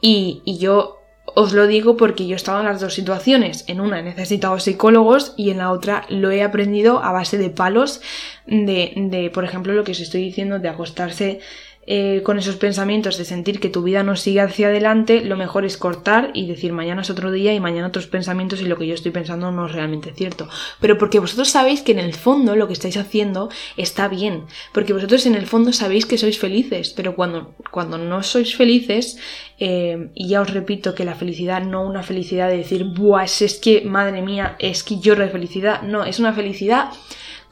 Y, 0.00 0.42
y 0.44 0.58
yo 0.58 0.98
os 1.34 1.52
lo 1.52 1.66
digo 1.66 1.96
porque 1.96 2.26
yo 2.26 2.34
he 2.34 2.36
estado 2.36 2.60
en 2.60 2.66
las 2.66 2.80
dos 2.80 2.94
situaciones. 2.94 3.64
En 3.68 3.80
una 3.80 4.00
he 4.00 4.02
necesitado 4.02 4.58
psicólogos 4.58 5.34
y 5.36 5.50
en 5.50 5.58
la 5.58 5.70
otra 5.70 6.04
lo 6.08 6.30
he 6.30 6.42
aprendido 6.42 7.02
a 7.02 7.12
base 7.12 7.38
de 7.38 7.50
palos 7.50 8.00
de, 8.46 8.92
de 8.96 9.30
por 9.30 9.44
ejemplo, 9.44 9.72
lo 9.72 9.84
que 9.84 9.92
os 9.92 10.00
estoy 10.00 10.22
diciendo 10.22 10.58
de 10.58 10.68
acostarse 10.68 11.40
eh, 11.84 12.22
con 12.22 12.38
esos 12.38 12.54
pensamientos 12.54 13.18
de 13.18 13.24
sentir 13.24 13.58
que 13.58 13.68
tu 13.68 13.82
vida 13.82 14.04
no 14.04 14.14
sigue 14.14 14.40
hacia 14.40 14.68
adelante, 14.68 15.24
lo 15.24 15.36
mejor 15.36 15.64
es 15.64 15.76
cortar 15.76 16.30
y 16.32 16.46
decir 16.46 16.72
mañana 16.72 17.02
es 17.02 17.10
otro 17.10 17.32
día 17.32 17.52
y 17.54 17.58
mañana 17.58 17.88
otros 17.88 18.06
pensamientos 18.06 18.60
y 18.60 18.66
lo 18.66 18.78
que 18.78 18.86
yo 18.86 18.94
estoy 18.94 19.10
pensando 19.10 19.50
no 19.50 19.66
es 19.66 19.72
realmente 19.72 20.12
cierto. 20.12 20.48
Pero 20.80 20.96
porque 20.96 21.18
vosotros 21.18 21.48
sabéis 21.48 21.82
que 21.82 21.90
en 21.90 21.98
el 21.98 22.14
fondo 22.14 22.54
lo 22.54 22.68
que 22.68 22.72
estáis 22.72 22.96
haciendo 22.96 23.50
está 23.76 24.06
bien. 24.06 24.44
Porque 24.72 24.92
vosotros 24.92 25.26
en 25.26 25.34
el 25.34 25.46
fondo 25.46 25.72
sabéis 25.72 26.06
que 26.06 26.18
sois 26.18 26.38
felices, 26.38 26.92
pero 26.94 27.16
cuando, 27.16 27.54
cuando 27.72 27.98
no 27.98 28.22
sois 28.22 28.54
felices, 28.54 29.18
eh, 29.58 30.10
y 30.14 30.28
ya 30.28 30.40
os 30.40 30.50
repito 30.50 30.94
que 30.94 31.04
la 31.04 31.16
felicidad 31.16 31.62
no 31.62 31.84
una 31.84 32.04
felicidad 32.04 32.48
de 32.48 32.58
decir, 32.58 32.84
buah, 32.84 33.24
es 33.24 33.58
que, 33.60 33.82
madre 33.82 34.22
mía, 34.22 34.54
es 34.60 34.84
que 34.84 35.00
lloro 35.00 35.22
de 35.22 35.30
felicidad. 35.30 35.82
No, 35.82 36.04
es 36.04 36.20
una 36.20 36.32
felicidad 36.32 36.90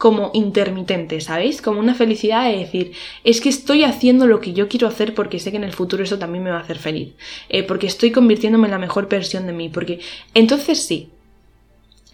como 0.01 0.31
intermitente, 0.33 1.21
¿sabéis? 1.21 1.61
Como 1.61 1.79
una 1.79 1.95
felicidad 1.95 2.51
de 2.51 2.57
decir, 2.57 2.93
es 3.23 3.43
que 3.43 3.51
estoy 3.51 3.85
haciendo 3.85 4.27
lo 4.27 4.41
que 4.41 4.55
yo 4.55 4.67
quiero 4.67 4.89
hacer 4.89 5.15
porque 5.15 5.39
sé 5.39 5.51
que 5.51 5.59
en 5.59 5.65
el 5.65 5.75
futuro 5.75 6.03
eso 6.03 6.19
también 6.19 6.43
me 6.43 6.51
va 6.51 6.57
a 6.57 6.63
hacer 6.63 6.79
feliz, 6.79 7.13
eh, 7.51 7.65
porque 7.65 7.87
estoy 7.87 8.11
convirtiéndome 8.11 8.67
en 8.67 8.71
la 8.71 8.79
mejor 8.79 9.11
versión 9.11 9.47
de 9.47 9.53
mí, 9.53 9.69
porque 9.69 10.01
entonces 10.33 10.83
sí, 10.87 11.11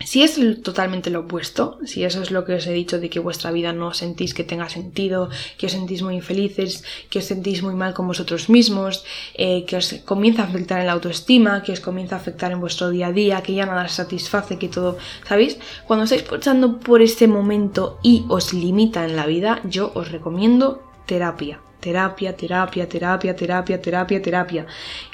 si 0.04 0.22
es 0.22 0.38
totalmente 0.62 1.10
lo 1.10 1.20
opuesto, 1.20 1.78
si 1.84 2.04
eso 2.04 2.20
es 2.20 2.30
lo 2.30 2.44
que 2.44 2.54
os 2.54 2.66
he 2.66 2.72
dicho 2.72 3.00
de 3.00 3.08
que 3.08 3.18
vuestra 3.18 3.50
vida 3.50 3.72
no 3.72 3.94
sentís 3.94 4.34
que 4.34 4.44
tenga 4.44 4.68
sentido, 4.68 5.30
que 5.56 5.66
os 5.66 5.72
sentís 5.72 6.02
muy 6.02 6.16
infelices, 6.16 6.84
que 7.08 7.20
os 7.20 7.24
sentís 7.24 7.62
muy 7.62 7.74
mal 7.74 7.94
con 7.94 8.06
vosotros 8.06 8.50
mismos, 8.50 9.04
eh, 9.34 9.64
que 9.64 9.76
os 9.76 9.94
comienza 10.04 10.42
a 10.42 10.46
afectar 10.46 10.80
en 10.80 10.86
la 10.86 10.92
autoestima, 10.92 11.62
que 11.62 11.72
os 11.72 11.80
comienza 11.80 12.16
a 12.16 12.18
afectar 12.18 12.52
en 12.52 12.60
vuestro 12.60 12.90
día 12.90 13.08
a 13.08 13.12
día, 13.12 13.42
que 13.42 13.54
ya 13.54 13.64
nada 13.64 13.88
satisface, 13.88 14.58
que 14.58 14.68
todo, 14.68 14.98
¿sabéis? 15.26 15.58
Cuando 15.86 16.04
estáis 16.04 16.22
pasando 16.22 16.78
por 16.78 17.00
este 17.00 17.26
momento 17.26 17.98
y 18.02 18.24
os 18.28 18.52
limita 18.52 19.04
en 19.04 19.16
la 19.16 19.26
vida, 19.26 19.60
yo 19.64 19.92
os 19.94 20.12
recomiendo 20.12 20.82
terapia 21.06 21.65
terapia, 21.86 22.36
terapia, 22.42 22.84
terapia, 22.88 23.32
terapia, 23.36 23.80
terapia, 23.80 24.20
terapia. 24.20 24.66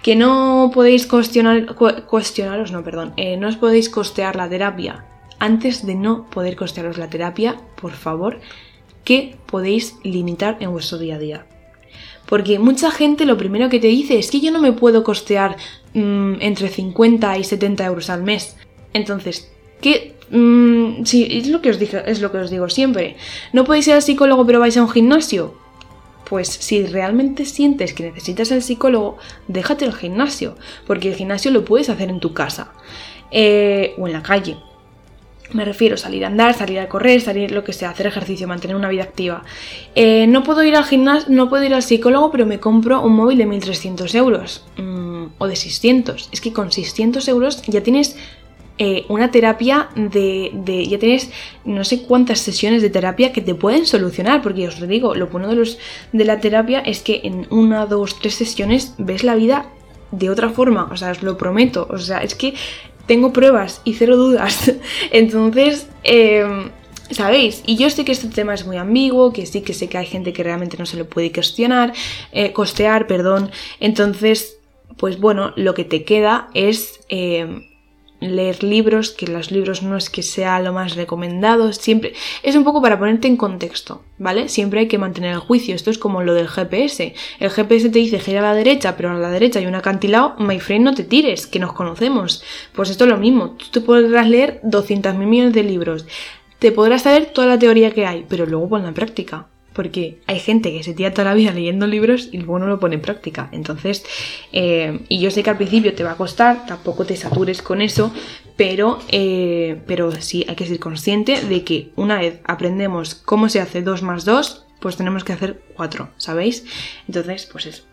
Que 0.03 0.17
no 0.17 0.71
podéis 0.73 1.07
cuestionar, 1.07 1.59
cuestionaros, 2.13 2.73
no, 2.73 2.81
perdón, 2.83 3.13
eh, 3.17 3.37
no 3.37 3.47
os 3.53 3.61
podéis 3.63 3.91
costear 3.91 4.35
la 4.37 4.49
terapia. 4.49 5.05
Antes 5.39 5.85
de 5.85 5.95
no 5.95 6.13
poder 6.35 6.55
costearos 6.57 6.97
la 6.97 7.11
terapia, 7.11 7.51
por 7.77 7.93
favor, 7.93 8.41
¿qué 9.05 9.37
podéis 9.45 9.97
limitar 10.03 10.57
en 10.61 10.73
vuestro 10.73 10.97
día 10.97 11.17
a 11.17 11.25
día? 11.27 11.41
Porque 12.25 12.59
mucha 12.59 12.91
gente 12.91 13.27
lo 13.27 13.37
primero 13.37 13.69
que 13.69 13.81
te 13.81 13.89
dice 13.89 14.19
es 14.19 14.31
que 14.31 14.41
yo 14.41 14.51
no 14.51 14.61
me 14.61 14.73
puedo 14.73 15.05
costear 15.05 15.57
mm, 15.93 16.41
entre 16.41 16.69
50 16.69 17.37
y 17.37 17.45
70 17.45 17.85
euros 17.85 18.09
al 18.09 18.23
mes. 18.23 18.57
Entonces, 18.95 19.53
¿qué 19.83 20.15
mm, 20.31 21.05
sí, 21.05 21.29
es 21.31 21.49
lo 21.49 21.61
que 21.61 21.69
os 21.69 21.79
dije, 21.79 22.03
es 22.07 22.23
lo 22.23 22.33
que 22.33 22.39
os 22.39 22.51
digo 22.51 22.71
siempre. 22.71 23.17
¿No 23.53 23.65
podéis 23.65 23.89
ir 23.89 23.95
al 23.95 24.03
psicólogo 24.03 24.47
pero 24.47 24.61
vais 24.61 24.77
a 24.79 24.83
un 24.83 24.89
gimnasio? 24.89 25.62
Pues 26.33 26.49
si 26.49 26.87
realmente 26.87 27.45
sientes 27.45 27.93
que 27.93 28.05
necesitas 28.05 28.51
el 28.53 28.63
psicólogo, 28.63 29.19
déjate 29.49 29.85
el 29.85 29.93
gimnasio, 29.93 30.57
porque 30.87 31.11
el 31.11 31.15
gimnasio 31.15 31.51
lo 31.51 31.63
puedes 31.63 31.91
hacer 31.91 32.09
en 32.09 32.21
tu 32.21 32.33
casa 32.33 32.73
eh, 33.31 33.93
o 33.99 34.07
en 34.07 34.15
la 34.15 34.23
calle. 34.23 34.57
Me 35.53 35.67
refiero 35.67 35.97
a 35.97 35.99
salir 35.99 36.25
a 36.25 36.29
andar, 36.29 36.55
salir 36.55 36.81
a 36.81 36.89
correr, 36.89 37.21
salir 37.21 37.51
lo 37.51 37.65
que 37.65 37.75
sea, 37.75 37.91
hacer 37.91 38.07
ejercicio, 38.07 38.49
mantener 38.49 38.77
una 38.77 38.89
vida 38.89 39.03
activa. 39.03 39.45
Eh, 39.95 40.27
no 40.27 40.43
puedo 40.43 40.65
ir 40.65 40.75
al 40.75 40.85
gimnasio, 40.85 41.29
no 41.29 41.51
puedo 41.51 41.65
ir 41.65 41.75
al 41.75 41.83
psicólogo, 41.83 42.31
pero 42.31 42.47
me 42.47 42.59
compro 42.59 43.03
un 43.03 43.13
móvil 43.13 43.37
de 43.37 43.45
1300 43.45 44.15
euros 44.15 44.65
mm, 44.79 45.25
o 45.37 45.47
de 45.47 45.57
600. 45.57 46.31
Es 46.33 46.41
que 46.41 46.55
con 46.55 46.73
600 46.73 47.29
euros 47.29 47.61
ya 47.67 47.83
tienes 47.83 48.17
eh, 48.85 49.05
una 49.09 49.31
terapia 49.31 49.91
de, 49.95 50.51
de, 50.53 50.85
Ya 50.89 50.99
tienes 50.99 51.31
no 51.65 51.85
sé 51.85 52.03
cuántas 52.03 52.41
sesiones 52.41 52.83
de 52.83 52.91
terapia 52.91 53.33
que 53.33 53.41
te 53.41 53.55
pueden 53.55 53.87
solucionar, 53.87 54.43
porque 54.43 54.67
os 54.67 54.81
lo 54.81 54.89
digo, 54.89 55.15
lo 55.15 55.29
bueno 55.29 55.47
de, 55.47 55.55
los, 55.55 55.79
de 56.13 56.25
la 56.25 56.41
terapia 56.41 56.81
es 56.81 57.01
que 57.01 57.21
en 57.23 57.47
una, 57.51 57.87
dos, 57.87 58.19
tres 58.19 58.35
sesiones 58.35 58.95
ves 58.99 59.23
la 59.23 59.37
vida 59.37 59.67
de 60.11 60.31
otra 60.31 60.51
forma, 60.51 60.89
o 60.91 60.97
sea, 60.97 61.13
os 61.13 61.23
lo 61.23 61.39
prometo, 61.39 61.87
o 61.89 61.99
sea, 61.99 62.25
es 62.25 62.35
que 62.35 62.55
tengo 63.07 63.33
pruebas 63.33 63.83
y 63.85 63.95
cero 63.95 64.17
dudas. 64.17 64.73
Entonces, 65.13 65.87
em, 66.03 66.71
¿Sabéis? 67.11 67.63
Y 67.67 67.77
yo 67.77 67.91
sé 67.91 68.07
que 68.07 68.13
este 68.13 68.29
tema 68.29 68.55
es 68.55 68.65
muy 68.65 68.79
ambiguo, 68.79 69.35
que 69.35 69.45
sí 69.45 69.61
que 69.61 69.75
sé 69.75 69.87
que 69.87 69.99
hay 69.99 70.07
gente 70.07 70.33
que 70.33 70.43
realmente 70.43 70.79
no 70.79 70.87
se 70.87 70.97
lo 70.97 71.07
puede 71.07 71.31
cuestionar, 71.31 71.93
eh, 72.33 72.55
costear, 72.55 73.07
perdón. 73.07 73.51
Entonces, 73.81 74.57
pues 74.97 75.21
bueno, 75.21 75.53
lo 75.57 75.75
que 75.75 75.85
te 75.85 76.05
queda 76.05 76.49
es 76.55 77.01
em, 77.11 77.67
leer 78.23 78.63
libros, 78.63 79.11
que 79.11 79.27
los 79.27 79.51
libros 79.51 79.83
no 79.83 79.97
es 79.97 80.11
que 80.11 80.23
sea 80.23 80.61
lo 80.61 80.73
más 80.73 80.95
recomendado, 80.95 81.73
siempre 81.73 82.15
es 82.43 82.57
un 82.57 82.65
poco 82.65 82.81
para 82.81 82.99
ponerte 82.99 83.29
en 83.29 83.37
contexto, 83.37 84.03
¿vale? 84.19 84.49
Siempre 84.49 84.81
hay 84.81 84.89
que 84.89 84.99
mantener 84.99 85.33
el 85.33 85.41
juicio, 85.41 85.75
esto 85.75 85.91
es 85.91 85.99
como 85.99 86.23
lo 86.23 86.35
del 86.35 86.49
GPS. 86.49 87.15
El 87.41 87.51
GPS 87.51 87.91
te 87.91 87.99
dice 87.99 88.21
gira 88.21 88.41
a 88.41 88.43
la 88.43 88.55
derecha, 88.55 88.97
pero 88.97 89.11
a 89.11 89.15
la 89.15 89.31
derecha 89.31 89.59
hay 89.59 89.67
un 89.67 89.75
acantilado, 89.75 90.37
my 90.39 90.59
friend, 90.61 90.85
no 90.85 90.95
te 90.95 91.05
tires, 91.05 91.47
que 91.47 91.59
nos 91.59 91.73
conocemos. 91.73 92.43
Pues 92.73 92.91
esto 92.91 93.05
es 93.05 93.11
lo 93.11 93.19
mismo, 93.19 93.51
tú 93.51 93.67
te 93.71 93.81
podrás 93.81 94.29
leer 94.29 94.61
200 94.63 95.15
mil 95.15 95.29
millones 95.29 95.55
de 95.55 95.63
libros, 95.63 96.07
te 96.59 96.73
podrás 96.73 97.03
saber 97.03 97.27
toda 97.27 97.47
la 97.47 97.59
teoría 97.59 97.91
que 97.91 98.07
hay, 98.07 98.25
pero 98.29 98.47
luego 98.47 98.69
ponla 98.69 98.89
en 98.89 98.95
práctica. 98.95 99.49
Porque 99.73 100.19
hay 100.27 100.39
gente 100.39 100.71
que 100.73 100.83
se 100.83 100.95
tira 100.95 101.13
toda 101.13 101.25
la 101.25 101.35
vida 101.35 101.53
leyendo 101.53 101.87
libros 101.87 102.29
y 102.33 102.39
luego 102.39 102.59
no 102.59 102.67
lo 102.67 102.79
pone 102.79 102.97
en 102.97 103.01
práctica. 103.01 103.49
Entonces, 103.53 104.05
eh, 104.53 105.01
y 105.09 105.21
yo 105.21 105.31
sé 105.31 105.43
que 105.43 105.51
al 105.51 105.57
principio 105.57 105.95
te 105.95 106.05
va 106.05 106.13
a 106.13 106.17
costar, 106.17 106.67
tampoco 106.67 107.05
te 107.05 107.17
satures 107.17 107.63
con 107.63 107.81
eso, 107.81 108.13
pero, 108.57 108.99
eh, 109.09 109.81
pero 109.87 110.13
sí 110.13 110.45
hay 110.49 110.55
que 110.55 110.67
ser 110.67 110.79
consciente 110.79 111.41
de 111.41 111.65
que 111.65 111.91
una 111.97 112.19
vez 112.19 112.41
aprendemos 112.45 113.15
cómo 113.15 113.49
se 113.49 113.61
hace 113.61 113.83
2 113.83 114.03
más 114.03 114.25
2, 114.25 114.67
pues 114.81 114.97
tenemos 114.97 115.25
que 115.25 115.33
hacer 115.33 115.63
4, 115.77 116.11
¿sabéis? 116.17 116.65
Entonces, 117.07 117.49
pues 117.51 117.67
eso. 117.67 117.85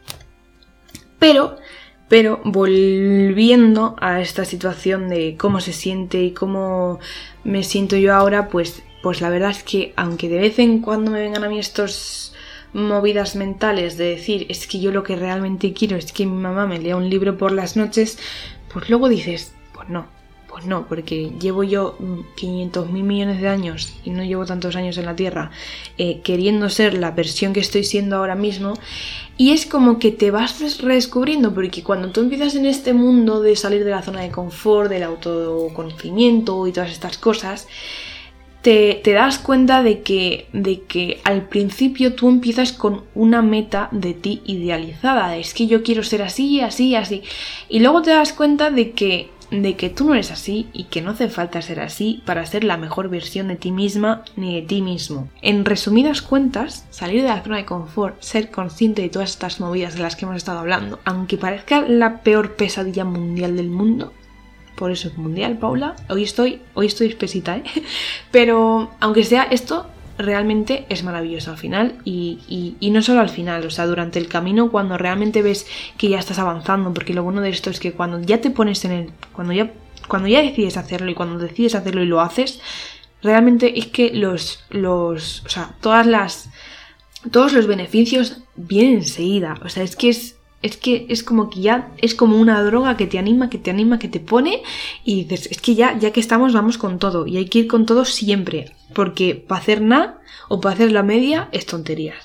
Pero 1.20 1.58
pero 2.10 2.42
volviendo 2.44 3.96
a 4.02 4.20
esta 4.20 4.44
situación 4.44 5.08
de 5.10 5.38
cómo 5.38 5.62
se 5.62 5.74
siente 5.74 6.24
y 6.24 6.32
cómo 6.32 7.00
me 7.44 7.64
siento 7.64 7.96
yo 7.96 8.16
ahora, 8.16 8.50
pues, 8.50 8.82
pues 9.02 9.22
la 9.22 9.30
verdad 9.30 9.52
es 9.52 9.64
que 9.64 9.94
aunque 9.96 10.30
de 10.30 10.40
vez 10.40 10.60
en 10.60 10.82
cuando 10.82 11.12
me 11.12 11.22
vengan 11.22 11.44
a 11.44 11.50
mí 11.50 11.60
estos 11.60 12.34
movidas 12.74 13.36
mentales 13.36 13.98
de 13.98 14.06
decir 14.06 14.46
es 14.50 14.68
que 14.68 14.80
yo 14.80 14.92
lo 14.92 15.04
que 15.04 15.16
realmente 15.16 15.74
quiero 15.74 15.98
es 15.98 16.12
que 16.12 16.26
mi 16.26 16.40
mamá 16.40 16.68
me 16.68 16.80
lea 16.80 16.96
un 16.96 17.10
libro 17.10 17.38
por 17.38 17.52
las 17.52 17.76
noches, 17.76 18.20
pues 18.72 18.90
luego 18.90 19.10
dices, 19.10 19.54
pues 19.74 19.90
no, 19.90 20.08
pues 20.48 20.66
no, 20.66 20.88
porque 20.88 21.32
llevo 21.40 21.64
yo 21.64 21.98
500 22.36 22.90
mil 22.90 23.04
millones 23.04 23.42
de 23.42 23.48
años 23.48 23.94
y 24.04 24.10
no 24.10 24.24
llevo 24.24 24.46
tantos 24.46 24.76
años 24.76 24.98
en 24.98 25.06
la 25.06 25.16
Tierra 25.16 25.52
eh, 25.98 26.22
queriendo 26.22 26.70
ser 26.70 26.96
la 26.96 27.12
versión 27.12 27.54
que 27.54 27.60
estoy 27.60 27.84
siendo 27.84 28.18
ahora 28.18 28.36
mismo 28.36 28.74
y 29.38 29.52
es 29.52 29.66
como 29.66 30.00
que 30.00 30.12
te 30.12 30.32
vas 30.32 30.60
redescubriendo, 30.82 31.54
porque 31.54 31.82
cuando 31.82 32.12
tú 32.12 32.20
empiezas 32.20 32.56
en 32.56 32.66
este 32.66 32.94
mundo 32.94 33.42
de 33.42 33.56
salir 33.56 33.86
de 33.86 33.92
la 33.92 34.02
zona 34.02 34.22
de 34.22 34.32
confort, 34.32 34.90
del 34.90 35.04
autoconocimiento 35.04 36.68
y 36.68 36.74
todas 36.74 36.92
estas 36.92 37.18
cosas, 37.18 37.68
te, 38.62 39.02
das 39.06 39.40
cuenta 39.40 39.84
de 39.84 40.02
que, 40.02 40.48
de 40.54 40.82
que 40.82 41.22
al 41.24 41.48
principio 41.48 42.14
tú 42.14 42.30
empiezas 42.30 42.74
con 42.74 43.04
una 43.16 43.42
meta 43.42 43.90
de 43.92 44.14
ti 44.14 44.42
idealizada, 44.46 45.38
es 45.38 45.54
que 45.54 45.68
yo 45.68 45.84
quiero 45.84 46.04
ser 46.04 46.22
así, 46.22 46.62
así, 46.62 46.96
así. 46.96 47.24
Y 47.70 47.80
luego 47.80 48.02
te 48.02 48.12
das 48.12 48.34
cuenta 48.34 48.70
de 48.70 48.92
que 48.92 49.30
de 49.52 49.76
que 49.76 49.90
tú 49.90 50.06
no 50.06 50.14
eres 50.14 50.32
así 50.32 50.68
y 50.74 50.86
que 50.86 51.02
no 51.02 51.12
hace 51.12 51.28
falta 51.28 51.62
ser 51.62 51.80
así 51.80 52.22
para 52.26 52.46
ser 52.46 52.64
la 52.64 52.78
mejor 52.78 53.10
versión 53.10 53.48
de 53.48 53.56
ti 53.56 53.72
misma 53.72 54.24
ni 54.36 54.56
de 54.56 54.68
ti 54.68 54.82
mismo. 54.82 55.28
En 55.42 55.66
resumidas 55.66 56.22
cuentas, 56.22 56.86
salir 56.92 57.24
de 57.24 57.30
la 57.30 57.42
zona 57.42 57.58
de 57.58 57.66
confort, 57.66 58.22
ser 58.22 58.52
consciente 58.52 59.02
de 59.02 59.10
todas 59.10 59.32
estas 59.32 59.60
movidas 59.60 59.96
de 59.96 60.02
las 60.02 60.16
que 60.16 60.26
hemos 60.26 60.38
estado 60.38 60.60
hablando, 60.60 61.00
aunque 61.04 61.38
parezca 61.38 61.82
la 61.82 62.22
peor 62.22 62.56
pesadilla 62.56 63.06
mundial 63.06 63.56
del 63.56 63.70
mundo, 63.70 64.14
por 64.80 64.92
eso 64.92 65.10
es 65.10 65.18
mundial, 65.18 65.58
Paula. 65.58 65.98
Hoy 66.08 66.24
estoy, 66.24 66.62
hoy 66.74 66.86
estoy 66.86 67.08
espesita, 67.08 67.58
¿eh? 67.58 67.64
Pero 68.32 68.92
aunque 69.02 69.26
sea 69.26 69.44
esto, 69.44 69.88
realmente 70.18 70.86
es 70.88 71.04
maravilloso 71.04 71.52
al 71.52 71.58
final 71.58 71.96
y, 72.06 72.78
no 72.80 73.02
solo 73.02 73.20
al 73.20 73.30
final, 73.30 73.66
o 73.66 73.70
sea, 73.70 73.86
durante 73.88 74.20
el 74.20 74.30
camino 74.30 74.72
cuando 74.72 74.98
realmente 74.98 75.42
ves 75.42 75.68
que 75.98 76.08
ya 76.08 76.20
estás 76.20 76.40
avanzando, 76.40 76.94
porque 76.94 77.14
lo 77.14 77.24
bueno 77.24 77.42
de 77.42 77.50
esto 77.50 77.70
es 77.70 77.82
que 77.82 77.92
cuando 77.92 78.22
ya 78.22 78.40
te 78.40 78.52
pones 78.52 78.86
en 78.86 78.92
el, 78.92 79.12
cuando 79.34 79.52
ya, 79.52 79.74
cuando 80.08 80.30
ya 80.30 80.42
decides 80.42 80.78
hacerlo 80.78 81.12
y 81.12 81.14
cuando 81.14 81.38
decides 81.38 81.76
hacerlo 81.76 82.02
y 82.02 82.06
lo 82.06 82.22
haces, 82.22 82.62
realmente 83.22 83.78
es 83.80 83.88
que 83.88 84.14
los, 84.14 84.64
los, 84.70 85.44
o 85.46 85.50
sea, 85.50 85.76
todas 85.82 86.08
las, 86.08 86.50
todos 87.32 87.52
los 87.52 87.68
beneficios 87.68 88.44
vienen 88.56 89.00
enseguida, 89.00 89.60
o 89.62 89.68
sea, 89.68 89.84
es 89.84 89.98
que 89.98 90.08
es, 90.08 90.39
es 90.62 90.78
que 90.78 91.06
es 91.10 91.24
como 91.24 91.50
que 91.50 91.62
ya 91.62 91.92
es 91.98 92.16
como 92.16 92.38
una 92.38 92.62
droga 92.64 92.98
que 92.98 93.08
te 93.08 93.18
anima, 93.18 93.50
que 93.50 93.58
te 93.58 93.72
anima, 93.72 94.00
que 94.00 94.10
te 94.10 94.20
pone 94.20 94.62
y 95.04 95.24
dices, 95.24 95.48
es 95.52 95.62
que 95.62 95.76
ya, 95.76 95.98
ya 95.98 96.12
que 96.12 96.20
estamos, 96.20 96.54
vamos 96.54 96.78
con 96.78 97.00
todo 97.00 97.28
y 97.28 97.38
hay 97.38 97.46
que 97.46 97.60
ir 97.60 97.68
con 97.68 97.86
todo 97.86 98.06
siempre, 98.06 98.74
porque 98.94 99.36
para 99.36 99.62
hacer 99.62 99.82
nada 99.82 100.22
o 100.50 100.60
para 100.60 100.76
hacer 100.76 100.92
la 100.92 101.04
media 101.04 101.48
es 101.52 101.66
tonterías. 101.66 102.24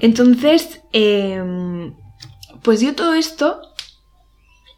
Entonces, 0.00 0.80
em, 0.92 1.94
pues 2.62 2.80
yo 2.80 2.94
todo 2.94 3.14
esto, 3.14 3.60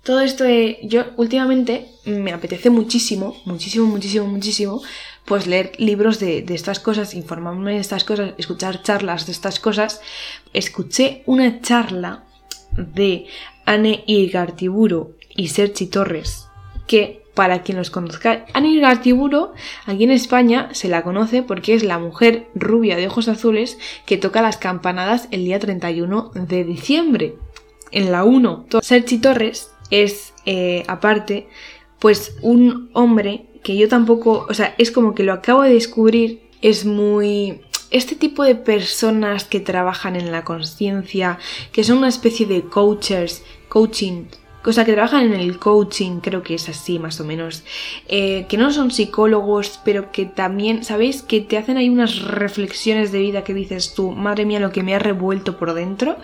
todo 0.04 0.20
esto, 0.20 0.44
yo 0.82 1.06
últimamente 1.16 1.88
me 2.04 2.32
apetece 2.32 2.70
muchísimo, 2.70 3.36
muchísimo, 3.44 3.86
muchísimo, 3.86 4.26
muchísimo, 4.26 4.82
pues 5.24 5.48
leer 5.48 5.72
libros 5.78 6.20
de, 6.20 6.42
de 6.42 6.54
estas 6.54 6.78
cosas, 6.78 7.14
informarme 7.14 7.72
de 7.72 7.80
estas 7.80 8.04
cosas, 8.04 8.34
escuchar 8.38 8.84
charlas 8.84 9.26
de 9.26 9.32
estas 9.32 9.58
cosas. 9.58 10.00
Escuché 10.52 11.24
una 11.26 11.60
charla 11.60 12.25
de 12.76 13.26
Anne 13.64 14.04
Irgartiburo 14.06 15.12
y 15.34 15.48
Sergi 15.48 15.86
Torres, 15.86 16.48
que 16.86 17.22
para 17.34 17.62
quien 17.62 17.76
los 17.76 17.90
conozca, 17.90 18.46
Anne 18.54 18.70
Irgartiburo 18.70 19.52
aquí 19.84 20.04
en 20.04 20.10
España 20.10 20.70
se 20.72 20.88
la 20.88 21.02
conoce 21.02 21.42
porque 21.42 21.74
es 21.74 21.84
la 21.84 21.98
mujer 21.98 22.48
rubia 22.54 22.96
de 22.96 23.06
ojos 23.06 23.28
azules 23.28 23.78
que 24.06 24.16
toca 24.16 24.40
las 24.40 24.56
campanadas 24.56 25.28
el 25.30 25.44
día 25.44 25.58
31 25.58 26.30
de 26.34 26.64
diciembre. 26.64 27.36
En 27.92 28.10
la 28.10 28.24
1, 28.24 28.66
Sergi 28.80 29.18
Torres 29.18 29.70
es, 29.90 30.32
eh, 30.46 30.82
aparte, 30.88 31.46
pues 31.98 32.36
un 32.42 32.90
hombre 32.94 33.46
que 33.62 33.76
yo 33.76 33.88
tampoco, 33.88 34.46
o 34.48 34.54
sea, 34.54 34.74
es 34.78 34.90
como 34.90 35.14
que 35.14 35.22
lo 35.22 35.32
acabo 35.32 35.62
de 35.62 35.74
descubrir, 35.74 36.48
es 36.62 36.84
muy 36.86 37.60
este 37.90 38.14
tipo 38.14 38.44
de 38.44 38.54
personas 38.54 39.44
que 39.44 39.60
trabajan 39.60 40.16
en 40.16 40.32
la 40.32 40.44
conciencia, 40.44 41.38
que 41.72 41.84
son 41.84 41.98
una 41.98 42.08
especie 42.08 42.46
de 42.46 42.62
coaches, 42.62 43.44
coaching, 43.68 44.24
o 44.64 44.72
sea, 44.72 44.84
que 44.84 44.92
trabajan 44.92 45.32
en 45.32 45.34
el 45.34 45.58
coaching, 45.58 46.18
creo 46.18 46.42
que 46.42 46.54
es 46.54 46.68
así 46.68 46.98
más 46.98 47.20
o 47.20 47.24
menos, 47.24 47.62
eh, 48.08 48.46
que 48.48 48.56
no 48.56 48.72
son 48.72 48.90
psicólogos, 48.90 49.80
pero 49.84 50.10
que 50.10 50.26
también, 50.26 50.82
¿sabéis? 50.82 51.22
Que 51.22 51.40
te 51.40 51.56
hacen 51.56 51.76
ahí 51.76 51.88
unas 51.88 52.20
reflexiones 52.22 53.12
de 53.12 53.20
vida 53.20 53.44
que 53.44 53.54
dices 53.54 53.94
tú, 53.94 54.10
madre 54.10 54.44
mía, 54.44 54.58
lo 54.58 54.72
que 54.72 54.82
me 54.82 54.94
ha 54.94 54.98
revuelto 54.98 55.56
por 55.56 55.72
dentro. 55.72 56.16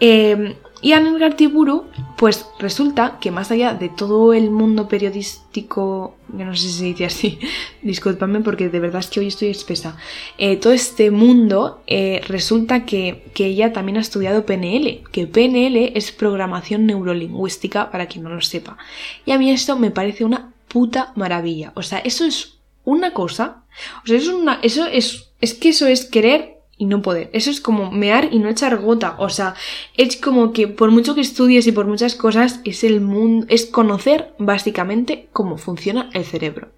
Eh, 0.00 0.56
y 0.80 0.92
Anel 0.92 1.18
Gartiburu, 1.18 1.86
pues 2.16 2.46
resulta 2.58 3.18
que 3.20 3.30
más 3.30 3.50
allá 3.50 3.74
de 3.74 3.88
todo 3.88 4.32
el 4.32 4.50
mundo 4.50 4.86
periodístico, 4.88 6.16
que 6.36 6.44
no 6.44 6.54
sé 6.54 6.68
si 6.68 6.72
se 6.72 6.84
dice 6.84 7.04
así, 7.06 7.38
discúlpame 7.82 8.40
porque 8.40 8.68
de 8.68 8.78
verdad 8.78 9.00
es 9.00 9.08
que 9.08 9.20
hoy 9.20 9.28
estoy 9.28 9.48
espesa, 9.48 9.96
eh, 10.38 10.56
todo 10.56 10.72
este 10.72 11.10
mundo 11.10 11.82
eh, 11.86 12.20
resulta 12.28 12.84
que, 12.84 13.24
que, 13.34 13.46
ella 13.46 13.72
también 13.72 13.98
ha 13.98 14.02
estudiado 14.02 14.46
PNL, 14.46 15.02
que 15.10 15.26
PNL 15.26 15.92
es 15.94 16.12
programación 16.12 16.86
neurolingüística 16.86 17.90
para 17.90 18.06
quien 18.06 18.24
no 18.24 18.30
lo 18.30 18.40
sepa. 18.40 18.78
Y 19.26 19.32
a 19.32 19.38
mí 19.38 19.50
esto 19.50 19.76
me 19.78 19.90
parece 19.90 20.24
una 20.24 20.52
puta 20.68 21.12
maravilla. 21.16 21.72
O 21.74 21.82
sea, 21.82 21.98
eso 21.98 22.24
es 22.24 22.58
una 22.84 23.12
cosa, 23.12 23.64
o 24.04 24.06
sea, 24.06 24.16
eso 24.16 24.30
es 24.30 24.36
una, 24.36 24.60
eso 24.62 24.86
es, 24.86 25.30
es 25.40 25.54
que 25.54 25.70
eso 25.70 25.86
es 25.86 26.04
querer 26.04 26.57
y 26.78 26.86
no 26.86 27.02
poder. 27.02 27.28
Eso 27.32 27.50
es 27.50 27.60
como 27.60 27.90
mear 27.90 28.28
y 28.32 28.38
no 28.38 28.48
echar 28.48 28.78
gota. 28.78 29.16
O 29.18 29.28
sea, 29.28 29.54
es 29.96 30.16
como 30.16 30.52
que 30.52 30.68
por 30.68 30.90
mucho 30.90 31.14
que 31.14 31.20
estudies 31.20 31.66
y 31.66 31.72
por 31.72 31.86
muchas 31.86 32.14
cosas, 32.14 32.60
es 32.64 32.84
el 32.84 33.00
mundo, 33.00 33.46
es 33.50 33.66
conocer 33.66 34.32
básicamente 34.38 35.28
cómo 35.32 35.58
funciona 35.58 36.08
el 36.14 36.24
cerebro. 36.24 36.68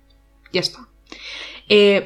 Ya 0.53 0.61
está. 0.61 0.89
Eh, 1.69 2.05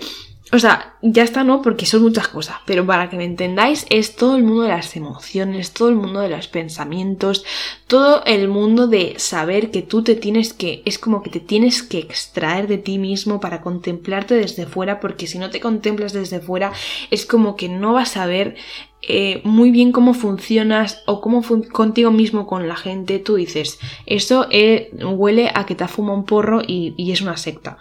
o 0.55 0.59
sea, 0.61 0.95
ya 1.03 1.25
está, 1.25 1.43
¿no? 1.43 1.63
Porque 1.63 1.85
son 1.85 2.03
muchas 2.03 2.29
cosas, 2.29 2.59
pero 2.65 2.87
para 2.87 3.11
que 3.11 3.17
me 3.17 3.25
entendáis, 3.25 3.87
es 3.91 4.15
todo 4.15 4.37
el 4.37 4.45
mundo 4.45 4.63
de 4.63 4.69
las 4.69 4.95
emociones, 4.95 5.73
todo 5.73 5.89
el 5.89 5.97
mundo 5.97 6.21
de 6.21 6.29
los 6.29 6.47
pensamientos, 6.47 7.45
todo 7.89 8.23
el 8.25 8.47
mundo 8.47 8.87
de 8.87 9.15
saber 9.19 9.73
que 9.73 9.83
tú 9.83 10.05
te 10.05 10.15
tienes 10.15 10.53
que, 10.53 10.83
es 10.85 11.01
como 11.01 11.25
que 11.25 11.31
te 11.31 11.41
tienes 11.41 11.83
que 11.83 11.99
extraer 11.99 12.69
de 12.69 12.79
ti 12.79 12.99
mismo 12.99 13.41
para 13.41 13.63
contemplarte 13.63 14.37
desde 14.37 14.67
fuera, 14.67 15.01
porque 15.01 15.27
si 15.27 15.39
no 15.39 15.51
te 15.51 15.59
contemplas 15.59 16.13
desde 16.13 16.39
fuera, 16.39 16.73
es 17.11 17.27
como 17.27 17.57
que 17.57 17.69
no 17.69 17.93
vas 17.93 18.17
a 18.17 18.27
ver 18.27 18.55
eh, 19.03 19.41
muy 19.43 19.73
bien 19.73 19.91
cómo 19.91 20.15
funcionas 20.15 21.03
o 21.07 21.21
cómo 21.21 21.43
contigo 21.73 22.13
mismo 22.13 22.47
con 22.47 22.69
la 22.69 22.77
gente, 22.77 23.19
tú 23.19 23.35
dices, 23.35 23.81
eso 24.07 24.47
eh, 24.53 24.93
huele 25.03 25.51
a 25.53 25.67
que 25.67 25.75
te 25.75 25.89
fuma 25.89 26.15
un 26.15 26.25
porro 26.25 26.63
y, 26.65 26.95
y 26.97 27.11
es 27.11 27.23
una 27.23 27.37
secta. 27.37 27.77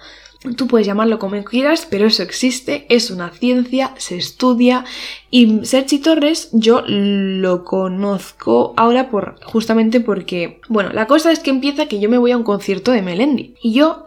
Tú 0.57 0.67
puedes 0.67 0.85
llamarlo 0.85 1.19
como 1.19 1.41
quieras, 1.43 1.87
pero 1.89 2.07
eso 2.07 2.21
existe, 2.21 2.85
es 2.89 3.11
una 3.11 3.29
ciencia, 3.29 3.93
se 3.97 4.17
estudia 4.17 4.83
y 5.31 5.65
Sergi 5.65 5.99
Torres 5.99 6.49
yo 6.51 6.83
lo 6.85 7.63
conozco 7.63 8.73
ahora 8.75 9.09
por 9.09 9.41
justamente 9.43 10.01
porque, 10.01 10.59
bueno, 10.67 10.91
la 10.91 11.07
cosa 11.07 11.31
es 11.31 11.39
que 11.39 11.49
empieza 11.49 11.87
que 11.87 11.99
yo 11.99 12.09
me 12.09 12.17
voy 12.17 12.31
a 12.31 12.37
un 12.37 12.43
concierto 12.43 12.91
de 12.91 13.01
Melendi. 13.01 13.55
Y 13.61 13.73
yo 13.73 14.03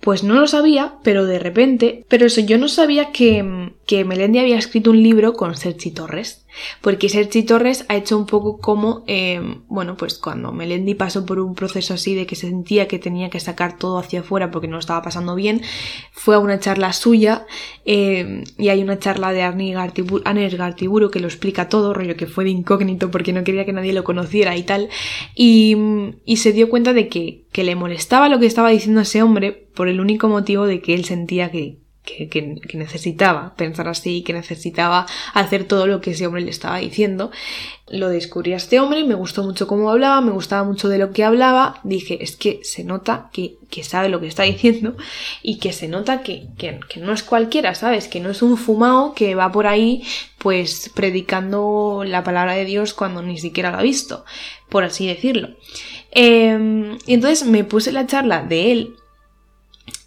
pues 0.00 0.22
no 0.22 0.34
lo 0.34 0.46
sabía, 0.46 0.94
pero 1.02 1.26
de 1.26 1.38
repente, 1.38 2.04
pero 2.08 2.26
eso 2.26 2.40
yo 2.40 2.58
no 2.58 2.68
sabía 2.68 3.10
que 3.10 3.72
que 3.88 4.04
Melendi 4.04 4.38
había 4.38 4.58
escrito 4.58 4.90
un 4.90 5.02
libro 5.02 5.32
con 5.32 5.56
Sergi 5.56 5.90
Torres, 5.90 6.44
porque 6.82 7.08
Sergi 7.08 7.42
Torres 7.42 7.86
ha 7.88 7.96
hecho 7.96 8.18
un 8.18 8.26
poco 8.26 8.58
como, 8.58 9.02
em, 9.06 9.62
bueno, 9.66 9.96
pues 9.96 10.18
cuando 10.18 10.52
Melendi 10.52 10.94
pasó 10.94 11.24
por 11.24 11.38
un 11.40 11.54
proceso 11.54 11.94
así 11.94 12.14
de 12.14 12.26
que 12.26 12.36
se 12.36 12.48
sentía 12.48 12.86
que 12.86 12.98
tenía 12.98 13.30
que 13.30 13.40
sacar 13.40 13.78
todo 13.78 13.98
hacia 13.98 14.20
afuera 14.20 14.50
porque 14.50 14.68
no 14.68 14.74
lo 14.74 14.80
estaba 14.80 15.00
pasando 15.00 15.34
bien, 15.34 15.62
fue 16.12 16.34
a 16.34 16.38
una 16.38 16.60
charla 16.60 16.92
suya 16.92 17.46
em, 17.86 18.44
y 18.58 18.68
hay 18.68 18.82
una 18.82 18.98
charla 18.98 19.32
de 19.32 19.40
Aner 19.40 20.56
Gartiburu, 20.58 21.10
que 21.10 21.20
lo 21.20 21.26
explica 21.26 21.70
todo, 21.70 21.94
rollo 21.94 22.14
que 22.14 22.26
fue 22.26 22.44
de 22.44 22.50
incógnito 22.50 23.10
porque 23.10 23.32
no 23.32 23.42
quería 23.42 23.64
que 23.64 23.72
nadie 23.72 23.94
lo 23.94 24.04
conociera 24.04 24.54
y 24.54 24.64
tal, 24.64 24.90
y, 25.34 25.78
y 26.26 26.36
se 26.36 26.52
dio 26.52 26.68
cuenta 26.68 26.92
de 26.92 27.08
que, 27.08 27.46
que 27.52 27.64
le 27.64 27.74
molestaba 27.74 28.28
lo 28.28 28.38
que 28.38 28.44
estaba 28.44 28.68
diciendo 28.68 29.00
ese 29.00 29.22
hombre 29.22 29.70
por 29.74 29.88
el 29.88 29.98
único 29.98 30.28
motivo 30.28 30.66
de 30.66 30.82
que 30.82 30.92
él 30.92 31.06
sentía 31.06 31.50
que, 31.50 31.87
que, 32.08 32.60
necesitaba 32.74 33.54
pensar 33.56 33.88
así, 33.88 34.22
que 34.22 34.32
necesitaba 34.32 35.06
hacer 35.34 35.64
todo 35.64 35.86
lo 35.86 36.00
que 36.00 36.12
ese 36.12 36.26
hombre 36.26 36.42
le 36.42 36.50
estaba 36.50 36.78
diciendo. 36.78 37.30
Lo 37.90 38.08
descubrí 38.08 38.52
a 38.52 38.56
este 38.56 38.80
hombre, 38.80 39.04
me 39.04 39.14
gustó 39.14 39.42
mucho 39.42 39.66
cómo 39.66 39.90
hablaba, 39.90 40.20
me 40.20 40.32
gustaba 40.32 40.64
mucho 40.64 40.88
de 40.88 40.98
lo 40.98 41.12
que 41.12 41.24
hablaba. 41.24 41.80
Dije, 41.84 42.22
es 42.22 42.36
que 42.36 42.60
se 42.62 42.84
nota 42.84 43.30
que, 43.32 43.56
sabe 43.82 44.08
lo 44.08 44.20
que 44.20 44.26
está 44.26 44.42
diciendo 44.42 44.96
y 45.42 45.58
que 45.58 45.72
se 45.72 45.88
nota 45.88 46.22
que, 46.22 46.48
que, 46.56 47.00
no 47.00 47.12
es 47.12 47.22
cualquiera, 47.22 47.74
¿sabes? 47.74 48.08
Que 48.08 48.20
no 48.20 48.30
es 48.30 48.42
un 48.42 48.56
fumao 48.56 49.14
que 49.14 49.34
va 49.34 49.52
por 49.52 49.66
ahí 49.66 50.02
pues 50.38 50.90
predicando 50.94 52.04
la 52.06 52.22
palabra 52.24 52.54
de 52.54 52.64
Dios 52.64 52.94
cuando 52.94 53.22
ni 53.22 53.38
siquiera 53.38 53.70
lo 53.70 53.78
ha 53.78 53.82
visto, 53.82 54.24
por 54.68 54.84
así 54.84 55.06
decirlo. 55.06 55.50
Em, 56.10 56.98
y 57.06 57.14
entonces 57.14 57.46
me 57.46 57.64
puse 57.64 57.92
la 57.92 58.06
charla 58.06 58.42
de 58.42 58.72
él 58.72 58.96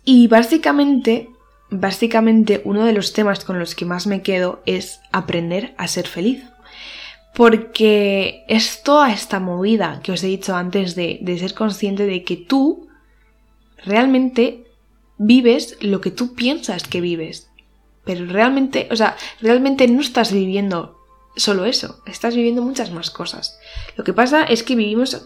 y 0.03 0.27
básicamente 0.27 1.29
básicamente 1.71 2.61
uno 2.65 2.85
de 2.85 2.93
los 2.93 3.13
temas 3.13 3.43
con 3.43 3.57
los 3.57 3.73
que 3.73 3.85
más 3.85 4.05
me 4.05 4.21
quedo 4.21 4.61
es 4.65 4.99
aprender 5.11 5.73
a 5.77 5.87
ser 5.87 6.07
feliz. 6.07 6.43
Porque 7.33 8.43
es 8.47 8.83
toda 8.83 9.11
esta 9.11 9.39
movida 9.39 10.01
que 10.03 10.11
os 10.11 10.23
he 10.23 10.27
dicho 10.27 10.55
antes 10.55 10.95
de, 10.95 11.17
de 11.21 11.39
ser 11.39 11.53
consciente 11.53 12.05
de 12.05 12.23
que 12.23 12.35
tú 12.35 12.89
realmente 13.83 14.65
vives 15.17 15.77
lo 15.81 16.01
que 16.01 16.11
tú 16.11 16.35
piensas 16.35 16.87
que 16.87 16.99
vives. 16.99 17.49
Pero 18.03 18.25
realmente, 18.25 18.89
o 18.91 18.95
sea, 18.95 19.15
realmente 19.39 19.87
no 19.87 20.01
estás 20.01 20.33
viviendo 20.33 21.00
solo 21.35 21.65
eso, 21.65 22.01
estás 22.05 22.35
viviendo 22.35 22.61
muchas 22.61 22.91
más 22.91 23.09
cosas. 23.09 23.57
Lo 23.95 24.03
que 24.03 24.13
pasa 24.13 24.43
es 24.43 24.63
que 24.63 24.75
vivimos 24.75 25.23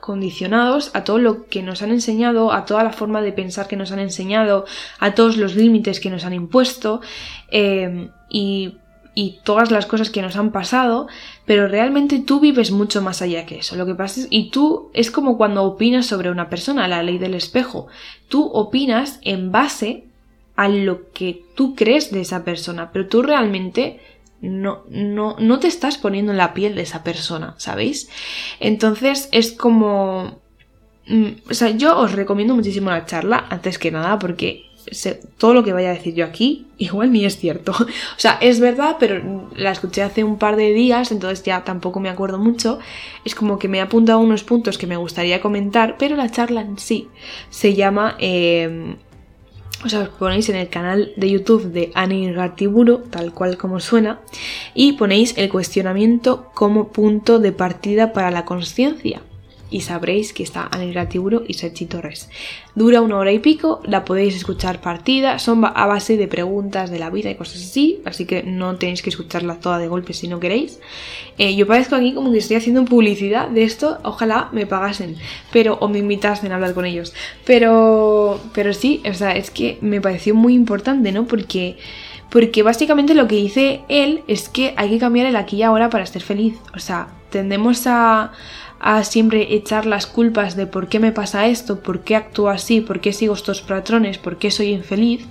condicionados 0.00 0.90
a 0.92 1.04
todo 1.04 1.18
lo 1.18 1.46
que 1.46 1.62
nos 1.62 1.82
han 1.82 1.90
enseñado, 1.90 2.52
a 2.52 2.64
toda 2.64 2.82
la 2.82 2.92
forma 2.92 3.22
de 3.22 3.32
pensar 3.32 3.68
que 3.68 3.76
nos 3.76 3.92
han 3.92 4.00
enseñado, 4.00 4.64
a 4.98 5.14
todos 5.14 5.36
los 5.36 5.54
límites 5.54 6.00
que 6.00 6.10
nos 6.10 6.24
han 6.24 6.32
impuesto 6.32 7.00
em, 7.48 8.10
y, 8.28 8.76
y, 9.14 9.38
todas 9.44 9.70
las 9.70 9.86
cosas 9.86 10.10
que 10.10 10.22
nos 10.22 10.36
han 10.36 10.50
pasado, 10.50 11.06
pero 11.46 11.68
realmente 11.68 12.18
tú 12.18 12.40
vives 12.40 12.72
mucho 12.72 13.00
más 13.00 13.22
allá 13.22 13.46
que 13.46 13.58
eso. 13.58 13.76
Lo 13.76 13.86
que 13.86 13.94
pasa 13.94 14.20
es, 14.20 14.26
y 14.30 14.50
tú 14.50 14.90
es 14.94 15.12
como 15.12 15.36
cuando 15.36 15.62
opinas 15.62 16.06
sobre 16.06 16.30
una 16.30 16.48
persona, 16.48 16.88
la 16.88 17.04
ley 17.04 17.18
del 17.18 17.34
espejo. 17.34 17.86
Tú 18.28 18.46
opinas 18.46 19.20
en 19.22 19.52
base 19.52 20.04
a 20.56 20.68
lo 20.68 21.10
que 21.12 21.44
tú 21.54 21.74
crees 21.74 22.10
de 22.10 22.20
esa 22.20 22.44
persona, 22.44 22.90
pero 22.92 23.06
tú 23.06 23.22
realmente 23.22 24.00
no, 24.40 24.84
no, 24.88 25.36
no 25.38 25.60
te 25.60 25.68
estás 25.68 25.98
poniendo 25.98 26.32
en 26.32 26.38
la 26.38 26.54
piel 26.54 26.74
de 26.74 26.82
esa 26.82 27.04
persona, 27.04 27.54
¿sabéis? 27.58 28.08
Entonces 28.58 29.28
es 29.32 29.52
como... 29.52 30.40
Mm, 31.06 31.28
o 31.50 31.54
sea, 31.54 31.70
yo 31.70 31.98
os 31.98 32.12
recomiendo 32.12 32.54
muchísimo 32.54 32.90
la 32.90 33.06
charla, 33.06 33.46
antes 33.50 33.78
que 33.78 33.90
nada, 33.90 34.18
porque 34.18 34.66
todo 35.36 35.54
lo 35.54 35.62
que 35.62 35.72
vaya 35.72 35.90
a 35.90 35.94
decir 35.94 36.14
yo 36.14 36.24
aquí 36.24 36.66
igual 36.78 37.12
ni 37.12 37.24
es 37.24 37.36
cierto. 37.36 37.72
o 37.72 37.86
sea, 38.18 38.38
es 38.40 38.60
verdad, 38.60 38.96
pero 38.98 39.50
la 39.54 39.72
escuché 39.72 40.02
hace 40.02 40.24
un 40.24 40.38
par 40.38 40.56
de 40.56 40.72
días, 40.72 41.12
entonces 41.12 41.44
ya 41.44 41.64
tampoco 41.64 42.00
me 42.00 42.08
acuerdo 42.08 42.38
mucho. 42.38 42.78
Es 43.24 43.34
como 43.34 43.58
que 43.58 43.68
me 43.68 43.78
he 43.78 43.82
apuntado 43.82 44.20
unos 44.20 44.44
puntos 44.44 44.78
que 44.78 44.86
me 44.86 44.96
gustaría 44.96 45.40
comentar, 45.40 45.96
pero 45.98 46.16
la 46.16 46.30
charla 46.30 46.62
en 46.62 46.78
sí 46.78 47.08
se 47.50 47.74
llama... 47.74 48.16
Eh, 48.18 48.96
os 49.84 50.08
ponéis 50.10 50.48
en 50.48 50.56
el 50.56 50.68
canal 50.68 51.12
de 51.16 51.30
YouTube 51.30 51.72
de 51.72 51.90
Annie 51.94 52.34
tal 53.10 53.32
cual 53.32 53.56
como 53.56 53.80
suena, 53.80 54.20
y 54.74 54.92
ponéis 54.92 55.36
el 55.38 55.48
cuestionamiento 55.48 56.50
como 56.54 56.88
punto 56.88 57.38
de 57.38 57.52
partida 57.52 58.12
para 58.12 58.30
la 58.30 58.44
conciencia 58.44 59.22
y 59.70 59.82
sabréis 59.82 60.32
que 60.32 60.42
está 60.42 60.68
Anel 60.70 60.92
Gratiburo 60.92 61.42
y 61.46 61.54
Sergi 61.54 61.86
Torres. 61.86 62.28
Dura 62.74 63.00
una 63.00 63.18
hora 63.18 63.32
y 63.32 63.38
pico, 63.38 63.80
la 63.84 64.04
podéis 64.04 64.36
escuchar 64.36 64.80
partida, 64.80 65.38
son 65.38 65.64
a 65.64 65.86
base 65.86 66.16
de 66.16 66.28
preguntas 66.28 66.90
de 66.90 66.98
la 66.98 67.10
vida 67.10 67.30
y 67.30 67.34
cosas 67.36 67.62
así, 67.62 68.00
así 68.04 68.24
que 68.24 68.42
no 68.42 68.76
tenéis 68.76 69.02
que 69.02 69.10
escucharla 69.10 69.60
toda 69.60 69.78
de 69.78 69.88
golpe 69.88 70.12
si 70.12 70.28
no 70.28 70.40
queréis. 70.40 70.80
Eh, 71.38 71.54
yo 71.54 71.66
parezco 71.66 71.94
aquí 71.94 72.14
como 72.14 72.32
que 72.32 72.38
estoy 72.38 72.56
haciendo 72.56 72.84
publicidad 72.84 73.48
de 73.48 73.64
esto, 73.64 73.98
ojalá 74.02 74.48
me 74.52 74.66
pagasen, 74.66 75.16
pero 75.52 75.78
o 75.80 75.88
me 75.88 75.98
invitasen 75.98 76.52
a 76.52 76.56
hablar 76.56 76.74
con 76.74 76.84
ellos. 76.84 77.14
Pero, 77.44 78.40
pero 78.52 78.74
sí, 78.74 79.02
o 79.08 79.14
sea, 79.14 79.36
es 79.36 79.50
que 79.50 79.78
me 79.80 80.00
pareció 80.00 80.34
muy 80.34 80.54
importante, 80.54 81.12
¿no? 81.12 81.26
Porque 81.26 81.76
porque 82.30 82.62
básicamente 82.62 83.14
lo 83.14 83.26
que 83.26 83.34
dice 83.34 83.82
él 83.88 84.22
es 84.28 84.48
que 84.48 84.72
hay 84.76 84.88
que 84.88 84.98
cambiar 84.98 85.26
el 85.26 85.36
aquí 85.36 85.56
y 85.56 85.62
ahora 85.64 85.90
para 85.90 86.04
estar 86.04 86.22
feliz. 86.22 86.56
O 86.74 86.78
sea, 86.78 87.08
tendemos 87.30 87.86
a, 87.86 88.32
a 88.80 89.04
siempre 89.04 89.54
echar 89.54 89.86
las 89.86 90.06
culpas 90.06 90.56
de 90.56 90.66
por 90.66 90.88
qué 90.88 90.98
me 90.98 91.12
pasa 91.12 91.46
esto, 91.46 91.80
por 91.80 92.00
qué 92.00 92.16
actúo 92.16 92.48
así, 92.48 92.80
por 92.80 93.00
qué 93.00 93.12
sigo 93.12 93.34
estos 93.34 93.60
patrones, 93.60 94.18
por 94.18 94.38
qué 94.38 94.50
soy 94.50 94.68
infeliz 94.68 95.26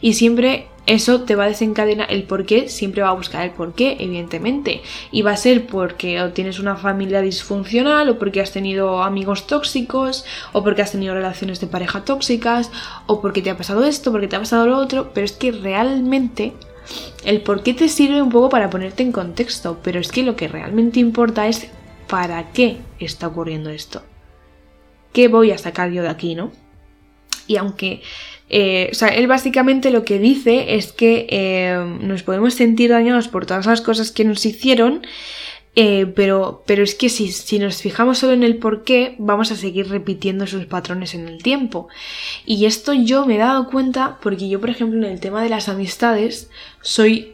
y 0.00 0.14
siempre 0.14 0.68
eso 0.86 1.22
te 1.22 1.34
va 1.34 1.44
a 1.44 1.48
desencadenar 1.48 2.12
el 2.12 2.24
por 2.24 2.44
qué, 2.44 2.68
siempre 2.68 3.02
va 3.02 3.08
a 3.08 3.14
buscar 3.14 3.44
el 3.44 3.52
por 3.52 3.74
qué, 3.74 3.96
evidentemente. 4.00 4.82
Y 5.10 5.22
va 5.22 5.32
a 5.32 5.36
ser 5.36 5.66
porque 5.66 6.20
o 6.20 6.32
tienes 6.32 6.58
una 6.58 6.76
familia 6.76 7.22
disfuncional, 7.22 8.10
o 8.10 8.18
porque 8.18 8.42
has 8.42 8.52
tenido 8.52 9.02
amigos 9.02 9.46
tóxicos, 9.46 10.26
o 10.52 10.62
porque 10.62 10.82
has 10.82 10.92
tenido 10.92 11.14
relaciones 11.14 11.58
de 11.60 11.68
pareja 11.68 12.04
tóxicas, 12.04 12.70
o 13.06 13.22
porque 13.22 13.40
te 13.40 13.48
ha 13.48 13.56
pasado 13.56 13.84
esto, 13.84 14.12
porque 14.12 14.28
te 14.28 14.36
ha 14.36 14.40
pasado 14.40 14.66
lo 14.66 14.76
otro, 14.76 15.10
pero 15.14 15.24
es 15.24 15.32
que 15.32 15.52
realmente 15.52 16.52
el 17.24 17.40
por 17.40 17.62
qué 17.62 17.72
te 17.72 17.88
sirve 17.88 18.20
un 18.20 18.28
poco 18.28 18.50
para 18.50 18.68
ponerte 18.68 19.02
en 19.02 19.12
contexto, 19.12 19.78
pero 19.82 20.00
es 20.00 20.12
que 20.12 20.22
lo 20.22 20.36
que 20.36 20.48
realmente 20.48 21.00
importa 21.00 21.48
es 21.48 21.70
para 22.14 22.52
qué 22.52 22.76
está 23.00 23.26
ocurriendo 23.26 23.70
esto. 23.70 24.00
¿Qué 25.12 25.26
voy 25.26 25.50
a 25.50 25.58
sacar 25.58 25.90
yo 25.90 26.00
de 26.00 26.10
aquí, 26.10 26.36
no? 26.36 26.52
Y 27.48 27.56
aunque, 27.56 28.02
eh, 28.48 28.88
o 28.92 28.94
sea, 28.94 29.08
él 29.08 29.26
básicamente 29.26 29.90
lo 29.90 30.04
que 30.04 30.20
dice 30.20 30.76
es 30.76 30.92
que 30.92 31.26
eh, 31.28 31.76
nos 32.02 32.22
podemos 32.22 32.54
sentir 32.54 32.90
dañados 32.90 33.26
por 33.26 33.46
todas 33.46 33.66
las 33.66 33.80
cosas 33.80 34.12
que 34.12 34.22
nos 34.22 34.46
hicieron, 34.46 35.04
eh, 35.74 36.06
pero, 36.14 36.62
pero 36.68 36.84
es 36.84 36.94
que 36.94 37.08
si, 37.08 37.32
si, 37.32 37.58
nos 37.58 37.82
fijamos 37.82 38.18
solo 38.18 38.32
en 38.34 38.44
el 38.44 38.58
por 38.58 38.84
qué, 38.84 39.16
vamos 39.18 39.50
a 39.50 39.56
seguir 39.56 39.88
repitiendo 39.88 40.44
esos 40.44 40.66
patrones 40.66 41.16
en 41.16 41.26
el 41.26 41.42
tiempo. 41.42 41.88
Y 42.46 42.66
esto 42.66 42.92
yo 42.92 43.26
me 43.26 43.34
he 43.34 43.38
dado 43.38 43.68
cuenta 43.70 44.18
porque 44.22 44.48
yo, 44.48 44.60
por 44.60 44.70
ejemplo, 44.70 45.04
en 45.04 45.12
el 45.12 45.18
tema 45.18 45.42
de 45.42 45.48
las 45.48 45.68
amistades, 45.68 46.48
soy 46.80 47.33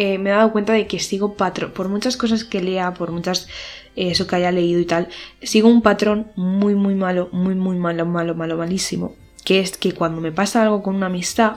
eh, 0.00 0.16
me 0.16 0.30
he 0.30 0.32
dado 0.32 0.52
cuenta 0.52 0.74
de 0.74 0.86
que 0.86 1.00
sigo 1.00 1.34
patrón, 1.34 1.72
por 1.72 1.88
muchas 1.88 2.16
cosas 2.16 2.44
que 2.44 2.62
lea, 2.62 2.94
por 2.94 3.10
muchas 3.10 3.48
eh, 3.96 4.12
eso 4.12 4.28
que 4.28 4.36
haya 4.36 4.52
leído 4.52 4.78
y 4.78 4.84
tal, 4.84 5.08
sigo 5.42 5.68
un 5.68 5.82
patrón 5.82 6.28
muy, 6.36 6.76
muy 6.76 6.94
malo, 6.94 7.28
muy, 7.32 7.56
muy 7.56 7.76
malo, 7.78 8.06
malo, 8.06 8.36
malo, 8.36 8.56
malísimo, 8.56 9.16
que 9.44 9.58
es 9.58 9.76
que 9.76 9.90
cuando 9.94 10.20
me 10.20 10.30
pasa 10.30 10.62
algo 10.62 10.84
con 10.84 10.94
una 10.94 11.06
amistad, 11.06 11.56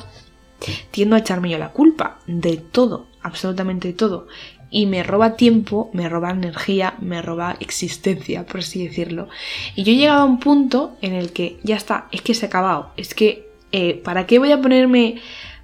tiendo 0.89 1.15
a 1.15 1.19
echarme 1.19 1.51
yo 1.51 1.59
la 1.59 1.69
culpa 1.69 2.17
de 2.25 2.57
todo, 2.57 3.05
absolutamente 3.21 3.89
de 3.89 3.93
todo. 3.93 4.25
Y 4.71 4.87
me 4.87 5.03
roba 5.03 5.35
tiempo, 5.35 5.91
me 5.93 6.09
roba 6.09 6.31
energía, 6.31 6.95
me 6.99 7.21
roba 7.21 7.57
existencia, 7.59 8.47
por 8.47 8.61
así 8.61 8.87
decirlo. 8.87 9.29
Y 9.75 9.83
yo 9.83 9.91
he 9.91 9.97
llegado 9.97 10.21
a 10.21 10.25
un 10.25 10.39
punto 10.39 10.97
en 11.03 11.13
el 11.13 11.31
que 11.31 11.59
ya 11.61 11.75
está, 11.75 12.07
es 12.11 12.23
que 12.23 12.33
se 12.33 12.47
ha 12.47 12.49
acabado. 12.49 12.91
Es 12.97 13.13
que, 13.13 13.51
eh, 13.71 14.01
¿para 14.03 14.25
qué 14.25 14.39
voy 14.39 14.51
a 14.51 14.59
ponerme 14.59 15.21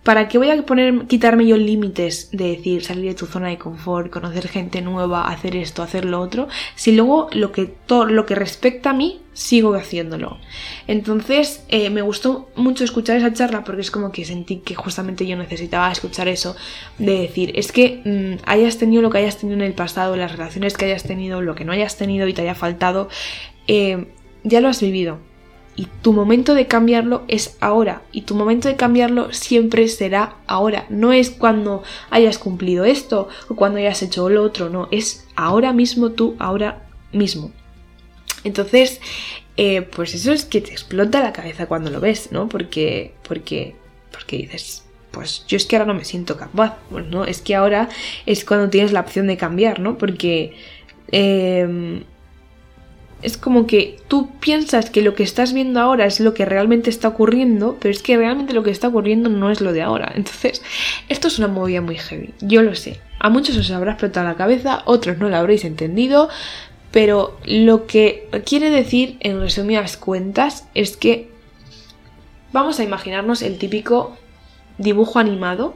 ¿Para 0.08 0.30
qué 0.30 0.38
voy 0.38 0.50
a 0.50 0.66
poner, 0.66 1.06
quitarme 1.08 1.46
yo 1.46 1.58
límites 1.58 2.30
de 2.32 2.52
decir 2.52 2.82
salir 2.82 3.10
de 3.10 3.14
tu 3.14 3.26
zona 3.26 3.50
de 3.50 3.58
confort, 3.58 4.10
conocer 4.10 4.48
gente 4.48 4.82
nueva, 4.82 5.28
hacer 5.28 5.58
esto, 5.58 5.84
hacer 5.84 6.06
lo 6.06 6.22
otro, 6.22 6.48
si 6.76 6.94
luego 6.94 7.28
lo 7.34 7.52
que, 7.52 7.66
todo, 7.66 8.06
lo 8.06 8.26
que 8.26 8.34
respecta 8.34 8.92
a 8.92 8.94
mí 8.94 9.20
sigo 9.34 9.76
haciéndolo? 9.76 10.38
Entonces 10.88 11.66
eh, 11.68 11.90
me 11.90 12.02
gustó 12.04 12.50
mucho 12.56 12.86
escuchar 12.86 13.18
esa 13.18 13.34
charla 13.34 13.66
porque 13.66 13.82
es 13.82 13.92
como 13.92 14.14
que 14.14 14.24
sentí 14.24 14.60
que 14.60 14.76
justamente 14.76 15.28
yo 15.28 15.36
necesitaba 15.36 15.92
escuchar 15.92 16.30
eso, 16.30 16.56
de 17.00 17.20
decir, 17.20 17.52
es 17.56 17.74
que 17.74 18.02
mm, 18.06 18.44
hayas 18.50 18.78
tenido 18.78 19.02
lo 19.02 19.10
que 19.10 19.18
hayas 19.18 19.36
tenido 19.36 19.58
en 19.58 19.66
el 19.66 19.74
pasado, 19.74 20.16
las 20.16 20.32
relaciones 20.32 20.78
que 20.78 20.86
hayas 20.86 21.04
tenido, 21.04 21.42
lo 21.42 21.54
que 21.54 21.66
no 21.66 21.74
hayas 21.74 21.98
tenido 21.98 22.30
y 22.30 22.34
te 22.34 22.44
haya 22.44 22.56
faltado, 22.56 23.10
eh, 23.68 24.08
ya 24.46 24.62
lo 24.62 24.70
has 24.70 24.80
vivido 24.80 25.20
y 25.78 25.86
tu 26.02 26.12
momento 26.12 26.56
de 26.56 26.66
cambiarlo 26.66 27.24
es 27.28 27.56
ahora. 27.62 28.02
Y 28.12 28.24
tu 28.24 28.34
momento 28.34 28.68
de 28.68 28.76
cambiarlo 28.76 29.32
siempre 29.32 29.88
será 29.88 30.36
ahora. 30.48 30.88
No 30.90 31.14
es 31.14 31.30
cuando 31.30 31.84
hayas 32.10 32.40
cumplido 32.40 32.84
esto 32.84 33.30
o 33.48 33.56
cuando 33.56 33.78
hayas 33.78 34.02
hecho 34.02 34.28
lo 34.28 34.44
otro. 34.44 34.70
No, 34.70 34.90
es 34.92 35.28
ahora 35.36 35.74
mismo 35.74 36.10
tú, 36.10 36.36
ahora 36.40 36.82
mismo. 37.14 37.52
Entonces, 38.44 39.00
eh, 39.56 39.84
pues 39.84 40.16
eso 40.16 40.32
es 40.32 40.46
que 40.46 40.62
te 40.62 40.72
explota 40.72 41.22
la 41.22 41.32
cabeza 41.32 41.68
cuando 41.68 41.92
lo 41.92 42.00
ves, 42.00 42.32
¿no? 42.32 42.50
Porque, 42.50 43.14
porque, 43.28 43.76
porque 44.12 44.38
dices, 44.38 44.84
pues 45.12 45.46
yo 45.48 45.58
es 45.58 45.66
que 45.68 45.76
ahora 45.76 45.86
no 45.86 45.94
me 45.94 46.06
siento 46.06 46.38
capaz. 46.38 46.78
Pues 46.90 47.06
no, 47.06 47.24
es 47.24 47.40
que 47.40 47.54
ahora 47.54 47.88
es 48.26 48.46
cuando 48.46 48.72
tienes 48.72 48.94
la 48.94 49.02
opción 49.02 49.28
de 49.28 49.38
cambiar, 49.38 49.80
¿no? 49.80 50.00
Porque 50.00 50.56
em, 51.12 52.04
es 53.22 53.38
como 53.38 53.66
que 53.66 54.00
tú 54.08 54.30
piensas 54.40 54.90
que 54.90 55.02
lo 55.02 55.16
que 55.16 55.24
estás 55.24 55.54
viendo 55.54 55.80
ahora 55.80 56.06
es 56.06 56.20
lo 56.20 56.34
que 56.34 56.46
realmente 56.46 56.90
está 56.90 57.08
ocurriendo, 57.08 57.78
pero 57.80 57.92
es 57.92 58.02
que 58.02 58.16
realmente 58.16 58.54
lo 58.54 58.64
que 58.64 58.72
está 58.72 58.88
ocurriendo 58.88 59.30
no 59.30 59.50
es 59.50 59.62
lo 59.62 59.74
de 59.74 59.82
ahora. 59.82 60.12
Entonces, 60.16 60.62
esto 61.10 61.28
es 61.28 61.40
una 61.40 61.48
movida 61.48 61.82
muy 61.82 61.98
heavy, 61.98 62.34
yo 62.42 62.62
lo 62.62 62.76
sé. 62.76 63.00
A 63.20 63.30
muchos 63.30 63.58
os 63.58 63.72
habrá 63.72 63.94
explotado 63.94 64.28
la 64.28 64.36
cabeza, 64.36 64.84
otros 64.86 65.18
no 65.18 65.30
lo 65.30 65.36
habréis 65.36 65.66
entendido, 65.66 66.30
pero 66.92 67.38
lo 67.46 67.88
que 67.88 68.30
quiere 68.46 68.70
decir 68.70 69.18
en 69.20 69.40
resumidas 69.40 69.98
cuentas 69.98 70.68
es 70.76 70.96
que 70.96 71.30
vamos 72.54 72.80
a 72.80 72.84
imaginarnos 72.84 73.42
el 73.42 73.58
típico 73.58 74.16
dibujo 74.78 75.20
animado 75.20 75.76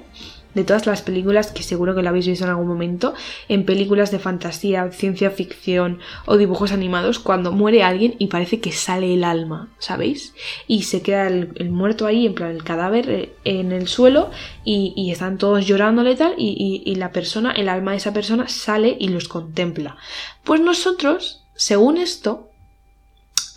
de 0.54 0.64
todas 0.64 0.86
las 0.86 1.02
películas 1.02 1.52
que 1.52 1.64
seguro 1.64 1.96
que 1.96 2.02
lo 2.02 2.10
habéis 2.10 2.28
visto 2.28 2.46
en 2.46 2.52
algún 2.52 2.68
momento, 2.68 3.14
en 3.48 3.66
películas 3.66 4.12
de 4.12 4.20
fantasía, 4.20 4.92
ciencia 4.92 5.32
ficción 5.32 6.00
o 6.26 6.38
dibujos 6.38 6.72
animados, 6.72 7.20
cuando 7.20 7.52
muere 7.52 7.84
alguien 7.84 8.16
y 8.20 8.28
parece 8.28 8.60
que 8.60 8.72
sale 8.72 9.14
el 9.14 9.24
alma, 9.24 9.70
¿sabéis? 9.80 10.34
Y 10.68 10.84
se 10.84 11.02
queda 11.02 11.28
el, 11.28 11.72
muerto 11.72 12.06
ahí, 12.06 12.26
en 12.26 12.36
plan 12.36 12.52
el 12.52 12.64
cadáver 12.64 13.10
eh, 13.10 13.34
en 13.44 13.72
el 13.72 13.88
suelo 13.88 14.32
y, 14.64 15.12
están 15.12 15.38
todos 15.38 15.68
llorándole 15.68 16.16
tal 16.16 16.36
y, 16.38 16.84
y 16.86 16.96
la 16.96 17.12
persona, 17.12 17.52
el 17.52 17.68
alma 17.68 17.92
de 17.92 17.98
esa 17.98 18.14
persona 18.14 18.48
sale 18.48 18.96
y 18.98 19.10
los 19.10 19.28
contempla. 19.28 19.98
Pues 20.44 20.62
nosotros, 20.62 21.44
según 21.54 21.98
esto, 21.98 22.52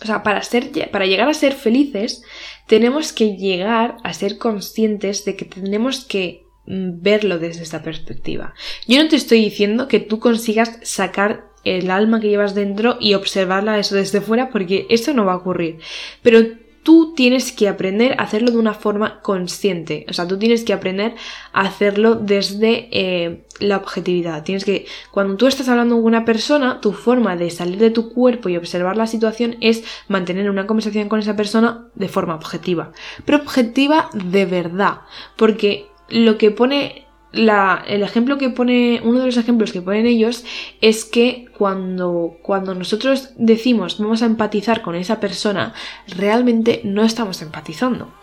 o 0.01 0.05
sea, 0.05 0.23
para, 0.23 0.41
ser, 0.43 0.71
para 0.91 1.05
llegar 1.05 1.29
a 1.29 1.33
ser 1.33 1.53
felices, 1.53 2.21
tenemos 2.67 3.13
que 3.13 3.37
llegar 3.37 3.97
a 4.03 4.13
ser 4.13 4.37
conscientes 4.37 5.25
de 5.25 5.35
que 5.35 5.45
tenemos 5.45 6.03
que 6.03 6.44
verlo 6.67 7.39
desde 7.39 7.63
esta 7.63 7.83
perspectiva. 7.83 8.53
Yo 8.87 9.01
no 9.01 9.09
te 9.09 9.15
estoy 9.15 9.43
diciendo 9.43 9.87
que 9.87 9.99
tú 9.99 10.19
consigas 10.19 10.79
sacar 10.83 11.45
el 11.63 11.89
alma 11.89 12.19
que 12.19 12.29
llevas 12.29 12.55
dentro 12.55 12.97
y 12.99 13.15
observarla 13.15 13.79
eso 13.79 13.95
desde 13.95 14.21
fuera 14.21 14.49
porque 14.49 14.85
eso 14.89 15.13
no 15.13 15.25
va 15.25 15.33
a 15.33 15.37
ocurrir. 15.37 15.79
Pero 16.21 16.41
tú 16.85 17.13
tienes 17.15 17.51
que 17.51 17.67
aprender 17.67 18.13
a 18.13 18.23
hacerlo 18.23 18.51
de 18.51 18.59
una 18.59 18.75
forma 18.75 19.19
consciente. 19.21 20.05
O 20.07 20.13
sea, 20.13 20.27
tú 20.27 20.37
tienes 20.37 20.63
que 20.63 20.71
aprender 20.71 21.15
a 21.51 21.61
hacerlo 21.61 22.13
desde 22.13 22.87
eh, 22.91 23.43
la 23.59 23.77
objetividad. 23.77 24.43
Tienes 24.43 24.63
que, 24.65 24.85
cuando 25.09 25.35
tú 25.35 25.47
estás 25.47 25.67
hablando 25.67 25.95
con 25.95 26.05
una 26.05 26.25
persona, 26.25 26.81
tu 26.81 26.93
forma 26.93 27.35
de 27.35 27.49
salir 27.49 27.79
de 27.79 27.89
tu 27.89 28.13
cuerpo 28.13 28.49
y 28.49 28.57
observar 28.57 28.97
la 28.97 29.07
situación 29.07 29.57
es 29.61 29.83
mantener 30.07 30.47
una 30.47 30.67
conversación 30.67 31.09
con 31.09 31.19
esa 31.19 31.35
persona 31.35 31.87
de 31.95 32.07
forma 32.07 32.35
objetiva. 32.35 32.91
Pero 33.25 33.39
objetiva 33.39 34.11
de 34.13 34.45
verdad. 34.45 35.01
Porque 35.37 35.87
lo 36.09 36.37
que 36.37 36.51
pone 36.51 37.05
el 37.35 38.03
ejemplo 38.03 38.37
que 38.37 38.49
pone, 38.49 39.01
uno 39.03 39.19
de 39.19 39.25
los 39.25 39.37
ejemplos 39.37 39.71
que 39.71 39.81
ponen 39.81 40.05
ellos 40.05 40.45
es 40.81 41.05
que 41.05 41.47
cuando, 41.57 42.37
cuando 42.41 42.73
nosotros 42.73 43.31
decimos 43.35 43.99
vamos 43.99 44.21
a 44.21 44.25
empatizar 44.25 44.81
con 44.81 44.95
esa 44.95 45.19
persona, 45.19 45.73
realmente 46.07 46.81
no 46.83 47.03
estamos 47.03 47.41
empatizando. 47.41 48.13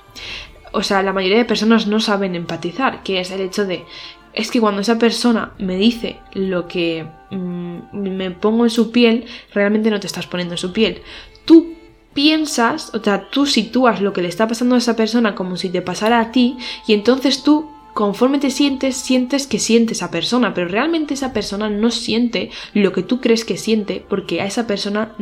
O 0.73 0.83
sea, 0.83 1.03
la 1.03 1.13
mayoría 1.13 1.39
de 1.39 1.45
personas 1.45 1.87
no 1.87 2.01
saben 2.01 2.35
empatizar, 2.35 3.03
que 3.03 3.21
es 3.21 3.31
el 3.31 3.43
hecho 3.43 3.67
de, 3.67 3.85
es 4.33 4.51
que 4.51 4.61
cuando 4.61 4.81
esa 4.81 4.99
persona 4.99 5.53
me 5.59 5.77
dice 5.77 6.19
lo 6.33 6.67
que 6.67 7.07
mm, 7.31 7.93
me 7.93 8.31
pongo 8.31 8.65
en 8.65 8.71
su 8.71 8.91
piel, 8.91 9.27
realmente 9.53 9.91
no 9.91 10.01
te 10.01 10.07
estás 10.07 10.27
poniendo 10.27 10.55
en 10.55 10.59
su 10.59 10.73
piel. 10.73 11.03
Tú 11.45 11.75
piensas, 12.15 12.95
o 12.95 13.03
sea, 13.03 13.29
tú 13.31 13.47
sitúas 13.47 14.01
lo 14.01 14.13
que 14.13 14.23
le 14.23 14.29
está 14.29 14.47
pasando 14.47 14.75
a 14.75 14.79
esa 14.79 14.97
persona 14.97 15.35
como 15.35 15.57
si 15.57 15.71
te 15.71 15.83
pasara 15.83 16.21
a 16.21 16.33
ti, 16.33 16.57
y 16.87 16.95
entonces 16.95 17.43
tú 17.43 17.71
conforme 17.95 18.39
te 18.39 18.51
sientes, 18.51 18.97
sientes 18.97 19.47
que 19.47 19.59
siente 19.59 19.93
esa 19.93 20.11
persona, 20.11 20.55
pero 20.55 20.69
realmente 20.69 21.15
esa 21.15 21.33
persona 21.33 21.69
no 21.69 21.91
siente 21.91 22.51
lo 22.75 22.93
que 22.93 23.03
tú 23.03 23.21
crees 23.21 23.45
que 23.45 23.57
siente 23.57 24.05
porque 24.09 24.41
a 24.41 24.47
esa 24.47 24.67
persona, 24.67 25.15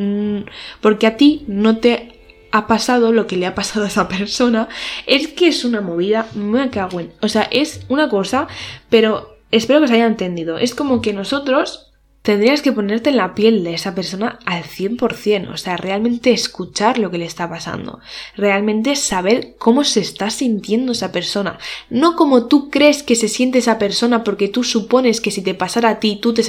porque 0.81 1.07
a 1.07 1.17
ti 1.17 1.45
no 1.49 1.79
te 1.79 2.21
ha 2.53 2.67
pasado 2.67 3.13
lo 3.13 3.27
que 3.27 3.37
le 3.37 3.47
ha 3.47 3.55
pasado 3.55 3.85
a 3.85 3.89
esa 3.89 4.09
persona, 4.09 4.69
es 5.07 5.29
que 5.29 5.49
es 5.49 5.65
una 5.65 5.81
movida, 5.81 6.27
me 6.35 6.71
cago. 6.71 7.01
O 7.21 7.29
sea, 7.29 7.43
es 7.51 7.81
una 7.89 8.09
cosa, 8.09 8.49
pero 8.89 9.37
espero 9.51 9.81
que 9.81 9.87
os 9.87 9.91
haya 9.91 10.07
entendido. 10.07 10.59
Es 10.59 10.75
como 10.75 11.01
que 11.01 11.13
nosotros 11.13 11.90
tendrías 12.23 12.61
que 12.61 12.73
ponerte 12.73 13.11
en 13.11 13.17
la 13.17 13.35
piel 13.35 13.65
de 13.65 13.75
esa 13.75 13.95
persona 13.95 14.39
al 14.45 14.65
100%, 14.65 15.53
o 15.53 15.57
sea, 15.57 15.77
realmente 15.77 16.33
escuchar 16.33 16.99
lo 16.99 17.11
que 17.11 17.19
le 17.19 17.25
está 17.25 17.49
pasando, 17.49 18.01
realmente 18.37 18.95
saber 18.97 19.55
cómo 19.59 19.85
se 19.85 20.01
está 20.01 20.29
sintiendo 20.31 20.93
esa 20.93 21.13
persona, 21.13 21.59
no 21.89 22.17
como 22.17 22.47
tú 22.47 22.69
crees 22.69 23.03
que 23.03 23.17
se 23.17 23.29
siente 23.29 23.59
esa 23.59 23.79
persona 23.79 24.23
porque 24.23 24.49
tú 24.49 24.65
supones 24.65 25.21
que 25.21 25.31
si 25.31 25.43
te 25.43 25.55
pasara 25.55 25.89
a 25.89 26.01
ti 26.01 26.17
tú 26.21 26.35
te, 26.35 26.43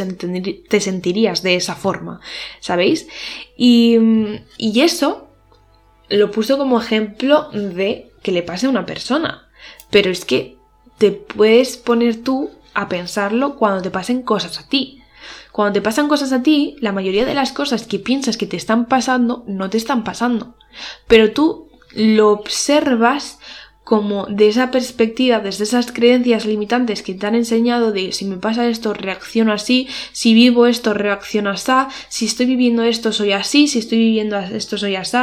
sentirías 0.82 1.42
de 1.42 1.56
esa 1.56 1.76
forma, 1.76 2.20
¿sabéis? 2.60 3.08
Y, 3.56 3.98
y 4.58 4.82
eso 4.82 5.30
lo 6.10 6.32
puso 6.32 6.58
como 6.58 6.82
ejemplo 6.82 7.50
de 7.52 8.12
que 8.22 8.34
le 8.34 8.44
pase 8.44 8.66
a 8.66 8.70
una 8.70 8.86
persona, 8.86 9.48
pero 9.90 10.12
es 10.12 10.26
que 10.26 10.58
te 10.98 11.12
puedes 11.12 11.78
poner 11.78 12.22
tú 12.22 12.52
a 12.74 12.90
pensarlo 12.90 13.56
cuando 13.56 13.82
te 13.82 13.90
pasen 13.90 14.22
cosas 14.22 14.60
a 14.60 14.68
ti. 14.68 15.01
Cuando 15.52 15.74
te 15.74 15.82
pasan 15.82 16.08
cosas 16.08 16.32
a 16.32 16.44
ti, 16.44 16.76
la 16.80 16.92
mayoría 16.92 17.26
de 17.26 17.34
las 17.34 17.52
cosas 17.52 17.86
que 17.86 18.00
piensas 18.00 18.38
que 18.38 18.48
te 18.48 18.58
están 18.58 18.86
pasando 18.86 19.44
no 19.48 19.70
te 19.70 19.78
están 19.78 20.04
pasando. 20.04 20.56
Pero 21.08 21.32
tú 21.32 21.70
lo 21.94 22.32
observas 22.32 23.40
como 23.84 24.26
de 24.28 24.48
esa 24.48 24.72
perspectiva, 24.72 25.40
desde 25.40 25.66
esas 25.66 25.92
creencias 25.92 26.46
limitantes 26.46 27.04
que 27.04 27.14
te 27.14 27.28
han 27.28 27.36
enseñado 27.36 27.92
de 27.92 28.14
si 28.14 28.26
me 28.26 28.38
pasa 28.38 28.68
esto 28.68 28.94
reacciono 28.94 29.52
así, 29.52 29.88
si 30.14 30.34
vivo 30.34 30.68
esto 30.68 30.94
reacciono 30.94 31.50
así, 31.50 31.74
si 32.08 32.26
estoy 32.26 32.46
viviendo 32.46 32.84
esto 32.84 33.12
soy 33.12 33.34
así, 33.34 33.68
si 33.68 33.80
estoy 33.80 33.98
viviendo 33.98 34.38
esto 34.38 34.78
soy 34.78 34.96
así. 34.96 35.18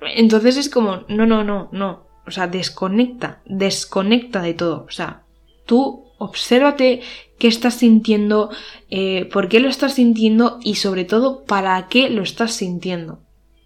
Entonces 0.00 0.56
es 0.56 0.70
como, 0.70 1.04
no, 1.08 1.26
no, 1.26 1.44
no, 1.44 1.68
no. 1.72 2.06
O 2.26 2.30
sea, 2.30 2.46
desconecta, 2.46 3.42
desconecta 3.44 4.40
de 4.40 4.54
todo. 4.54 4.84
O 4.88 4.90
sea, 4.90 5.24
tú 5.66 6.09
obsérvate 6.20 7.00
qué 7.38 7.48
estás 7.48 7.74
sintiendo, 7.74 8.50
eh, 8.90 9.24
por 9.32 9.48
qué 9.48 9.58
lo 9.58 9.68
estás 9.68 9.94
sintiendo 9.94 10.60
y 10.62 10.74
sobre 10.74 11.04
todo 11.04 11.44
para 11.44 11.88
qué 11.88 12.10
lo 12.10 12.22
estás 12.22 12.52
sintiendo. 12.52 13.20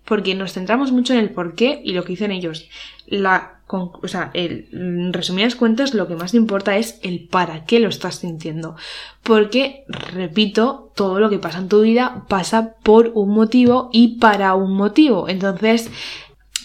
Porque 0.05 0.35
nos 0.35 0.53
centramos 0.53 0.93
mucho 0.93 1.15
en 1.15 1.19
el 1.19 1.31
por 1.31 1.57
qué 1.57 1.83
y 1.85 1.93
lo 1.93 2.05
que 2.05 2.11
dicen 2.11 2.31
ellos. 2.31 2.69
La, 3.07 3.63
o 3.69 4.07
sea, 4.07 4.31
el, 4.35 4.69
en 4.73 5.13
resumidas 5.13 5.57
cuentas, 5.57 5.95
lo 5.95 6.07
que 6.07 6.15
más 6.15 6.33
importa 6.35 6.77
es 6.77 7.01
el 7.03 7.27
para 7.27 7.65
qué 7.65 7.81
lo 7.81 7.89
estás 7.89 8.17
sintiendo. 8.17 8.77
Porque, 9.25 9.85
repito, 9.89 10.93
todo 10.95 11.19
lo 11.19 11.31
que 11.31 11.39
pasa 11.39 11.59
en 11.59 11.69
tu 11.69 11.81
vida 11.81 12.25
pasa 12.29 12.77
por 12.85 13.11
un 13.15 13.31
motivo 13.31 13.91
y 13.93 14.19
para 14.19 14.55
un 14.55 14.75
motivo. 14.75 15.29
Entonces, 15.29 15.91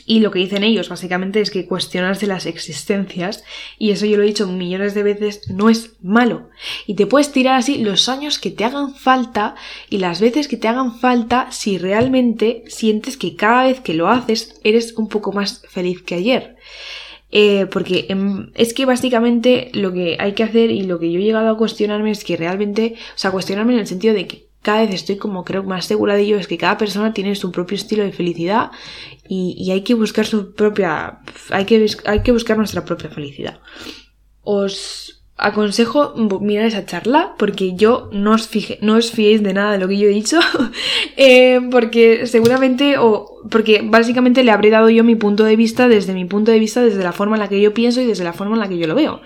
y 0.10 0.22
lo 0.22 0.32
que 0.32 0.40
dicen 0.40 0.64
ellos 0.64 0.90
básicamente 0.90 1.40
es 1.40 1.52
que 1.52 1.68
cuestionarse 1.68 2.26
las 2.26 2.48
existencias, 2.48 3.44
y 3.78 3.92
eso 3.92 4.08
yo 4.08 4.18
lo 4.18 4.24
he 4.24 4.26
dicho 4.26 4.48
millones 4.48 4.96
de 4.96 5.04
veces, 5.04 5.48
no 5.52 5.70
es 5.70 5.98
malo. 6.02 6.50
Y 6.88 6.96
te 6.96 7.06
puedes 7.06 7.32
tirar 7.32 7.60
así 7.60 7.78
los 7.78 8.10
años 8.10 8.40
que 8.40 8.50
te 8.50 8.66
hagan 8.66 8.96
falta 8.96 9.54
y 9.88 10.00
las 10.00 10.20
veces 10.20 10.48
que 10.48 10.58
te 10.58 10.68
hagan 10.68 10.98
falta 10.98 11.52
si 11.52 11.78
realmente 11.78 12.64
sientes 12.66 13.18
que 13.18 13.36
cada 13.36 13.66
vez 13.66 13.82
que 13.82 13.94
lo 13.94 14.08
haces 14.08 14.60
eres 14.64 14.98
un 14.98 15.10
poco 15.10 15.32
más 15.32 15.62
feliz 15.70 16.02
que 16.02 16.16
ayer. 16.16 16.56
Eh, 17.30 17.68
porque 17.68 18.08
em, 18.10 18.50
es 18.56 18.74
que 18.74 18.88
básicamente 18.88 19.70
lo 19.76 19.94
que 19.94 20.18
hay 20.20 20.34
que 20.34 20.42
hacer 20.42 20.72
y 20.72 20.82
lo 20.82 20.98
que 20.98 21.12
yo 21.12 21.20
he 21.20 21.24
llegado 21.24 21.50
a 21.50 21.58
cuestionarme 21.58 22.10
es 22.10 22.24
que 22.24 22.36
realmente, 22.36 22.96
o 22.98 23.18
sea, 23.20 23.30
cuestionarme 23.30 23.74
en 23.74 23.80
el 23.82 23.86
sentido 23.86 24.16
de 24.16 24.26
que 24.26 24.49
cada 24.70 24.82
vez 24.82 24.94
estoy 24.94 25.18
como 25.18 25.44
creo 25.44 25.64
más 25.64 25.86
segura 25.86 26.14
de 26.14 26.22
ello, 26.22 26.38
es 26.38 26.46
que 26.46 26.60
cada 26.60 26.78
persona 26.78 27.12
tiene 27.12 27.34
su 27.34 27.52
propio 27.52 27.74
estilo 27.74 28.04
de 28.04 28.12
felicidad 28.12 28.70
y, 29.28 29.72
hay 29.72 29.82
que 29.82 29.96
buscar 29.96 30.28
su 30.28 30.54
propia, 30.54 31.22
hay 31.50 31.66
que, 31.66 31.88
hay 32.06 32.22
que 32.22 32.32
buscar 32.32 32.56
nuestra 32.56 32.86
propia 32.86 33.10
felicidad. 33.10 33.58
Os 34.44 35.24
aconsejo 35.38 36.14
mirar 36.40 36.66
esa 36.66 36.86
charla 36.86 37.34
porque 37.40 37.74
yo 37.74 38.10
no 38.12 38.34
os, 38.34 38.48
fije, 38.48 38.78
no 38.84 38.98
os 38.98 39.12
fiéis 39.12 39.42
de 39.42 39.54
nada 39.54 39.72
de 39.72 39.80
lo 39.80 39.88
que 39.88 39.98
yo 39.98 40.08
he 40.08 40.14
dicho 40.14 40.38
eh, 41.18 41.62
porque 41.72 42.28
seguramente 42.28 42.98
o 43.00 43.26
porque 43.50 43.82
básicamente 43.82 44.44
le 44.44 44.52
habré 44.52 44.70
dado 44.70 44.90
yo 44.90 45.04
mi 45.04 45.16
punto 45.16 45.46
de 45.46 45.56
vista 45.56 45.88
desde 45.88 46.14
mi 46.14 46.26
punto 46.26 46.52
de 46.52 46.60
vista 46.60 46.84
desde 46.84 47.02
la 47.04 47.14
forma 47.14 47.38
en 47.38 47.40
la 47.40 47.48
que 47.48 47.62
yo 47.62 47.74
pienso 47.74 48.02
y 48.02 48.06
desde 48.06 48.26
la 48.26 48.34
forma 48.34 48.56
en 48.56 48.60
la 48.60 48.68
que 48.68 48.78
yo 48.78 48.86
lo 48.86 48.96
veo 48.96 49.22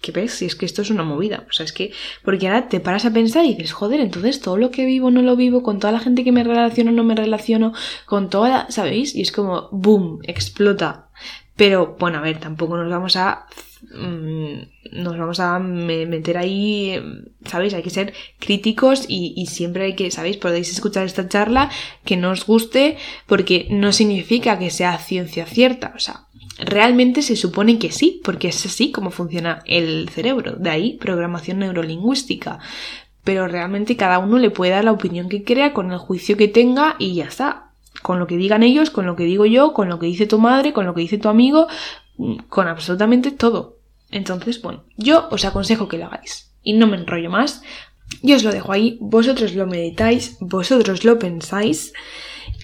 ¿Qué 0.00 0.12
ves? 0.12 0.32
Si 0.32 0.46
es 0.46 0.54
que 0.54 0.64
esto 0.64 0.82
es 0.82 0.90
una 0.90 1.02
movida. 1.02 1.44
O 1.48 1.52
sea, 1.52 1.64
es 1.64 1.72
que. 1.72 1.92
Porque 2.24 2.46
ahora 2.46 2.68
te 2.68 2.78
paras 2.80 3.04
a 3.04 3.12
pensar 3.12 3.44
y 3.44 3.54
dices, 3.54 3.72
joder, 3.72 4.00
entonces 4.00 4.40
todo 4.40 4.56
lo 4.56 4.70
que 4.70 4.86
vivo 4.86 5.10
no 5.10 5.22
lo 5.22 5.34
vivo, 5.34 5.62
con 5.62 5.80
toda 5.80 5.92
la 5.92 6.00
gente 6.00 6.22
que 6.22 6.32
me 6.32 6.44
relaciono 6.44 6.92
no 6.92 7.02
me 7.02 7.16
relaciono, 7.16 7.72
con 8.06 8.30
toda 8.30 8.70
¿Sabéis? 8.70 9.14
Y 9.14 9.22
es 9.22 9.32
como, 9.32 9.68
boom, 9.72 10.20
explota. 10.24 11.08
Pero, 11.56 11.96
bueno, 11.98 12.18
a 12.18 12.20
ver, 12.20 12.38
tampoco 12.38 12.76
nos 12.76 12.88
vamos 12.88 13.16
a. 13.16 13.46
Mm, 13.92 14.60
nos 14.92 15.18
vamos 15.18 15.40
a 15.40 15.58
meter 15.58 16.38
ahí, 16.38 17.00
¿sabéis? 17.44 17.74
Hay 17.74 17.82
que 17.82 17.90
ser 17.90 18.14
críticos 18.38 19.04
y, 19.08 19.34
y 19.36 19.46
siempre 19.46 19.84
hay 19.84 19.94
que, 19.96 20.10
¿sabéis? 20.12 20.36
Podéis 20.36 20.70
escuchar 20.70 21.04
esta 21.04 21.28
charla 21.28 21.70
que 22.04 22.16
no 22.16 22.30
os 22.30 22.46
guste 22.46 22.96
porque 23.26 23.66
no 23.70 23.92
significa 23.92 24.58
que 24.58 24.70
sea 24.70 24.98
ciencia 24.98 25.46
cierta. 25.46 25.92
O 25.96 25.98
sea, 25.98 26.27
Realmente 26.58 27.22
se 27.22 27.36
supone 27.36 27.78
que 27.78 27.92
sí, 27.92 28.20
porque 28.24 28.48
es 28.48 28.66
así 28.66 28.90
como 28.90 29.10
funciona 29.10 29.62
el 29.64 30.08
cerebro. 30.08 30.56
De 30.56 30.70
ahí 30.70 30.94
programación 30.94 31.60
neurolingüística. 31.60 32.58
Pero 33.22 33.46
realmente 33.46 33.96
cada 33.96 34.18
uno 34.18 34.38
le 34.38 34.50
puede 34.50 34.72
dar 34.72 34.84
la 34.84 34.92
opinión 34.92 35.28
que 35.28 35.44
crea 35.44 35.72
con 35.72 35.92
el 35.92 35.98
juicio 35.98 36.36
que 36.36 36.48
tenga 36.48 36.96
y 36.98 37.14
ya 37.14 37.26
está. 37.26 37.70
Con 38.02 38.18
lo 38.18 38.26
que 38.26 38.36
digan 38.36 38.62
ellos, 38.62 38.90
con 38.90 39.06
lo 39.06 39.14
que 39.14 39.24
digo 39.24 39.46
yo, 39.46 39.72
con 39.72 39.88
lo 39.88 39.98
que 39.98 40.06
dice 40.06 40.26
tu 40.26 40.38
madre, 40.38 40.72
con 40.72 40.86
lo 40.86 40.94
que 40.94 41.00
dice 41.02 41.18
tu 41.18 41.28
amigo, 41.28 41.68
mm, 42.16 42.36
con 42.48 42.66
absolutamente 42.66 43.30
todo. 43.30 43.76
Entonces, 44.10 44.60
bueno, 44.62 44.84
yo 44.96 45.28
os 45.30 45.44
aconsejo 45.44 45.88
que 45.88 45.98
lo 45.98 46.06
hagáis. 46.06 46.50
Y 46.62 46.72
no 46.72 46.86
me 46.86 46.96
enrollo 46.96 47.30
más. 47.30 47.62
Yo 48.22 48.36
os 48.36 48.42
lo 48.42 48.50
dejo 48.50 48.72
ahí, 48.72 48.98
vosotros 49.00 49.54
lo 49.54 49.66
meditáis, 49.66 50.38
vosotros 50.40 51.04
lo 51.04 51.18
pensáis 51.18 51.92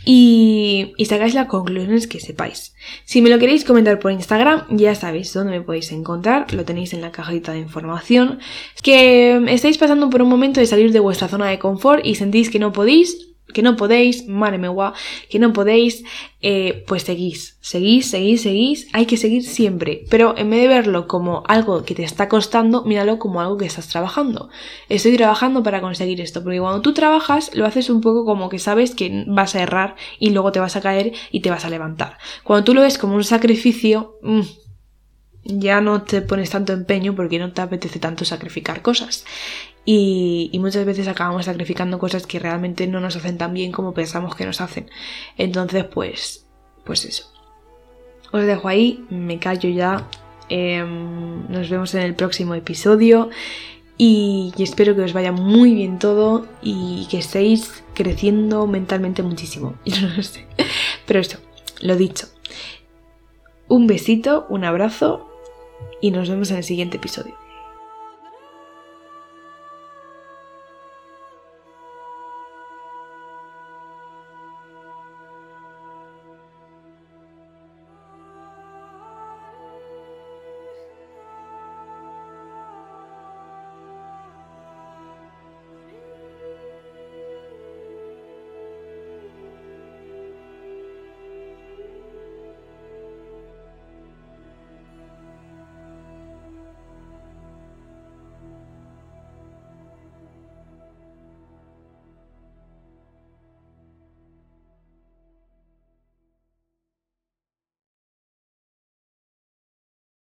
y, 0.05 0.95
sacáis 1.07 1.35
las 1.35 1.47
conclusiones 1.47 2.07
que 2.07 2.21
sepáis. 2.21 2.75
Si 3.05 3.23
me 3.23 3.31
lo 3.31 3.39
queréis 3.39 3.65
comentar 3.65 3.99
por 3.99 4.13
Instagram, 4.13 4.65
ya 4.71 4.95
sabéis 4.95 5.33
dónde 5.33 5.59
me 5.59 5.65
podéis 5.65 5.93
encontrar, 5.93 6.53
lo 6.53 6.65
tenéis 6.65 6.93
en 6.93 7.01
la 7.01 7.13
cajita 7.13 7.53
de 7.53 7.61
información. 7.61 8.39
Que 8.83 9.43
estáis 9.49 9.79
pasando 9.79 10.11
por 10.11 10.23
un 10.23 10.29
momento 10.29 10.61
de 10.61 10.67
salir 10.67 10.93
de 10.93 11.01
vuestra 11.01 11.29
zona 11.29 11.49
de 11.49 11.59
confort 11.59 12.05
y 12.05 12.15
sentís 12.15 12.51
que 12.51 12.59
no 12.59 12.73
podéis, 12.73 13.34
que 13.53 13.63
no 13.63 13.77
podéis, 13.77 14.27
madre 14.27 14.59
mía, 14.59 14.93
que 15.29 15.39
no 15.39 15.53
podéis, 15.53 16.05
eh, 16.41 16.85
pues 16.87 17.03
seguís, 17.03 17.57
seguís, 17.61 18.11
seguís, 18.11 18.43
seguís, 18.43 18.89
hay 18.93 19.07
que 19.07 19.17
seguir 19.17 19.45
siempre, 19.45 20.05
pero 20.11 20.35
en 20.37 20.51
vez 20.51 20.63
de 20.63 20.69
verlo 20.69 21.07
como 21.07 21.43
algo 21.47 21.85
que 21.85 21.95
te 21.95 22.05
está 22.05 22.29
costando, 22.29 22.85
míralo 22.85 23.19
como 23.19 23.41
algo 23.41 23.57
que 23.57 23.67
estás 23.67 23.89
trabajando. 23.89 24.49
Estoy 24.89 25.17
trabajando 25.17 25.63
para 25.63 25.81
conseguir 25.81 26.21
esto, 26.21 26.43
porque 26.43 26.61
cuando 26.61 26.81
tú 26.81 26.95
trabajas 26.95 27.55
lo 27.55 27.67
haces 27.67 27.91
un 27.91 28.01
poco 28.01 28.25
como 28.25 28.49
que 28.49 28.59
sabes 28.59 28.95
que 28.95 29.25
vas 29.27 29.55
a 29.55 29.63
errar 29.63 29.97
y 30.19 30.31
luego 30.31 30.51
te 30.53 30.61
vas 30.61 30.77
a 30.77 30.81
caer 30.81 31.13
y 31.31 31.41
te 31.41 31.51
vas 31.51 31.65
a 31.65 31.71
levantar. 31.71 32.19
Cuando 32.43 32.65
tú 32.65 32.75
lo 32.75 32.81
ves 32.81 32.99
como 32.99 33.15
un 33.15 33.25
sacrificio, 33.25 34.19
mm, 34.23 34.41
ya 35.45 35.81
no 35.81 36.03
te 36.03 36.23
pones 36.23 36.51
tanto 36.51 36.73
empeño 36.73 37.15
porque 37.15 37.39
no 37.39 37.53
te 37.53 37.61
apetece 37.61 37.99
tanto 37.99 38.25
sacrificar 38.25 38.83
cosas. 38.83 39.25
Y, 39.85 40.51
muchas 40.61 40.87
veces 40.87 41.09
acabamos 41.09 41.45
sacrificando 41.45 41.99
cosas 41.99 42.27
que 42.27 42.39
realmente 42.39 42.87
no 42.87 43.01
nos 43.01 43.17
hacen 43.17 43.37
tan 43.37 43.53
bien 43.53 43.71
como 43.71 43.93
pensamos 43.93 44.35
que 44.35 44.47
nos 44.47 44.61
hacen. 44.61 44.91
Entonces, 45.37 45.85
pues, 45.85 46.47
pues 46.85 47.05
eso. 47.05 47.31
Os 48.33 48.45
dejo 48.45 48.69
ahí, 48.69 49.05
me 49.11 49.39
callo 49.39 49.69
ya. 49.69 50.09
Em, 50.49 51.51
nos 51.51 51.69
vemos 51.69 51.95
en 51.95 52.03
el 52.03 52.15
próximo 52.15 52.55
episodio. 52.55 53.29
Y, 53.99 54.53
y, 54.57 54.63
espero 54.63 54.97
que 54.97 55.03
os 55.03 55.13
vaya 55.13 55.33
muy 55.33 55.75
bien 55.75 55.99
todo 55.99 56.47
y 56.63 57.07
que 57.11 57.19
estéis 57.19 57.85
creciendo 57.95 58.67
mentalmente 58.67 59.23
muchísimo. 59.23 59.75
no 59.85 60.23
sé. 60.23 60.47
Pero 61.07 61.21
esto, 61.21 61.39
lo 61.81 61.97
dicho. 61.97 62.29
Un 63.69 63.87
besito, 63.87 64.47
un 64.49 64.65
abrazo 64.65 65.31
y 66.01 66.11
nos 66.11 66.29
vemos 66.29 66.51
en 66.51 66.59
el 66.59 66.65
siguiente 66.65 66.97
episodio. 66.97 67.44